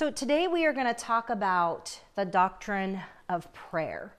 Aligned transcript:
So, 0.00 0.10
today 0.10 0.48
we 0.48 0.64
are 0.64 0.72
going 0.72 0.86
to 0.86 0.94
talk 0.94 1.28
about 1.28 2.00
the 2.14 2.24
doctrine 2.24 3.02
of 3.28 3.52
prayer. 3.52 4.16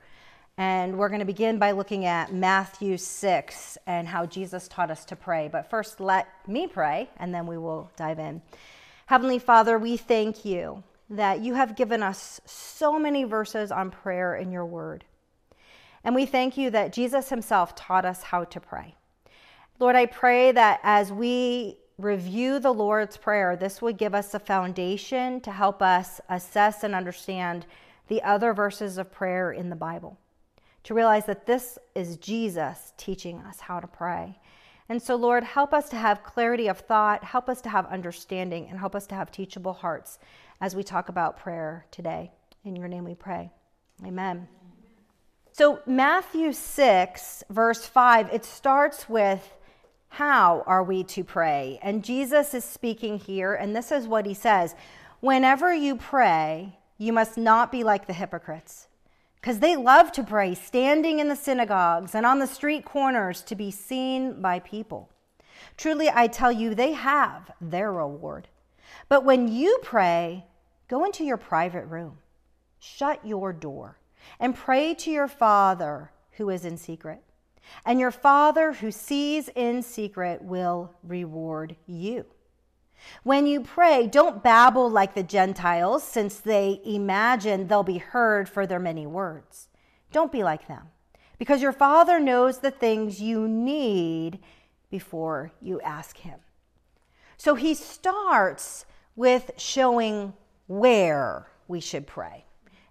And 0.55 0.95
we're 0.99 1.09
going 1.09 1.21
to 1.21 1.25
begin 1.25 1.57
by 1.57 1.71
looking 1.71 2.05
at 2.05 2.31
Matthew 2.31 2.97
6 2.97 3.79
and 3.87 4.07
how 4.07 4.27
Jesus 4.27 4.67
taught 4.67 4.91
us 4.91 5.05
to 5.05 5.15
pray. 5.15 5.49
But 5.51 5.71
first, 5.71 5.99
let 5.99 6.27
me 6.47 6.67
pray, 6.67 7.09
and 7.17 7.33
then 7.33 7.47
we 7.47 7.57
will 7.57 7.89
dive 7.95 8.19
in. 8.19 8.43
Heavenly 9.07 9.39
Father, 9.39 9.79
we 9.79 9.97
thank 9.97 10.45
you 10.45 10.83
that 11.09 11.39
you 11.39 11.55
have 11.55 11.75
given 11.75 12.03
us 12.03 12.39
so 12.45 12.99
many 12.99 13.23
verses 13.23 13.71
on 13.71 13.89
prayer 13.89 14.35
in 14.35 14.51
your 14.51 14.67
word. 14.67 15.03
And 16.03 16.13
we 16.13 16.27
thank 16.27 16.57
you 16.57 16.69
that 16.69 16.93
Jesus 16.93 17.29
himself 17.29 17.73
taught 17.73 18.05
us 18.05 18.21
how 18.21 18.43
to 18.43 18.59
pray. 18.59 18.93
Lord, 19.79 19.95
I 19.95 20.05
pray 20.05 20.51
that 20.51 20.79
as 20.83 21.11
we 21.11 21.79
review 22.03 22.59
the 22.59 22.73
Lord's 22.73 23.17
Prayer, 23.17 23.55
this 23.55 23.81
would 23.81 23.97
give 23.97 24.15
us 24.15 24.33
a 24.33 24.39
foundation 24.39 25.41
to 25.41 25.51
help 25.51 25.81
us 25.81 26.19
assess 26.29 26.83
and 26.83 26.95
understand 26.95 27.65
the 28.07 28.21
other 28.23 28.53
verses 28.53 28.97
of 28.97 29.11
prayer 29.11 29.51
in 29.51 29.69
the 29.69 29.75
Bible. 29.75 30.17
To 30.85 30.93
realize 30.93 31.25
that 31.27 31.45
this 31.45 31.77
is 31.95 32.17
Jesus 32.17 32.93
teaching 32.97 33.39
us 33.39 33.59
how 33.59 33.79
to 33.79 33.87
pray. 33.87 34.39
And 34.89 35.01
so, 35.01 35.15
Lord, 35.15 35.43
help 35.43 35.73
us 35.73 35.89
to 35.89 35.95
have 35.95 36.23
clarity 36.23 36.67
of 36.67 36.79
thought, 36.79 37.23
help 37.23 37.47
us 37.47 37.61
to 37.61 37.69
have 37.69 37.85
understanding, 37.85 38.67
and 38.69 38.77
help 38.79 38.95
us 38.95 39.07
to 39.07 39.15
have 39.15 39.31
teachable 39.31 39.73
hearts 39.73 40.19
as 40.59 40.75
we 40.75 40.83
talk 40.83 41.07
about 41.07 41.37
prayer 41.37 41.85
today. 41.91 42.31
In 42.65 42.75
your 42.75 42.87
name 42.87 43.05
we 43.05 43.15
pray. 43.15 43.51
Amen. 44.05 44.47
So, 45.53 45.79
Matthew 45.85 46.53
6, 46.53 47.43
verse 47.49 47.85
5, 47.85 48.33
it 48.33 48.43
starts 48.43 49.07
with 49.07 49.53
how 50.15 50.65
are 50.67 50.83
we 50.83 51.05
to 51.05 51.23
pray? 51.23 51.79
And 51.81 52.03
Jesus 52.03 52.53
is 52.53 52.65
speaking 52.65 53.17
here, 53.17 53.53
and 53.53 53.73
this 53.73 53.93
is 53.93 54.09
what 54.09 54.25
he 54.25 54.33
says 54.33 54.75
Whenever 55.21 55.73
you 55.73 55.95
pray, 55.95 56.77
you 56.97 57.13
must 57.13 57.37
not 57.37 57.71
be 57.71 57.81
like 57.81 58.07
the 58.07 58.13
hypocrites, 58.13 58.89
because 59.35 59.59
they 59.59 59.77
love 59.77 60.11
to 60.11 60.21
pray 60.21 60.53
standing 60.53 61.19
in 61.19 61.29
the 61.29 61.35
synagogues 61.37 62.13
and 62.13 62.25
on 62.25 62.39
the 62.39 62.45
street 62.45 62.83
corners 62.83 63.41
to 63.43 63.55
be 63.55 63.71
seen 63.71 64.41
by 64.41 64.59
people. 64.59 65.09
Truly, 65.77 66.09
I 66.13 66.27
tell 66.27 66.51
you, 66.51 66.75
they 66.75 66.91
have 66.91 67.49
their 67.61 67.93
reward. 67.93 68.49
But 69.07 69.23
when 69.23 69.47
you 69.47 69.79
pray, 69.81 70.43
go 70.89 71.05
into 71.05 71.23
your 71.23 71.37
private 71.37 71.85
room, 71.85 72.17
shut 72.79 73.25
your 73.25 73.53
door, 73.53 73.97
and 74.41 74.57
pray 74.57 74.93
to 74.95 75.09
your 75.09 75.29
Father 75.29 76.11
who 76.31 76.49
is 76.49 76.65
in 76.65 76.75
secret 76.75 77.23
and 77.85 77.99
your 77.99 78.11
Father 78.11 78.73
who 78.73 78.91
sees 78.91 79.49
in 79.55 79.81
secret 79.81 80.41
will 80.41 80.93
reward 81.03 81.75
you. 81.85 82.25
When 83.23 83.47
you 83.47 83.61
pray, 83.61 84.07
don't 84.07 84.43
babble 84.43 84.89
like 84.89 85.15
the 85.15 85.23
Gentiles, 85.23 86.03
since 86.03 86.37
they 86.37 86.81
imagine 86.85 87.67
they'll 87.67 87.83
be 87.83 87.97
heard 87.97 88.47
for 88.47 88.67
their 88.67 88.79
many 88.79 89.07
words. 89.07 89.69
Don't 90.11 90.31
be 90.31 90.43
like 90.43 90.67
them, 90.67 90.89
because 91.39 91.61
your 91.61 91.71
Father 91.71 92.19
knows 92.19 92.59
the 92.59 92.71
things 92.71 93.21
you 93.21 93.47
need 93.47 94.39
before 94.89 95.51
you 95.61 95.81
ask 95.81 96.17
Him. 96.17 96.39
So 97.37 97.55
he 97.55 97.73
starts 97.73 98.85
with 99.15 99.51
showing 99.57 100.33
where 100.67 101.47
we 101.67 101.79
should 101.79 102.05
pray, 102.05 102.45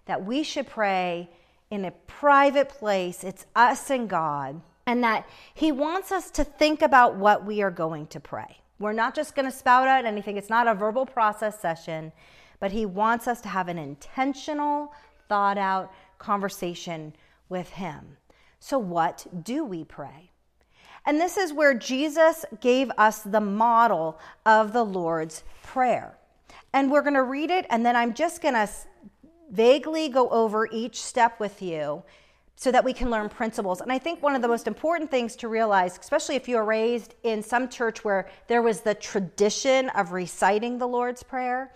that 0.05 0.25
we 0.25 0.43
should 0.43 0.67
pray 0.67 1.29
in 1.71 1.85
a 1.85 1.91
private 1.91 2.69
place. 2.69 3.23
It's 3.23 3.47
us 3.55 3.89
and 3.89 4.07
God. 4.07 4.61
And 4.85 5.03
that 5.03 5.27
He 5.53 5.71
wants 5.71 6.11
us 6.11 6.29
to 6.31 6.43
think 6.43 6.81
about 6.81 7.15
what 7.15 7.45
we 7.45 7.61
are 7.61 7.71
going 7.71 8.07
to 8.07 8.19
pray. 8.19 8.57
We're 8.77 8.93
not 8.93 9.15
just 9.15 9.35
going 9.35 9.49
to 9.49 9.55
spout 9.55 9.87
out 9.87 10.05
anything, 10.05 10.37
it's 10.37 10.49
not 10.49 10.67
a 10.67 10.75
verbal 10.75 11.05
process 11.05 11.59
session, 11.59 12.11
but 12.59 12.71
He 12.71 12.85
wants 12.85 13.27
us 13.27 13.41
to 13.41 13.49
have 13.49 13.67
an 13.67 13.77
intentional, 13.77 14.93
thought 15.29 15.57
out 15.57 15.91
conversation 16.17 17.13
with 17.47 17.69
Him. 17.69 18.17
So, 18.59 18.77
what 18.77 19.25
do 19.43 19.63
we 19.63 19.83
pray? 19.83 20.31
And 21.05 21.19
this 21.19 21.37
is 21.37 21.53
where 21.53 21.73
Jesus 21.73 22.45
gave 22.59 22.91
us 22.97 23.21
the 23.21 23.41
model 23.41 24.19
of 24.45 24.73
the 24.73 24.83
Lord's 24.83 25.43
Prayer. 25.63 26.17
And 26.73 26.91
we're 26.91 27.01
going 27.01 27.15
to 27.15 27.23
read 27.23 27.49
it, 27.49 27.65
and 27.69 27.85
then 27.85 27.95
I'm 27.95 28.13
just 28.13 28.41
going 28.41 28.53
to 28.53 28.69
vaguely 29.51 30.09
go 30.09 30.29
over 30.29 30.67
each 30.71 31.01
step 31.01 31.39
with 31.39 31.61
you 31.61 32.03
so 32.55 32.71
that 32.71 32.83
we 32.83 32.93
can 32.93 33.09
learn 33.09 33.27
principles. 33.27 33.81
And 33.81 33.91
I 33.91 33.97
think 33.97 34.21
one 34.21 34.35
of 34.35 34.41
the 34.41 34.47
most 34.47 34.67
important 34.67 35.09
things 35.09 35.35
to 35.37 35.47
realize, 35.47 35.97
especially 35.97 36.35
if 36.35 36.47
you 36.47 36.57
were 36.57 36.65
raised 36.65 37.15
in 37.23 37.41
some 37.41 37.67
church 37.67 38.03
where 38.03 38.29
there 38.47 38.61
was 38.61 38.81
the 38.81 38.93
tradition 38.93 39.89
of 39.89 40.11
reciting 40.11 40.77
the 40.77 40.87
Lord's 40.87 41.23
Prayer, 41.23 41.71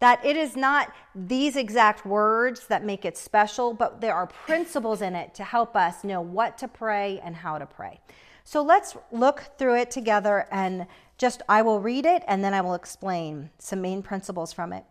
that 0.00 0.24
it 0.24 0.36
is 0.36 0.56
not 0.56 0.92
these 1.14 1.54
exact 1.54 2.04
words 2.04 2.66
that 2.66 2.84
make 2.84 3.04
it 3.04 3.16
special, 3.16 3.72
but 3.72 4.00
there 4.00 4.14
are 4.14 4.26
principles 4.26 5.02
in 5.02 5.14
it 5.14 5.34
to 5.34 5.44
help 5.44 5.76
us 5.76 6.02
know 6.02 6.20
what 6.20 6.58
to 6.58 6.66
pray 6.66 7.20
and 7.22 7.36
how 7.36 7.58
to 7.58 7.66
pray. 7.66 8.00
So 8.44 8.62
let's 8.62 8.96
look 9.12 9.44
through 9.58 9.76
it 9.76 9.90
together 9.90 10.48
and 10.50 10.86
just 11.18 11.42
I 11.48 11.62
will 11.62 11.78
read 11.78 12.04
it 12.04 12.24
and 12.26 12.42
then 12.42 12.54
I 12.54 12.62
will 12.62 12.74
explain 12.74 13.50
some 13.58 13.80
main 13.80 14.02
principles 14.02 14.52
from 14.52 14.72
it. 14.72 14.84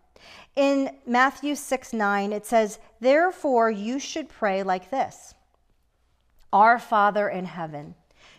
In 0.55 0.97
Matthew 1.05 1.55
6 1.55 1.93
9, 1.93 2.33
it 2.33 2.45
says, 2.45 2.79
Therefore 2.99 3.71
you 3.71 3.99
should 3.99 4.29
pray 4.29 4.63
like 4.63 4.89
this 4.89 5.33
Our 6.51 6.79
Father 6.79 7.29
in 7.29 7.45
heaven, 7.45 7.95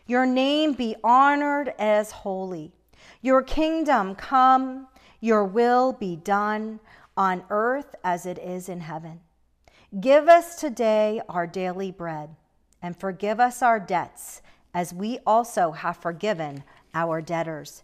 your 0.06 0.26
name 0.26 0.72
be 0.75 0.97
honored 1.03 1.75
as 1.78 2.10
holy. 2.10 2.72
Your 3.20 3.43
kingdom 3.43 4.15
come, 4.15 4.88
your 5.20 5.44
will 5.44 5.93
be 5.93 6.16
done 6.16 6.81
on 7.16 7.44
earth 7.50 7.94
as 8.04 8.26
it 8.26 8.38
is 8.38 8.69
in 8.69 8.81
heaven. 8.81 9.20
Give 10.00 10.28
us 10.28 10.56
today 10.56 11.20
our 11.28 11.47
daily 11.47 11.91
bread, 11.91 12.34
and 12.81 12.97
forgive 12.97 13.41
us 13.41 13.62
our 13.62 13.78
debts 13.78 14.43
as 14.75 14.94
we 14.94 15.19
also 15.26 15.72
have 15.72 15.97
forgiven 15.97 16.64
our 16.94 17.20
debtors 17.20 17.82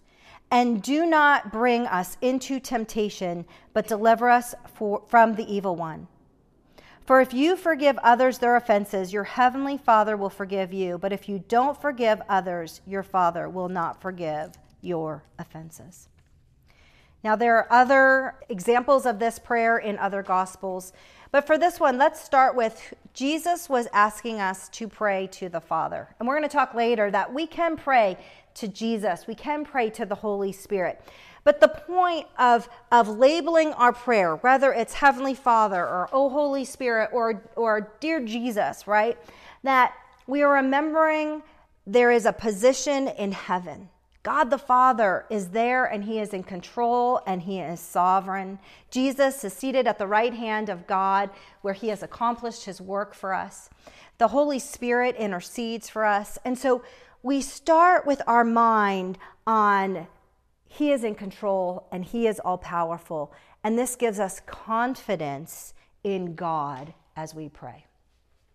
and 0.51 0.83
do 0.83 1.05
not 1.07 1.53
bring 1.53 1.87
us 1.87 2.17
into 2.23 2.59
temptation, 2.59 3.45
but 3.73 3.87
deliver 3.87 4.29
us 4.29 4.55
for, 4.75 5.03
from 5.09 5.35
the 5.35 5.53
evil 5.53 5.77
one. 5.77 6.09
For 7.05 7.21
if 7.21 7.33
you 7.33 7.57
forgive 7.57 7.97
others 7.99 8.39
their 8.39 8.57
offenses, 8.57 9.13
your 9.13 9.25
heavenly 9.25 9.79
Father 9.79 10.17
will 10.17 10.31
forgive 10.31 10.73
you. 10.75 10.99
But 10.99 11.13
if 11.13 11.29
you 11.29 11.43
don't 11.49 11.81
forgive 11.81 12.21
others, 12.29 12.83
your 12.87 13.03
Father 13.03 13.49
will 13.49 13.71
not 13.71 14.01
forgive 14.03 14.53
your 14.83 15.25
offenses. 15.39 16.09
Now, 17.25 17.35
there 17.35 17.57
are 17.57 17.73
other 17.73 18.35
examples 18.49 19.07
of 19.07 19.19
this 19.19 19.39
prayer 19.39 19.79
in 19.79 19.99
other 19.99 20.23
Gospels. 20.23 20.93
But 21.31 21.47
for 21.47 21.59
this 21.59 21.81
one, 21.81 21.99
let's 21.99 22.23
start 22.23 22.55
with 22.55 22.95
Jesus 23.13 23.69
was 23.69 23.89
asking 23.93 24.41
us 24.41 24.69
to 24.71 24.87
pray 24.87 25.27
to 25.33 25.49
the 25.49 25.61
Father. 25.61 26.15
And 26.19 26.29
we're 26.29 26.39
going 26.39 26.49
to 26.49 26.55
talk 26.55 26.75
later 26.75 27.11
that 27.11 27.33
we 27.33 27.47
can 27.47 27.77
pray 27.77 28.17
to 28.61 28.69
Jesus, 28.69 29.27
we 29.27 29.35
can 29.35 29.65
pray 29.65 29.91
to 29.91 30.07
the 30.07 30.15
Holy 30.15 30.53
Spirit. 30.53 31.01
But 31.45 31.61
the 31.61 31.69
point 31.69 32.27
of, 32.39 32.69
of 32.93 33.09
labeling 33.09 33.73
our 33.73 33.93
prayer, 33.93 34.37
whether 34.37 34.73
it's 34.73 34.95
Heavenly 34.95 35.35
Father 35.35 35.81
or 35.81 36.09
Oh 36.13 36.29
Holy 36.29 36.65
Spirit 36.65 37.11
or, 37.13 37.43
or 37.57 37.93
Dear 38.01 38.25
Jesus, 38.25 38.87
right? 38.87 39.17
That 39.63 39.95
we 40.27 40.43
are 40.43 40.53
remembering 40.53 41.43
there 41.87 42.11
is 42.11 42.27
a 42.27 42.33
position 42.33 43.09
in 43.09 43.33
heaven. 43.33 43.89
God 44.23 44.51
the 44.51 44.59
Father 44.59 45.25
is 45.31 45.49
there 45.49 45.87
and 45.87 46.05
He 46.05 46.19
is 46.19 46.35
in 46.35 46.43
control 46.43 47.23
and 47.27 47.41
He 47.41 47.61
is 47.61 47.81
sovereign. 47.81 48.59
Jesus 48.91 49.43
is 49.43 49.55
seated 49.55 49.87
at 49.87 49.99
the 49.99 50.07
right 50.07 50.35
hand 50.35 50.69
of 50.69 50.87
God 50.87 51.31
where 51.63 51.73
He 51.73 51.89
has 51.89 52.03
accomplished 52.03 52.67
His 52.67 52.79
work 52.79 53.15
for 53.15 53.33
us. 53.33 53.71
The 54.19 54.29
Holy 54.29 54.59
Spirit 54.59 55.17
intercedes 55.17 55.89
for 55.89 56.05
us. 56.05 56.38
And 56.44 56.59
so 56.59 56.82
we 57.23 57.41
start 57.41 58.06
with 58.06 58.23
our 58.26 58.44
mind 58.44 59.19
on 59.47 60.06
He 60.67 60.93
is 60.93 61.05
in 61.05 61.15
control 61.15 61.88
and 61.91 62.05
He 62.05 62.26
is 62.26 62.41
all 62.41 62.59
powerful. 62.59 63.32
And 63.65 63.79
this 63.79 63.97
gives 63.97 64.19
us 64.20 64.41
confidence 64.47 65.75
in 66.05 66.35
God 66.35 66.94
as 67.17 67.35
we 67.35 67.49
pray. 67.49 67.87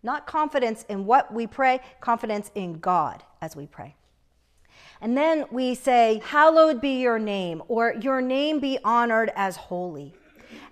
Not 0.02 0.28
confidence 0.28 0.86
in 0.90 1.06
what 1.06 1.34
we 1.34 1.48
pray, 1.48 1.80
confidence 2.02 2.52
in 2.56 2.80
God 2.80 3.24
as 3.42 3.56
we 3.56 3.68
pray. 3.68 3.96
And 5.02 5.18
then 5.18 5.46
we 5.52 5.76
say, 5.76 6.22
Hallowed 6.26 6.82
be 6.82 7.02
your 7.02 7.20
name, 7.20 7.62
or 7.68 7.96
your 8.00 8.22
name 8.22 8.60
be 8.60 8.80
honored 8.84 9.32
as 9.36 9.56
holy. 9.56 10.14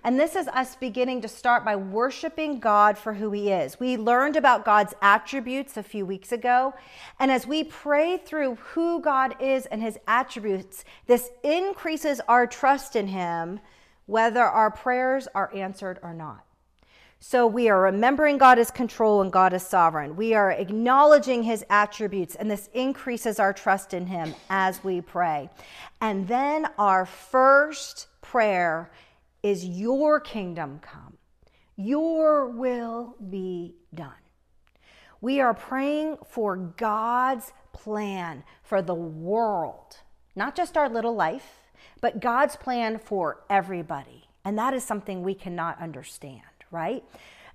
And 0.04 0.18
this 0.18 0.34
is 0.34 0.48
us 0.48 0.74
beginning 0.74 1.20
to 1.20 1.28
start 1.28 1.64
by 1.64 1.76
worshiping 1.76 2.58
God 2.58 2.98
for 2.98 3.14
who 3.14 3.30
He 3.30 3.50
is. 3.50 3.78
We 3.78 3.96
learned 3.96 4.36
about 4.36 4.64
God's 4.64 4.94
attributes 5.00 5.76
a 5.76 5.82
few 5.82 6.04
weeks 6.04 6.32
ago. 6.32 6.74
And 7.20 7.30
as 7.30 7.46
we 7.46 7.62
pray 7.62 8.16
through 8.16 8.56
who 8.56 9.00
God 9.00 9.36
is 9.40 9.66
and 9.66 9.80
His 9.80 9.98
attributes, 10.08 10.84
this 11.06 11.30
increases 11.44 12.20
our 12.26 12.48
trust 12.48 12.96
in 12.96 13.08
Him, 13.08 13.60
whether 14.06 14.42
our 14.42 14.70
prayers 14.70 15.28
are 15.34 15.54
answered 15.54 16.00
or 16.02 16.12
not. 16.12 16.44
So 17.24 17.46
we 17.46 17.68
are 17.68 17.80
remembering 17.80 18.36
God 18.36 18.58
is 18.58 18.72
control 18.72 19.22
and 19.22 19.30
God 19.30 19.52
is 19.52 19.62
sovereign. 19.62 20.16
We 20.16 20.34
are 20.34 20.50
acknowledging 20.50 21.44
his 21.44 21.64
attributes, 21.70 22.34
and 22.34 22.50
this 22.50 22.68
increases 22.74 23.38
our 23.38 23.52
trust 23.52 23.94
in 23.94 24.08
him 24.08 24.34
as 24.50 24.82
we 24.82 25.00
pray. 25.00 25.48
And 26.00 26.26
then 26.26 26.66
our 26.78 27.06
first 27.06 28.08
prayer 28.22 28.90
is 29.42 29.64
your 29.64 30.20
kingdom 30.20 30.80
come, 30.80 31.18
your 31.76 32.46
will 32.48 33.16
be 33.30 33.74
done. 33.94 34.12
We 35.20 35.40
are 35.40 35.54
praying 35.54 36.18
for 36.26 36.56
God's 36.56 37.52
plan 37.72 38.44
for 38.62 38.82
the 38.82 38.94
world, 38.94 39.98
not 40.34 40.56
just 40.56 40.76
our 40.76 40.88
little 40.88 41.14
life, 41.14 41.60
but 42.00 42.20
God's 42.20 42.56
plan 42.56 42.98
for 42.98 43.44
everybody. 43.48 44.28
And 44.44 44.58
that 44.58 44.74
is 44.74 44.84
something 44.84 45.22
we 45.22 45.34
cannot 45.34 45.80
understand, 45.80 46.42
right? 46.70 47.04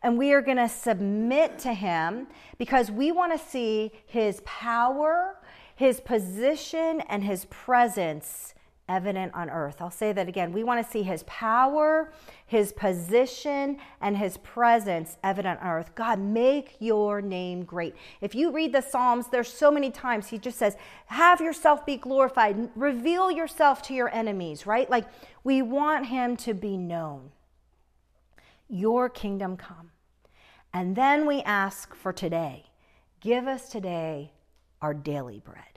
And 0.02 0.18
we 0.18 0.32
are 0.32 0.42
going 0.42 0.58
to 0.58 0.70
submit 0.70 1.60
to 1.60 1.74
Him 1.74 2.28
because 2.58 2.90
we 2.90 3.12
want 3.12 3.34
to 3.34 3.46
see 3.46 3.92
His 4.06 4.42
power, 4.46 5.38
His 5.76 6.00
position, 6.00 7.02
and 7.10 7.24
His 7.24 7.46
presence 7.46 8.54
evident 8.90 9.34
on 9.34 9.50
earth. 9.50 9.78
I'll 9.82 9.92
say 9.92 10.14
that 10.14 10.28
again. 10.28 10.52
We 10.52 10.64
want 10.64 10.84
to 10.84 10.92
see 10.92 11.04
his 11.04 11.24
power, 11.24 12.12
his 12.46 12.72
position, 12.72 13.78
and 14.02 14.18
his 14.18 14.38
presence 14.38 15.18
evident 15.24 15.62
on 15.62 15.68
earth. 15.68 15.94
God, 15.96 16.20
make 16.20 16.76
your 16.80 17.22
name 17.22 17.64
great. 17.64 17.96
If 18.22 18.34
you 18.34 18.52
read 18.52 18.74
the 18.74 18.82
Psalms, 18.82 19.28
there's 19.28 19.52
so 19.52 19.70
many 19.70 19.92
times 19.92 20.28
he 20.28 20.38
just 20.38 20.58
says, 20.58 20.78
Have 21.08 21.42
yourself 21.42 21.86
be 21.86 21.98
glorified, 21.98 22.70
reveal 22.76 23.30
yourself 23.30 23.82
to 23.84 23.94
your 23.94 24.14
enemies, 24.14 24.66
right? 24.66 24.90
Like 24.90 25.06
we 25.44 25.62
want 25.62 26.08
him 26.08 26.38
to 26.38 26.54
be 26.54 26.78
known. 26.78 27.32
Your 28.70 29.10
kingdom 29.10 29.58
come. 29.58 29.92
And 30.74 30.96
then 30.96 31.26
we 31.26 31.42
ask 31.42 31.96
for 31.96 32.14
today. 32.14 32.66
Give 33.20 33.48
us 33.48 33.70
today 33.70 34.32
our 34.82 34.94
daily 34.94 35.40
bread. 35.40 35.77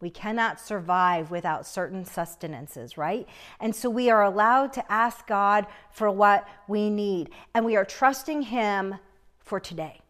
We 0.00 0.10
cannot 0.10 0.58
survive 0.58 1.30
without 1.30 1.66
certain 1.66 2.04
sustenances, 2.06 2.96
right? 2.96 3.28
And 3.60 3.74
so 3.74 3.90
we 3.90 4.08
are 4.08 4.24
allowed 4.24 4.72
to 4.74 4.92
ask 4.92 5.26
God 5.26 5.66
for 5.90 6.10
what 6.10 6.48
we 6.68 6.88
need, 6.88 7.30
and 7.54 7.64
we 7.66 7.76
are 7.76 7.84
trusting 7.84 8.42
Him 8.42 8.96
for 9.40 9.60
today. 9.60 10.00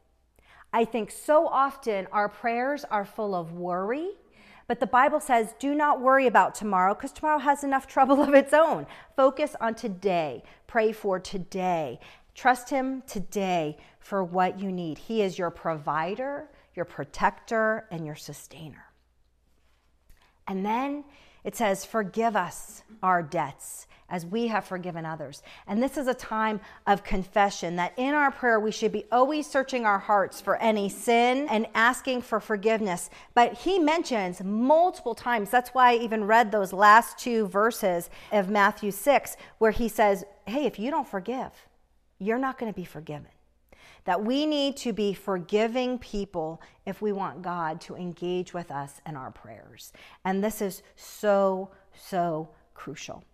I 0.72 0.84
think 0.84 1.10
so 1.10 1.48
often 1.48 2.06
our 2.12 2.28
prayers 2.28 2.84
are 2.84 3.04
full 3.04 3.34
of 3.34 3.52
worry, 3.52 4.10
but 4.68 4.78
the 4.78 4.86
Bible 4.86 5.18
says, 5.18 5.54
do 5.58 5.74
not 5.74 6.00
worry 6.00 6.28
about 6.28 6.54
tomorrow 6.54 6.94
because 6.94 7.10
tomorrow 7.10 7.38
has 7.38 7.64
enough 7.64 7.86
trouble 7.88 8.22
of 8.22 8.32
its 8.34 8.52
own. 8.52 8.86
Focus 9.16 9.56
on 9.60 9.74
today, 9.74 10.44
pray 10.68 10.92
for 10.92 11.18
today. 11.18 11.98
Trust 12.36 12.70
Him 12.70 13.02
today 13.08 13.76
for 13.98 14.22
what 14.22 14.60
you 14.60 14.70
need. 14.70 14.98
He 14.98 15.22
is 15.22 15.36
your 15.36 15.50
provider, 15.50 16.48
your 16.76 16.84
protector, 16.84 17.86
and 17.90 18.06
your 18.06 18.14
sustainer. 18.14 18.89
And 20.50 20.66
then 20.66 21.04
it 21.44 21.54
says, 21.54 21.84
Forgive 21.84 22.34
us 22.34 22.82
our 23.04 23.22
debts 23.22 23.86
as 24.08 24.26
we 24.26 24.48
have 24.48 24.64
forgiven 24.64 25.06
others. 25.06 25.44
And 25.68 25.80
this 25.80 25.96
is 25.96 26.08
a 26.08 26.14
time 26.14 26.60
of 26.88 27.04
confession 27.04 27.76
that 27.76 27.92
in 27.96 28.12
our 28.14 28.32
prayer 28.32 28.58
we 28.58 28.72
should 28.72 28.90
be 28.90 29.04
always 29.12 29.46
searching 29.46 29.86
our 29.86 30.00
hearts 30.00 30.40
for 30.40 30.56
any 30.56 30.88
sin 30.88 31.46
and 31.48 31.68
asking 31.72 32.22
for 32.22 32.40
forgiveness. 32.40 33.10
But 33.32 33.52
he 33.52 33.78
mentions 33.78 34.42
multiple 34.42 35.14
times, 35.14 35.50
that's 35.50 35.70
why 35.70 35.92
I 35.92 35.96
even 35.98 36.24
read 36.24 36.50
those 36.50 36.72
last 36.72 37.16
two 37.16 37.46
verses 37.46 38.10
of 38.32 38.50
Matthew 38.50 38.90
6, 38.90 39.36
where 39.58 39.70
he 39.70 39.88
says, 39.88 40.24
Hey, 40.46 40.66
if 40.66 40.80
you 40.80 40.90
don't 40.90 41.06
forgive, 41.06 41.52
you're 42.18 42.40
not 42.40 42.58
going 42.58 42.72
to 42.72 42.76
be 42.76 42.84
forgiven 42.84 43.28
that 44.04 44.24
we 44.24 44.46
need 44.46 44.76
to 44.78 44.92
be 44.92 45.12
forgiving 45.12 45.98
people 45.98 46.60
if 46.86 47.02
we 47.02 47.12
want 47.12 47.42
God 47.42 47.80
to 47.82 47.96
engage 47.96 48.54
with 48.54 48.70
us 48.70 49.00
in 49.06 49.16
our 49.16 49.30
prayers. 49.30 49.92
And 50.24 50.42
this 50.42 50.62
is 50.62 50.82
so, 50.96 51.70
so 51.94 52.50
crucial. 52.74 53.24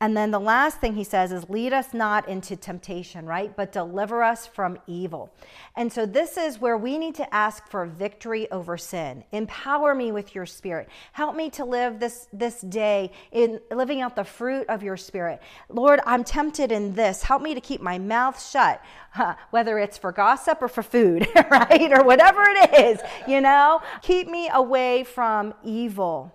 And 0.00 0.16
then 0.16 0.30
the 0.30 0.38
last 0.38 0.80
thing 0.80 0.94
he 0.94 1.02
says 1.02 1.32
is, 1.32 1.50
lead 1.50 1.72
us 1.72 1.92
not 1.92 2.28
into 2.28 2.54
temptation, 2.54 3.26
right? 3.26 3.54
But 3.56 3.72
deliver 3.72 4.22
us 4.22 4.46
from 4.46 4.78
evil. 4.86 5.34
And 5.74 5.92
so 5.92 6.06
this 6.06 6.36
is 6.36 6.60
where 6.60 6.76
we 6.76 6.98
need 6.98 7.16
to 7.16 7.34
ask 7.34 7.68
for 7.68 7.84
victory 7.84 8.48
over 8.52 8.78
sin. 8.78 9.24
Empower 9.32 9.96
me 9.96 10.12
with 10.12 10.36
your 10.36 10.46
spirit. 10.46 10.88
Help 11.12 11.34
me 11.34 11.50
to 11.50 11.64
live 11.64 11.98
this, 11.98 12.28
this 12.32 12.60
day 12.60 13.10
in 13.32 13.60
living 13.72 14.00
out 14.00 14.14
the 14.14 14.22
fruit 14.22 14.66
of 14.68 14.84
your 14.84 14.96
spirit. 14.96 15.42
Lord, 15.68 16.00
I'm 16.06 16.22
tempted 16.22 16.70
in 16.70 16.94
this. 16.94 17.24
Help 17.24 17.42
me 17.42 17.54
to 17.54 17.60
keep 17.60 17.80
my 17.80 17.98
mouth 17.98 18.40
shut, 18.40 18.80
huh, 19.10 19.34
whether 19.50 19.80
it's 19.80 19.98
for 19.98 20.12
gossip 20.12 20.62
or 20.62 20.68
for 20.68 20.84
food, 20.84 21.26
right? 21.50 21.92
Or 21.92 22.04
whatever 22.04 22.42
it 22.42 22.74
is, 22.74 23.00
you 23.26 23.40
know? 23.40 23.80
Keep 24.02 24.28
me 24.28 24.48
away 24.52 25.02
from 25.02 25.54
evil. 25.64 26.32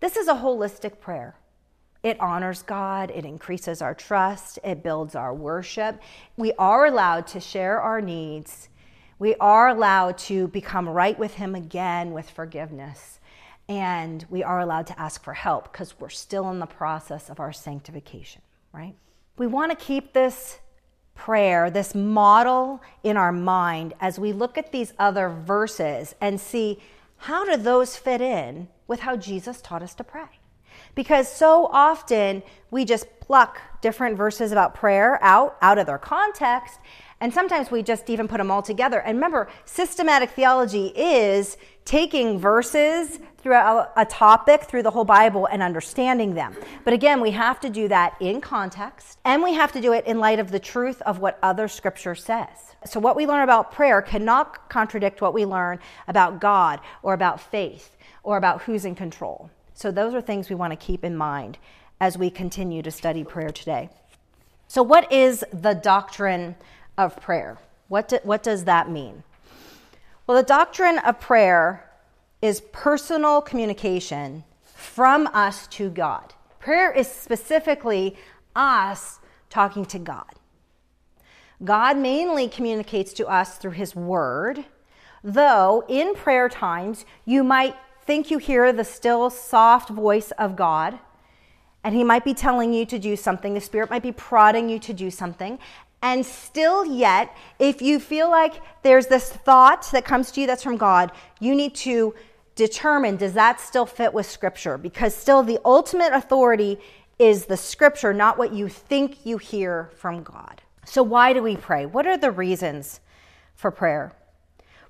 This 0.00 0.18
is 0.18 0.28
a 0.28 0.34
holistic 0.34 1.00
prayer. 1.00 1.36
It 2.04 2.20
honors 2.20 2.60
God, 2.60 3.10
it 3.10 3.24
increases 3.24 3.80
our 3.80 3.94
trust, 3.94 4.58
it 4.62 4.82
builds 4.82 5.14
our 5.14 5.34
worship. 5.34 6.00
We 6.36 6.52
are 6.58 6.84
allowed 6.84 7.26
to 7.28 7.40
share 7.40 7.80
our 7.80 8.02
needs. 8.02 8.68
We 9.18 9.36
are 9.36 9.68
allowed 9.68 10.18
to 10.18 10.48
become 10.48 10.86
right 10.86 11.18
with 11.18 11.32
Him 11.32 11.54
again 11.54 12.12
with 12.12 12.28
forgiveness. 12.28 13.20
And 13.70 14.26
we 14.28 14.42
are 14.42 14.60
allowed 14.60 14.86
to 14.88 15.00
ask 15.00 15.24
for 15.24 15.32
help 15.32 15.72
because 15.72 15.98
we're 15.98 16.10
still 16.10 16.50
in 16.50 16.58
the 16.58 16.66
process 16.66 17.30
of 17.30 17.40
our 17.40 17.54
sanctification, 17.54 18.42
right? 18.74 18.94
We 19.38 19.46
want 19.46 19.70
to 19.70 19.76
keep 19.82 20.12
this 20.12 20.58
prayer, 21.14 21.70
this 21.70 21.94
model 21.94 22.82
in 23.02 23.16
our 23.16 23.32
mind 23.32 23.94
as 23.98 24.18
we 24.18 24.34
look 24.34 24.58
at 24.58 24.72
these 24.72 24.92
other 24.98 25.30
verses 25.30 26.14
and 26.20 26.38
see 26.38 26.80
how 27.16 27.46
do 27.46 27.56
those 27.56 27.96
fit 27.96 28.20
in 28.20 28.68
with 28.86 29.00
how 29.00 29.16
Jesus 29.16 29.62
taught 29.62 29.82
us 29.82 29.94
to 29.94 30.04
pray. 30.04 30.28
Because 30.94 31.30
so 31.30 31.68
often 31.72 32.42
we 32.70 32.84
just 32.84 33.06
pluck 33.20 33.60
different 33.80 34.16
verses 34.16 34.52
about 34.52 34.74
prayer 34.74 35.18
out, 35.22 35.56
out 35.62 35.78
of 35.78 35.86
their 35.86 35.98
context, 35.98 36.78
and 37.20 37.32
sometimes 37.32 37.70
we 37.70 37.82
just 37.82 38.10
even 38.10 38.28
put 38.28 38.38
them 38.38 38.50
all 38.50 38.62
together. 38.62 39.00
And 39.00 39.16
remember, 39.16 39.48
systematic 39.64 40.30
theology 40.30 40.92
is 40.94 41.56
taking 41.84 42.38
verses 42.38 43.18
throughout 43.38 43.92
a 43.96 44.04
topic 44.04 44.64
through 44.64 44.82
the 44.82 44.90
whole 44.90 45.04
Bible 45.04 45.46
and 45.46 45.62
understanding 45.62 46.34
them. 46.34 46.54
But 46.84 46.92
again, 46.92 47.20
we 47.20 47.30
have 47.30 47.60
to 47.60 47.70
do 47.70 47.88
that 47.88 48.14
in 48.20 48.40
context, 48.40 49.18
and 49.24 49.42
we 49.42 49.54
have 49.54 49.72
to 49.72 49.80
do 49.80 49.92
it 49.92 50.06
in 50.06 50.18
light 50.18 50.38
of 50.38 50.50
the 50.50 50.58
truth 50.58 51.00
of 51.02 51.18
what 51.18 51.38
other 51.42 51.68
scripture 51.68 52.14
says. 52.14 52.76
So, 52.86 53.00
what 53.00 53.16
we 53.16 53.26
learn 53.26 53.42
about 53.42 53.72
prayer 53.72 54.02
cannot 54.02 54.68
contradict 54.68 55.20
what 55.20 55.32
we 55.32 55.46
learn 55.46 55.78
about 56.08 56.40
God 56.40 56.80
or 57.02 57.14
about 57.14 57.40
faith 57.40 57.96
or 58.22 58.36
about 58.36 58.62
who's 58.62 58.84
in 58.84 58.94
control. 58.94 59.50
So, 59.74 59.90
those 59.90 60.14
are 60.14 60.20
things 60.20 60.48
we 60.48 60.54
want 60.54 60.72
to 60.72 60.76
keep 60.76 61.04
in 61.04 61.16
mind 61.16 61.58
as 62.00 62.16
we 62.16 62.30
continue 62.30 62.82
to 62.82 62.90
study 62.90 63.24
prayer 63.24 63.50
today. 63.50 63.90
So, 64.68 64.82
what 64.82 65.12
is 65.12 65.44
the 65.52 65.74
doctrine 65.74 66.56
of 66.96 67.16
prayer? 67.20 67.58
What, 67.88 68.08
do, 68.08 68.18
what 68.22 68.42
does 68.42 68.64
that 68.64 68.90
mean? 68.90 69.22
Well, 70.26 70.36
the 70.36 70.46
doctrine 70.46 70.98
of 70.98 71.20
prayer 71.20 71.90
is 72.40 72.62
personal 72.72 73.42
communication 73.42 74.44
from 74.62 75.26
us 75.28 75.66
to 75.68 75.90
God. 75.90 76.34
Prayer 76.60 76.92
is 76.92 77.08
specifically 77.08 78.16
us 78.56 79.18
talking 79.50 79.84
to 79.86 79.98
God. 79.98 80.30
God 81.62 81.96
mainly 81.96 82.48
communicates 82.48 83.12
to 83.14 83.26
us 83.26 83.58
through 83.58 83.72
His 83.72 83.94
Word, 83.94 84.64
though 85.22 85.84
in 85.88 86.14
prayer 86.14 86.48
times 86.48 87.04
you 87.24 87.44
might 87.44 87.76
think 88.06 88.30
you 88.30 88.38
hear 88.38 88.72
the 88.72 88.84
still, 88.84 89.30
soft 89.30 89.88
voice 89.88 90.30
of 90.32 90.56
God, 90.56 90.98
and 91.82 91.94
He 91.94 92.04
might 92.04 92.24
be 92.24 92.34
telling 92.34 92.72
you 92.72 92.86
to 92.86 92.98
do 92.98 93.16
something. 93.16 93.54
The 93.54 93.60
Spirit 93.60 93.90
might 93.90 94.02
be 94.02 94.12
prodding 94.12 94.68
you 94.68 94.78
to 94.80 94.92
do 94.92 95.10
something. 95.10 95.58
And 96.02 96.24
still, 96.24 96.84
yet, 96.84 97.34
if 97.58 97.80
you 97.80 97.98
feel 97.98 98.30
like 98.30 98.54
there's 98.82 99.06
this 99.06 99.30
thought 99.30 99.88
that 99.92 100.04
comes 100.04 100.30
to 100.32 100.42
you 100.42 100.46
that's 100.46 100.62
from 100.62 100.76
God, 100.76 101.12
you 101.40 101.54
need 101.54 101.74
to 101.76 102.14
determine 102.56 103.16
does 103.16 103.32
that 103.32 103.60
still 103.60 103.86
fit 103.86 104.12
with 104.12 104.26
Scripture? 104.26 104.76
Because 104.76 105.14
still, 105.14 105.42
the 105.42 105.58
ultimate 105.64 106.12
authority 106.12 106.78
is 107.18 107.46
the 107.46 107.56
Scripture, 107.56 108.12
not 108.12 108.36
what 108.38 108.52
you 108.52 108.68
think 108.68 109.24
you 109.24 109.38
hear 109.38 109.90
from 109.96 110.22
God. 110.22 110.60
So, 110.84 111.02
why 111.02 111.32
do 111.32 111.42
we 111.42 111.56
pray? 111.56 111.86
What 111.86 112.06
are 112.06 112.18
the 112.18 112.30
reasons 112.30 113.00
for 113.54 113.70
prayer? 113.70 114.12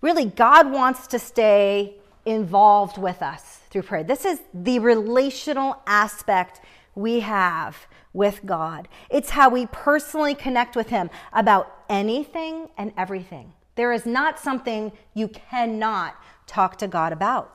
Really, 0.00 0.26
God 0.26 0.70
wants 0.70 1.06
to 1.08 1.18
stay 1.18 1.94
involved 2.26 2.98
with 2.98 3.22
us 3.22 3.60
through 3.70 3.82
prayer. 3.82 4.04
This 4.04 4.24
is 4.24 4.40
the 4.52 4.78
relational 4.78 5.82
aspect 5.86 6.60
we 6.94 7.20
have 7.20 7.86
with 8.12 8.40
God. 8.46 8.88
It's 9.10 9.30
how 9.30 9.50
we 9.50 9.66
personally 9.66 10.34
connect 10.34 10.76
with 10.76 10.88
Him 10.88 11.10
about 11.32 11.84
anything 11.88 12.68
and 12.78 12.92
everything. 12.96 13.52
There 13.74 13.92
is 13.92 14.06
not 14.06 14.38
something 14.38 14.92
you 15.14 15.28
cannot 15.28 16.16
talk 16.46 16.78
to 16.78 16.88
God 16.88 17.12
about. 17.12 17.50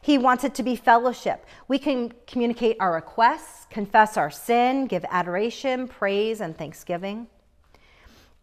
He 0.00 0.18
wants 0.18 0.42
it 0.44 0.54
to 0.56 0.62
be 0.62 0.74
fellowship. 0.74 1.46
We 1.68 1.78
can 1.78 2.12
communicate 2.26 2.76
our 2.80 2.92
requests, 2.92 3.66
confess 3.70 4.16
our 4.16 4.30
sin, 4.30 4.86
give 4.86 5.04
adoration, 5.10 5.86
praise, 5.86 6.40
and 6.40 6.58
thanksgiving. 6.58 7.28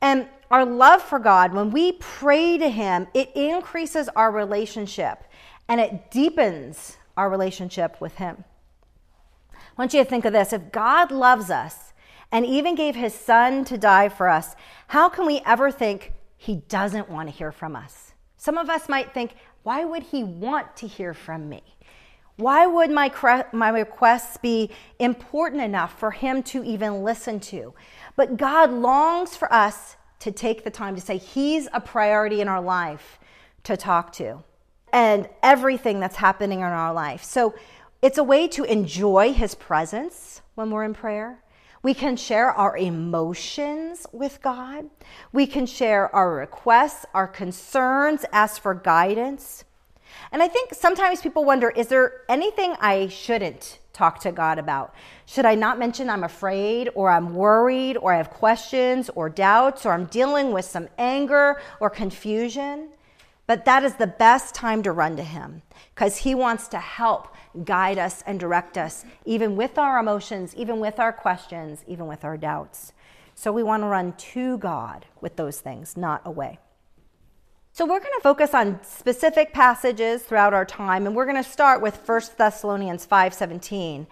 And 0.01 0.27
our 0.49 0.65
love 0.65 1.01
for 1.01 1.19
God, 1.19 1.53
when 1.53 1.71
we 1.71 1.93
pray 1.93 2.57
to 2.57 2.69
Him, 2.69 3.07
it 3.13 3.35
increases 3.35 4.07
our 4.09 4.31
relationship 4.31 5.23
and 5.67 5.79
it 5.79 6.11
deepens 6.11 6.97
our 7.15 7.29
relationship 7.29 7.99
with 7.99 8.15
Him. 8.15 8.43
I 9.53 9.81
want 9.81 9.93
you 9.93 10.03
to 10.03 10.09
think 10.09 10.25
of 10.25 10.33
this 10.33 10.53
if 10.53 10.71
God 10.71 11.11
loves 11.11 11.49
us 11.49 11.93
and 12.31 12.45
even 12.45 12.75
gave 12.75 12.95
his 12.95 13.13
son 13.13 13.63
to 13.65 13.77
die 13.77 14.09
for 14.09 14.27
us, 14.27 14.55
how 14.87 15.09
can 15.09 15.25
we 15.25 15.41
ever 15.45 15.71
think 15.71 16.13
he 16.35 16.57
doesn't 16.67 17.09
want 17.09 17.29
to 17.29 17.35
hear 17.35 17.51
from 17.51 17.75
us? 17.75 18.13
Some 18.37 18.57
of 18.57 18.69
us 18.69 18.89
might 18.89 19.13
think, 19.13 19.35
why 19.63 19.85
would 19.85 20.03
he 20.03 20.23
want 20.23 20.75
to 20.77 20.87
hear 20.87 21.13
from 21.13 21.49
me? 21.49 21.61
Why 22.35 22.67
would 22.67 22.91
my, 22.91 23.11
my 23.51 23.69
requests 23.69 24.37
be 24.37 24.69
important 24.99 25.61
enough 25.61 25.97
for 25.97 26.11
him 26.11 26.43
to 26.43 26.63
even 26.63 27.03
listen 27.03 27.39
to? 27.41 27.73
But 28.15 28.37
God 28.37 28.71
longs 28.71 29.35
for 29.35 29.51
us 29.51 29.95
to 30.19 30.31
take 30.31 30.63
the 30.63 30.69
time 30.69 30.95
to 30.95 31.01
say 31.01 31.17
he's 31.17 31.67
a 31.73 31.81
priority 31.81 32.41
in 32.41 32.47
our 32.47 32.61
life 32.61 33.19
to 33.63 33.75
talk 33.75 34.11
to 34.13 34.43
and 34.97 35.29
everything 35.43 35.99
that's 35.99 36.15
happening 36.15 36.61
in 36.61 36.65
our 36.65 36.91
life. 36.91 37.23
So 37.23 37.53
it's 38.01 38.17
a 38.17 38.23
way 38.23 38.47
to 38.47 38.63
enjoy 38.63 39.31
his 39.31 39.53
presence 39.53 40.41
when 40.55 40.71
we're 40.71 40.85
in 40.85 40.95
prayer. 40.95 41.43
We 41.83 41.93
can 41.93 42.17
share 42.17 42.51
our 42.51 42.75
emotions 42.75 44.07
with 44.11 44.41
God. 44.41 44.89
We 45.31 45.45
can 45.45 45.67
share 45.67 46.13
our 46.15 46.31
requests, 46.33 47.05
our 47.13 47.27
concerns, 47.27 48.25
ask 48.31 48.59
for 48.59 48.73
guidance. 48.73 49.65
And 50.31 50.41
I 50.41 50.47
think 50.47 50.73
sometimes 50.73 51.21
people 51.21 51.45
wonder 51.45 51.69
is 51.69 51.89
there 51.89 52.23
anything 52.27 52.73
I 52.81 53.07
shouldn't 53.07 53.77
talk 53.93 54.19
to 54.21 54.31
God 54.31 54.57
about? 54.57 54.95
Should 55.27 55.45
I 55.45 55.53
not 55.53 55.77
mention 55.77 56.09
I'm 56.09 56.23
afraid 56.23 56.89
or 56.95 57.11
I'm 57.11 57.35
worried 57.35 57.97
or 57.97 58.13
I 58.13 58.17
have 58.17 58.31
questions 58.31 59.11
or 59.13 59.29
doubts 59.29 59.85
or 59.85 59.91
I'm 59.91 60.05
dealing 60.05 60.53
with 60.53 60.65
some 60.65 60.89
anger 60.97 61.61
or 61.79 61.91
confusion? 61.91 62.89
But 63.47 63.63
that 63.65 63.83
is 63.83 63.95
the 63.95 64.07
best 64.07 64.53
time 64.53 64.83
to 64.83 64.91
run 64.91 65.15
to 65.15 65.23
Him 65.23 65.61
because 65.95 66.17
He 66.17 66.35
wants 66.35 66.67
to 66.69 66.79
help 66.79 67.33
guide 67.63 67.97
us 67.97 68.21
and 68.27 68.39
direct 68.39 68.77
us, 68.77 69.05
even 69.25 69.55
with 69.55 69.77
our 69.77 69.99
emotions, 69.99 70.53
even 70.55 70.79
with 70.79 70.99
our 70.99 71.13
questions, 71.13 71.83
even 71.87 72.07
with 72.07 72.23
our 72.23 72.37
doubts. 72.37 72.93
So 73.33 73.51
we 73.51 73.63
want 73.63 73.83
to 73.83 73.87
run 73.87 74.13
to 74.13 74.57
God 74.57 75.05
with 75.21 75.37
those 75.37 75.61
things, 75.61 75.95
not 75.95 76.21
away. 76.25 76.59
So 77.71 77.85
we're 77.85 77.99
going 77.99 78.13
to 78.17 78.23
focus 78.23 78.55
on 78.55 78.79
specific 78.83 79.53
passages 79.53 80.23
throughout 80.23 80.51
our 80.51 80.65
time 80.65 81.05
and 81.05 81.15
we're 81.15 81.25
going 81.25 81.41
to 81.41 81.49
start 81.49 81.79
with 81.79 81.95
1 82.03 82.21
Thessalonians 82.35 83.05
5:17. 83.05 84.07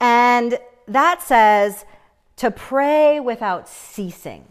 And 0.00 0.58
that 0.88 1.20
says 1.22 1.84
to 2.36 2.50
pray 2.50 3.20
without 3.20 3.68
ceasing. 3.68 4.46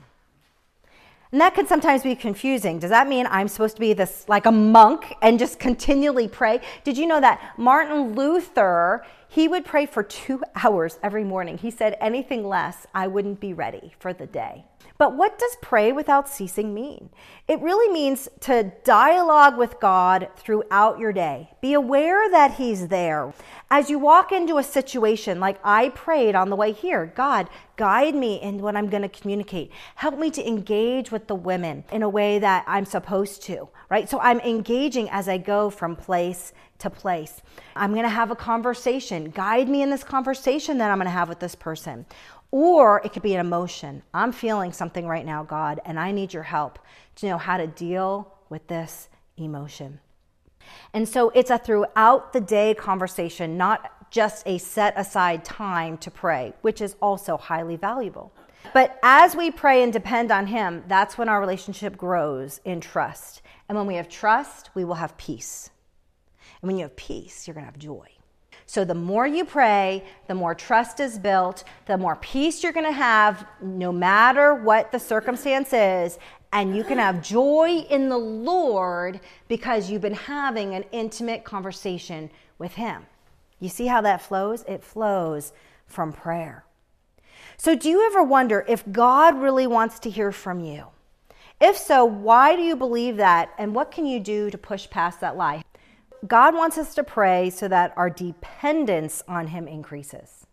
And 1.33 1.41
that 1.41 1.55
can 1.55 1.65
sometimes 1.65 2.03
be 2.03 2.15
confusing. 2.15 2.77
Does 2.77 2.91
that 2.91 3.07
mean 3.07 3.25
I'm 3.27 3.47
supposed 3.47 3.75
to 3.77 3.79
be 3.79 3.93
this 3.93 4.23
like 4.29 4.45
a 4.45 4.51
monk 4.51 5.15
and 5.23 5.39
just 5.39 5.57
continually 5.57 6.27
pray? 6.27 6.61
Did 6.83 6.95
you 6.95 7.07
know 7.07 7.19
that 7.19 7.41
Martin 7.57 8.13
Luther, 8.13 9.03
he 9.29 9.47
would 9.47 9.65
pray 9.65 9.87
for 9.87 10.03
two 10.03 10.43
hours 10.63 10.99
every 11.01 11.23
morning? 11.23 11.57
He 11.57 11.71
said, 11.71 11.97
anything 11.99 12.47
less, 12.47 12.85
I 12.93 13.07
wouldn't 13.07 13.39
be 13.39 13.51
ready 13.51 13.93
for 13.97 14.13
the 14.13 14.27
day. 14.27 14.65
But 14.97 15.15
what 15.15 15.39
does 15.39 15.57
pray 15.61 15.91
without 15.91 16.29
ceasing 16.29 16.73
mean? 16.73 17.09
It 17.47 17.59
really 17.61 17.91
means 17.91 18.29
to 18.41 18.71
dialogue 18.83 19.57
with 19.57 19.79
God 19.79 20.29
throughout 20.37 20.99
your 20.99 21.11
day. 21.11 21.49
Be 21.61 21.73
aware 21.73 22.29
that 22.29 22.55
He's 22.55 22.87
there. 22.87 23.33
As 23.71 23.89
you 23.89 23.97
walk 23.97 24.31
into 24.31 24.57
a 24.59 24.63
situation, 24.63 25.39
like 25.39 25.59
I 25.63 25.89
prayed 25.89 26.35
on 26.35 26.49
the 26.49 26.55
way 26.55 26.71
here, 26.71 27.11
God, 27.15 27.49
guide 27.75 28.13
me 28.13 28.39
in 28.39 28.59
what 28.59 28.75
I'm 28.75 28.87
going 28.87 29.01
to 29.01 29.09
communicate. 29.09 29.71
Help 29.95 30.19
me 30.19 30.29
to 30.31 30.47
engage 30.47 31.11
with 31.11 31.27
the 31.27 31.35
women 31.35 31.83
in 31.91 32.03
a 32.03 32.09
way 32.09 32.37
that 32.39 32.63
I'm 32.67 32.85
supposed 32.85 33.41
to, 33.43 33.69
right? 33.89 34.07
So 34.07 34.19
I'm 34.19 34.39
engaging 34.41 35.09
as 35.09 35.27
I 35.27 35.39
go 35.39 35.71
from 35.71 35.95
place 35.95 36.53
to 36.79 36.89
place. 36.89 37.41
I'm 37.75 37.91
going 37.91 38.03
to 38.03 38.09
have 38.09 38.29
a 38.29 38.35
conversation. 38.35 39.31
Guide 39.31 39.67
me 39.67 39.81
in 39.81 39.89
this 39.89 40.03
conversation 40.03 40.77
that 40.77 40.91
I'm 40.91 40.97
going 40.97 41.05
to 41.05 41.11
have 41.11 41.29
with 41.29 41.39
this 41.39 41.55
person. 41.55 42.05
Or 42.55 43.01
it 43.03 43.13
could 43.13 43.23
be 43.23 43.33
an 43.33 43.39
emotion. 43.39 44.03
I'm 44.13 44.31
feeling 44.31 44.73
something 44.73 45.07
right 45.07 45.25
now, 45.25 45.41
God, 45.41 45.81
and 45.85 45.99
I 45.99 46.11
need 46.11 46.35
your 46.35 46.43
help 46.43 46.77
to 47.15 47.25
know 47.25 47.39
how 47.39 47.57
to 47.57 47.65
deal 47.65 48.31
with 48.47 48.67
this 48.67 49.09
emotion. 49.37 49.99
And 50.93 51.09
so 51.09 51.31
it's 51.31 51.49
a 51.49 51.57
throughout 51.57 52.31
the 52.31 52.39
day 52.39 52.75
conversation, 52.75 53.57
not 53.57 54.11
just 54.11 54.47
a 54.47 54.59
set 54.59 54.93
aside 54.95 55.43
time 55.43 55.97
to 55.97 56.11
pray, 56.11 56.53
which 56.61 56.79
is 56.79 56.95
also 57.01 57.37
highly 57.37 57.75
valuable. 57.75 58.31
But 58.71 58.99
as 59.01 59.35
we 59.35 59.49
pray 59.49 59.81
and 59.81 59.91
depend 59.91 60.31
on 60.31 60.45
Him, 60.45 60.83
that's 60.87 61.17
when 61.17 61.29
our 61.29 61.39
relationship 61.39 61.97
grows 61.97 62.61
in 62.63 62.81
trust. 62.81 63.41
And 63.67 63.75
when 63.75 63.87
we 63.87 63.95
have 63.95 64.07
trust, 64.07 64.69
we 64.75 64.85
will 64.85 64.93
have 64.93 65.17
peace. 65.17 65.71
And 66.61 66.67
when 66.67 66.77
you 66.77 66.83
have 66.83 66.95
peace, 66.95 67.47
you're 67.47 67.55
going 67.55 67.65
to 67.65 67.71
have 67.71 67.79
joy. 67.79 68.12
So 68.65 68.85
the 68.85 68.95
more 68.95 69.27
you 69.27 69.45
pray, 69.45 70.03
the 70.27 70.35
more 70.35 70.55
trust 70.55 70.99
is 70.99 71.19
built, 71.19 71.63
the 71.85 71.97
more 71.97 72.15
peace 72.17 72.63
you're 72.63 72.71
going 72.71 72.85
to 72.85 72.91
have 72.91 73.45
no 73.61 73.91
matter 73.91 74.55
what 74.55 74.91
the 74.91 74.99
circumstance 74.99 75.73
is. 75.73 76.17
And 76.51 76.75
you 76.75 76.83
can 76.83 76.99
have 76.99 77.21
joy 77.21 77.85
in 77.89 78.09
the 78.09 78.17
Lord 78.17 79.19
because 79.47 79.89
you've 79.89 80.01
been 80.01 80.13
having 80.13 80.75
an 80.75 80.85
intimate 80.91 81.43
conversation 81.43 82.29
with 82.59 82.73
Him. 82.73 83.05
You 83.59 83.69
see 83.69 83.87
how 83.87 84.01
that 84.01 84.21
flows? 84.21 84.63
It 84.67 84.83
flows 84.83 85.53
from 85.87 86.13
prayer. 86.13 86.63
So, 87.57 87.75
do 87.75 87.89
you 87.89 88.05
ever 88.05 88.23
wonder 88.23 88.65
if 88.67 88.89
God 88.91 89.39
really 89.39 89.67
wants 89.67 89.99
to 89.99 90.09
hear 90.09 90.31
from 90.31 90.59
you? 90.59 90.87
If 91.61 91.77
so, 91.77 92.03
why 92.03 92.55
do 92.55 92.61
you 92.61 92.75
believe 92.75 93.17
that? 93.17 93.51
And 93.57 93.73
what 93.73 93.91
can 93.91 94.05
you 94.05 94.19
do 94.19 94.49
to 94.49 94.57
push 94.57 94.89
past 94.89 95.21
that 95.21 95.37
lie? 95.37 95.63
God 96.25 96.55
wants 96.55 96.77
us 96.77 96.95
to 96.95 97.03
pray 97.03 97.49
so 97.49 97.67
that 97.67 97.93
our 97.97 98.09
dependence 98.09 99.23
on 99.27 99.47
Him 99.47 99.67
increases. 99.67 100.47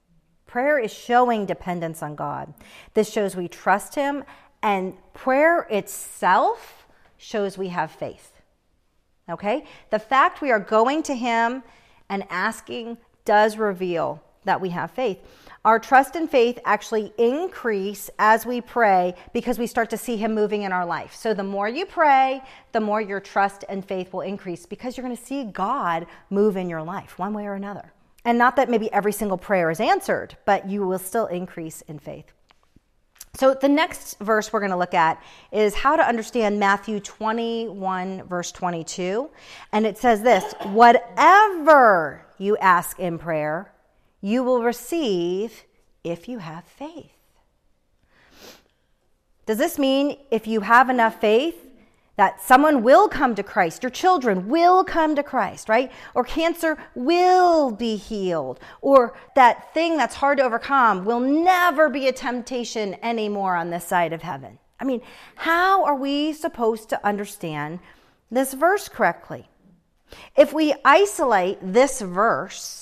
Prayer 0.46 0.78
is 0.78 0.92
showing 0.92 1.46
dependence 1.46 2.02
on 2.02 2.16
God. 2.16 2.52
This 2.94 3.10
shows 3.10 3.36
we 3.36 3.46
trust 3.46 3.94
Him, 3.94 4.24
and 4.62 4.94
prayer 5.14 5.66
itself 5.70 6.86
shows 7.16 7.56
we 7.56 7.68
have 7.68 7.90
faith. 7.90 8.32
Okay? 9.28 9.64
The 9.90 10.00
fact 10.00 10.42
we 10.42 10.50
are 10.50 10.58
going 10.58 11.04
to 11.04 11.14
Him 11.14 11.62
and 12.08 12.24
asking 12.30 12.98
does 13.24 13.56
reveal 13.56 14.22
that 14.44 14.60
we 14.60 14.70
have 14.70 14.90
faith. 14.90 15.18
Our 15.64 15.78
trust 15.78 16.16
and 16.16 16.30
faith 16.30 16.58
actually 16.64 17.12
increase 17.18 18.08
as 18.18 18.46
we 18.46 18.60
pray 18.60 19.14
because 19.34 19.58
we 19.58 19.66
start 19.66 19.90
to 19.90 19.98
see 19.98 20.16
Him 20.16 20.34
moving 20.34 20.62
in 20.62 20.72
our 20.72 20.86
life. 20.86 21.14
So 21.14 21.34
the 21.34 21.44
more 21.44 21.68
you 21.68 21.84
pray, 21.84 22.40
the 22.72 22.80
more 22.80 23.00
your 23.00 23.20
trust 23.20 23.64
and 23.68 23.84
faith 23.84 24.12
will 24.12 24.22
increase 24.22 24.64
because 24.64 24.96
you're 24.96 25.04
going 25.04 25.16
to 25.16 25.22
see 25.22 25.44
God 25.44 26.06
move 26.30 26.56
in 26.56 26.70
your 26.70 26.82
life 26.82 27.18
one 27.18 27.34
way 27.34 27.44
or 27.44 27.54
another. 27.54 27.92
And 28.24 28.38
not 28.38 28.56
that 28.56 28.70
maybe 28.70 28.92
every 28.92 29.12
single 29.12 29.38
prayer 29.38 29.70
is 29.70 29.80
answered, 29.80 30.36
but 30.44 30.68
you 30.68 30.86
will 30.86 30.98
still 30.98 31.26
increase 31.26 31.82
in 31.82 31.98
faith. 31.98 32.32
So, 33.34 33.54
the 33.54 33.68
next 33.68 34.18
verse 34.18 34.52
we're 34.52 34.60
going 34.60 34.72
to 34.72 34.76
look 34.76 34.94
at 34.94 35.22
is 35.52 35.74
how 35.74 35.94
to 35.94 36.02
understand 36.02 36.58
Matthew 36.58 36.98
21, 37.00 38.24
verse 38.24 38.50
22. 38.50 39.30
And 39.72 39.86
it 39.86 39.98
says 39.98 40.22
this 40.22 40.52
Whatever 40.64 42.26
you 42.38 42.56
ask 42.56 42.98
in 42.98 43.18
prayer, 43.18 43.72
you 44.20 44.42
will 44.42 44.62
receive 44.62 45.64
if 46.04 46.28
you 46.28 46.38
have 46.38 46.64
faith. 46.64 47.12
Does 49.46 49.58
this 49.58 49.78
mean 49.78 50.16
if 50.30 50.46
you 50.46 50.60
have 50.60 50.90
enough 50.90 51.20
faith 51.20 51.56
that 52.16 52.42
someone 52.42 52.82
will 52.82 53.08
come 53.08 53.34
to 53.34 53.42
Christ, 53.42 53.82
your 53.82 53.90
children 53.90 54.48
will 54.48 54.84
come 54.84 55.16
to 55.16 55.22
Christ, 55.22 55.68
right? 55.68 55.90
Or 56.14 56.22
cancer 56.22 56.76
will 56.94 57.70
be 57.70 57.96
healed, 57.96 58.60
or 58.82 59.14
that 59.36 59.72
thing 59.72 59.96
that's 59.96 60.16
hard 60.16 60.38
to 60.38 60.44
overcome 60.44 61.04
will 61.04 61.20
never 61.20 61.88
be 61.88 62.08
a 62.08 62.12
temptation 62.12 62.96
anymore 63.02 63.56
on 63.56 63.70
this 63.70 63.86
side 63.86 64.12
of 64.12 64.22
heaven? 64.22 64.58
I 64.78 64.84
mean, 64.84 65.00
how 65.34 65.84
are 65.84 65.96
we 65.96 66.32
supposed 66.32 66.90
to 66.90 67.06
understand 67.06 67.80
this 68.30 68.54
verse 68.54 68.88
correctly? 68.88 69.48
If 70.36 70.52
we 70.52 70.74
isolate 70.84 71.58
this 71.60 72.00
verse, 72.00 72.79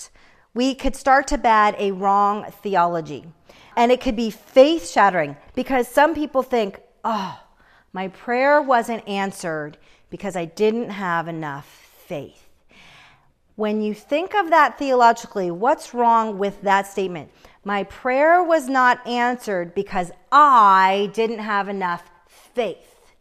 we 0.59 0.75
could 0.75 0.97
start 0.97 1.29
to 1.29 1.39
bad 1.39 1.77
a 1.79 1.93
wrong 1.93 2.45
theology. 2.65 3.25
And 3.77 3.93
it 3.93 4.01
could 4.01 4.17
be 4.17 4.29
faith 4.29 4.91
shattering 4.91 5.37
because 5.55 5.87
some 5.87 6.17
people 6.17 6.43
think, 6.43 6.81
oh, 7.05 7.39
my 7.93 8.09
prayer 8.09 8.61
wasn't 8.61 9.07
answered 9.07 9.79
because 10.11 10.35
I 10.35 10.47
didn't 10.47 10.91
have 10.91 11.29
enough 11.29 11.65
faith. 12.09 12.49
When 13.55 13.83
you 13.83 13.95
think 13.95 14.35
of 14.35 14.51
that 14.51 14.81
theologically, 14.81 15.53
what's 15.53 15.95
wrong 15.95 16.39
with 16.39 16.61
that 16.63 16.89
statement? 16.89 17.31
My 17.63 17.85
prayer 17.85 18.43
was 18.43 18.69
not 18.69 19.07
answered 19.07 19.77
because 19.77 20.11
I 20.33 21.13
didn't 21.15 21.39
have 21.39 21.69
enough 21.69 22.11
faith. 22.27 23.13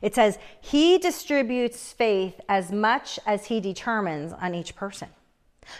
It 0.00 0.14
says, 0.14 0.38
He 0.62 0.96
distributes 0.96 1.92
faith 1.92 2.40
as 2.48 2.72
much 2.72 3.18
as 3.26 3.44
He 3.44 3.60
determines 3.60 4.32
on 4.32 4.54
each 4.54 4.74
person. 4.74 5.08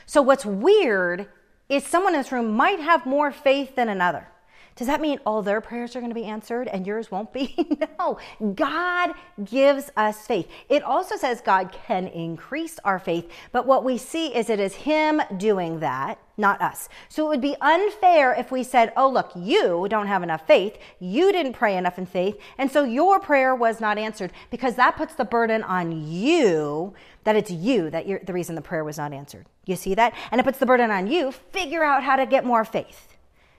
So, 0.06 0.22
what's 0.22 0.44
weird 0.44 1.28
is 1.68 1.86
someone 1.86 2.14
in 2.14 2.20
this 2.20 2.32
room 2.32 2.52
might 2.52 2.80
have 2.80 3.06
more 3.06 3.32
faith 3.32 3.74
than 3.76 3.88
another. 3.88 4.28
Does 4.76 4.88
that 4.88 5.00
mean 5.00 5.18
all 5.24 5.40
their 5.40 5.62
prayers 5.62 5.96
are 5.96 6.00
going 6.00 6.10
to 6.10 6.14
be 6.14 6.26
answered 6.26 6.68
and 6.68 6.86
yours 6.86 7.10
won't 7.10 7.32
be? 7.32 7.56
no. 7.98 8.18
God 8.54 9.14
gives 9.42 9.90
us 9.96 10.26
faith. 10.26 10.48
It 10.68 10.82
also 10.82 11.16
says 11.16 11.40
God 11.40 11.72
can 11.72 12.06
increase 12.08 12.78
our 12.84 12.98
faith, 12.98 13.30
but 13.52 13.66
what 13.66 13.84
we 13.84 13.96
see 13.96 14.34
is 14.34 14.50
it 14.50 14.60
is 14.60 14.74
Him 14.74 15.22
doing 15.38 15.80
that, 15.80 16.18
not 16.36 16.60
us. 16.60 16.90
So 17.08 17.24
it 17.24 17.28
would 17.30 17.40
be 17.40 17.56
unfair 17.62 18.34
if 18.34 18.52
we 18.52 18.62
said, 18.62 18.92
oh, 18.98 19.08
look, 19.08 19.32
you 19.34 19.86
don't 19.88 20.08
have 20.08 20.22
enough 20.22 20.46
faith. 20.46 20.76
You 21.00 21.32
didn't 21.32 21.54
pray 21.54 21.78
enough 21.78 21.96
in 21.96 22.04
faith. 22.04 22.36
And 22.58 22.70
so 22.70 22.84
your 22.84 23.18
prayer 23.18 23.54
was 23.54 23.80
not 23.80 23.96
answered 23.96 24.30
because 24.50 24.74
that 24.74 24.96
puts 24.96 25.14
the 25.14 25.24
burden 25.24 25.62
on 25.62 26.06
you 26.06 26.92
that 27.24 27.34
it's 27.34 27.50
you 27.50 27.88
that 27.90 28.06
you're 28.06 28.20
the 28.20 28.32
reason 28.34 28.54
the 28.54 28.60
prayer 28.60 28.84
was 28.84 28.98
not 28.98 29.14
answered. 29.14 29.46
You 29.64 29.74
see 29.74 29.94
that? 29.94 30.12
And 30.30 30.38
it 30.38 30.44
puts 30.44 30.58
the 30.58 30.66
burden 30.66 30.90
on 30.90 31.06
you. 31.06 31.32
Figure 31.32 31.82
out 31.82 32.04
how 32.04 32.16
to 32.16 32.26
get 32.26 32.44
more 32.44 32.64
faith 32.64 33.15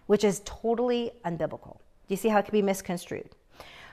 which 0.07 0.23
is 0.23 0.41
totally 0.45 1.11
unbiblical. 1.25 1.77
Do 2.07 2.13
you 2.13 2.17
see 2.17 2.29
how 2.29 2.39
it 2.39 2.45
can 2.45 2.53
be 2.53 2.61
misconstrued? 2.61 3.29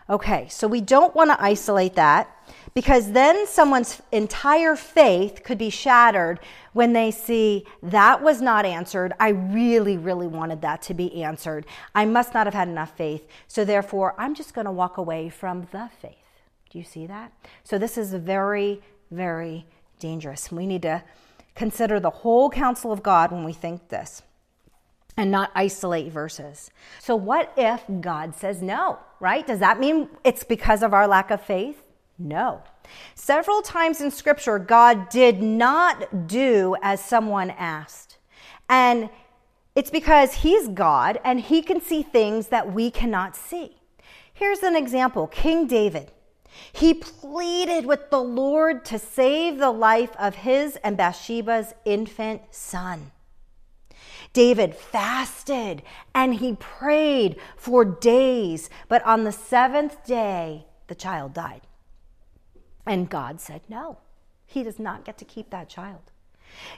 Okay, 0.08 0.48
so 0.50 0.68
we 0.68 0.82
don't 0.82 1.14
want 1.14 1.30
to 1.30 1.42
isolate 1.42 1.94
that 1.94 2.28
because 2.74 3.12
then 3.12 3.46
someone's 3.46 4.02
entire 4.12 4.76
faith 4.76 5.40
could 5.42 5.56
be 5.56 5.70
shattered 5.70 6.40
when 6.74 6.92
they 6.92 7.10
see 7.10 7.64
that 7.82 8.22
was 8.22 8.42
not 8.42 8.66
answered. 8.66 9.14
I 9.18 9.30
really, 9.30 9.96
really 9.96 10.26
wanted 10.26 10.60
that 10.60 10.82
to 10.82 10.94
be 10.94 11.22
answered. 11.22 11.64
I 11.94 12.04
must 12.04 12.34
not 12.34 12.46
have 12.46 12.52
had 12.52 12.68
enough 12.68 12.94
faith. 12.94 13.26
So 13.48 13.64
therefore, 13.64 14.14
I'm 14.18 14.34
just 14.34 14.52
going 14.52 14.66
to 14.66 14.70
walk 14.70 14.98
away 14.98 15.30
from 15.30 15.66
the 15.72 15.88
faith. 16.02 16.16
Do 16.68 16.78
you 16.78 16.84
see 16.84 17.06
that? 17.06 17.32
So 17.62 17.78
this 17.78 17.96
is 17.96 18.12
very, 18.12 18.82
very 19.10 19.64
dangerous. 19.98 20.52
We 20.52 20.66
need 20.66 20.82
to 20.82 21.02
consider 21.54 21.98
the 21.98 22.10
whole 22.10 22.50
counsel 22.50 22.92
of 22.92 23.02
God 23.02 23.32
when 23.32 23.42
we 23.44 23.54
think 23.54 23.88
this 23.88 24.22
and 25.16 25.30
not 25.30 25.50
isolate 25.54 26.12
verses. 26.12 26.70
So, 27.00 27.14
what 27.14 27.52
if 27.56 27.82
God 28.00 28.34
says 28.34 28.62
no, 28.62 28.98
right? 29.20 29.46
Does 29.46 29.60
that 29.60 29.78
mean 29.78 30.08
it's 30.24 30.44
because 30.44 30.82
of 30.82 30.92
our 30.92 31.06
lack 31.06 31.30
of 31.30 31.40
faith? 31.40 31.82
No. 32.18 32.62
Several 33.14 33.62
times 33.62 34.00
in 34.00 34.10
Scripture, 34.10 34.58
God 34.58 35.08
did 35.08 35.42
not 35.42 36.26
do 36.26 36.76
as 36.82 37.04
someone 37.04 37.50
asked. 37.50 38.18
And 38.68 39.08
it's 39.74 39.90
because 39.90 40.34
He's 40.34 40.68
God 40.68 41.20
and 41.24 41.40
He 41.40 41.62
can 41.62 41.80
see 41.80 42.02
things 42.02 42.48
that 42.48 42.72
we 42.72 42.90
cannot 42.90 43.36
see. 43.36 43.76
Here's 44.32 44.62
an 44.62 44.76
example 44.76 45.26
King 45.28 45.66
David. 45.66 46.10
He 46.72 46.94
pleaded 46.94 47.86
with 47.86 48.10
the 48.10 48.22
Lord 48.22 48.84
to 48.86 48.98
save 48.98 49.58
the 49.58 49.70
life 49.70 50.14
of 50.18 50.36
his 50.36 50.76
and 50.76 50.96
Bathsheba's 50.96 51.74
infant 51.84 52.42
son. 52.50 53.10
David 54.34 54.74
fasted 54.74 55.82
and 56.14 56.34
he 56.34 56.56
prayed 56.56 57.36
for 57.56 57.84
days, 57.84 58.68
but 58.88 59.02
on 59.04 59.24
the 59.24 59.32
seventh 59.32 60.04
day, 60.04 60.66
the 60.88 60.94
child 60.94 61.32
died. 61.32 61.62
And 62.84 63.08
God 63.08 63.40
said, 63.40 63.62
No, 63.68 63.98
he 64.44 64.62
does 64.62 64.78
not 64.78 65.04
get 65.04 65.16
to 65.18 65.24
keep 65.24 65.48
that 65.50 65.70
child. 65.70 66.10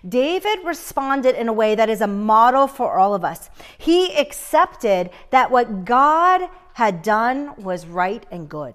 David 0.06 0.60
responded 0.64 1.34
in 1.34 1.48
a 1.48 1.52
way 1.52 1.74
that 1.74 1.90
is 1.90 2.00
a 2.00 2.06
model 2.06 2.66
for 2.66 2.98
all 2.98 3.14
of 3.14 3.24
us. 3.24 3.50
He 3.76 4.16
accepted 4.16 5.10
that 5.30 5.50
what 5.50 5.84
God 5.84 6.48
had 6.74 7.02
done 7.02 7.54
was 7.56 7.86
right 7.86 8.24
and 8.30 8.48
good. 8.48 8.74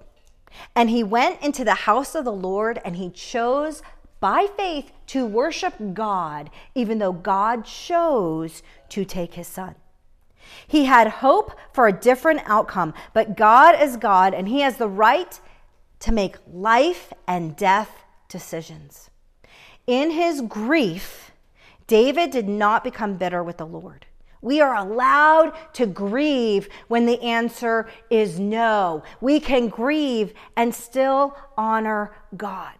And 0.75 0.89
he 0.89 1.03
went 1.03 1.41
into 1.41 1.63
the 1.63 1.73
house 1.73 2.13
of 2.13 2.25
the 2.25 2.31
Lord 2.31 2.79
and 2.83 2.97
he 2.97 3.09
chose 3.09 3.81
by 4.21 4.47
faith 4.55 4.93
to 5.07 5.25
worship 5.25 5.73
God, 5.93 6.49
even 6.73 6.99
though 6.99 7.11
God 7.11 7.65
chose 7.65 8.63
to 8.89 9.03
take 9.03 9.33
his 9.33 9.47
son. 9.47 9.75
He 10.67 10.85
had 10.85 11.07
hope 11.07 11.57
for 11.73 11.87
a 11.87 11.93
different 11.93 12.41
outcome, 12.45 12.93
but 13.13 13.35
God 13.35 13.81
is 13.81 13.97
God 13.97 14.33
and 14.33 14.47
he 14.47 14.61
has 14.61 14.77
the 14.77 14.87
right 14.87 15.39
to 15.99 16.13
make 16.13 16.37
life 16.51 17.11
and 17.27 17.55
death 17.55 17.91
decisions. 18.29 19.09
In 19.87 20.11
his 20.11 20.41
grief, 20.41 21.31
David 21.87 22.31
did 22.31 22.47
not 22.47 22.83
become 22.83 23.17
bitter 23.17 23.43
with 23.43 23.57
the 23.57 23.65
Lord. 23.65 24.05
We 24.41 24.59
are 24.61 24.75
allowed 24.75 25.53
to 25.73 25.85
grieve 25.85 26.67
when 26.87 27.05
the 27.05 27.21
answer 27.21 27.89
is 28.09 28.39
no. 28.39 29.03
We 29.19 29.39
can 29.39 29.67
grieve 29.67 30.33
and 30.55 30.73
still 30.73 31.37
honor 31.57 32.11
God. 32.35 32.73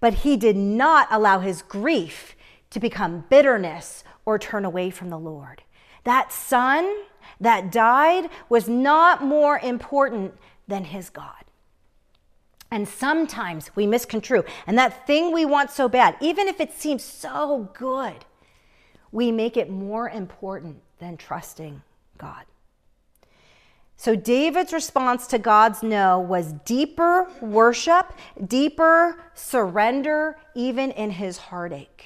But 0.00 0.14
he 0.14 0.36
did 0.36 0.56
not 0.56 1.08
allow 1.10 1.40
his 1.40 1.62
grief 1.62 2.36
to 2.70 2.80
become 2.80 3.24
bitterness 3.28 4.04
or 4.24 4.38
turn 4.38 4.64
away 4.64 4.90
from 4.90 5.10
the 5.10 5.18
Lord. 5.18 5.62
That 6.04 6.32
son 6.32 7.04
that 7.40 7.72
died 7.72 8.30
was 8.48 8.68
not 8.68 9.22
more 9.22 9.58
important 9.58 10.34
than 10.66 10.84
his 10.84 11.10
God. 11.10 11.32
And 12.70 12.86
sometimes 12.86 13.74
we 13.74 13.86
misconstrue. 13.86 14.44
And 14.66 14.76
that 14.76 15.06
thing 15.06 15.32
we 15.32 15.46
want 15.46 15.70
so 15.70 15.88
bad, 15.88 16.16
even 16.20 16.48
if 16.48 16.60
it 16.60 16.72
seems 16.72 17.02
so 17.02 17.70
good, 17.72 18.26
we 19.10 19.32
make 19.32 19.56
it 19.56 19.70
more 19.70 20.10
important 20.10 20.82
than 20.98 21.16
trusting 21.16 21.82
God. 22.18 22.44
So 24.00 24.14
David's 24.14 24.72
response 24.72 25.26
to 25.26 25.40
God's 25.40 25.82
no 25.82 26.20
was 26.20 26.52
deeper 26.64 27.28
worship, 27.40 28.12
deeper 28.46 29.20
surrender, 29.34 30.38
even 30.54 30.92
in 30.92 31.10
his 31.10 31.36
heartache. 31.36 32.04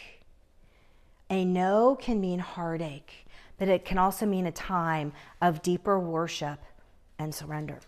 A 1.29 1.45
no 1.45 1.95
can 2.01 2.19
mean 2.19 2.39
heartache, 2.39 3.27
but 3.59 3.69
it 3.69 3.85
can 3.85 3.99
also 3.99 4.25
mean 4.25 4.47
a 4.47 4.53
time 4.53 5.13
of 5.43 5.61
deeper 5.61 6.01
worship 6.01 6.61
and 7.19 7.35
surrender. 7.35 7.79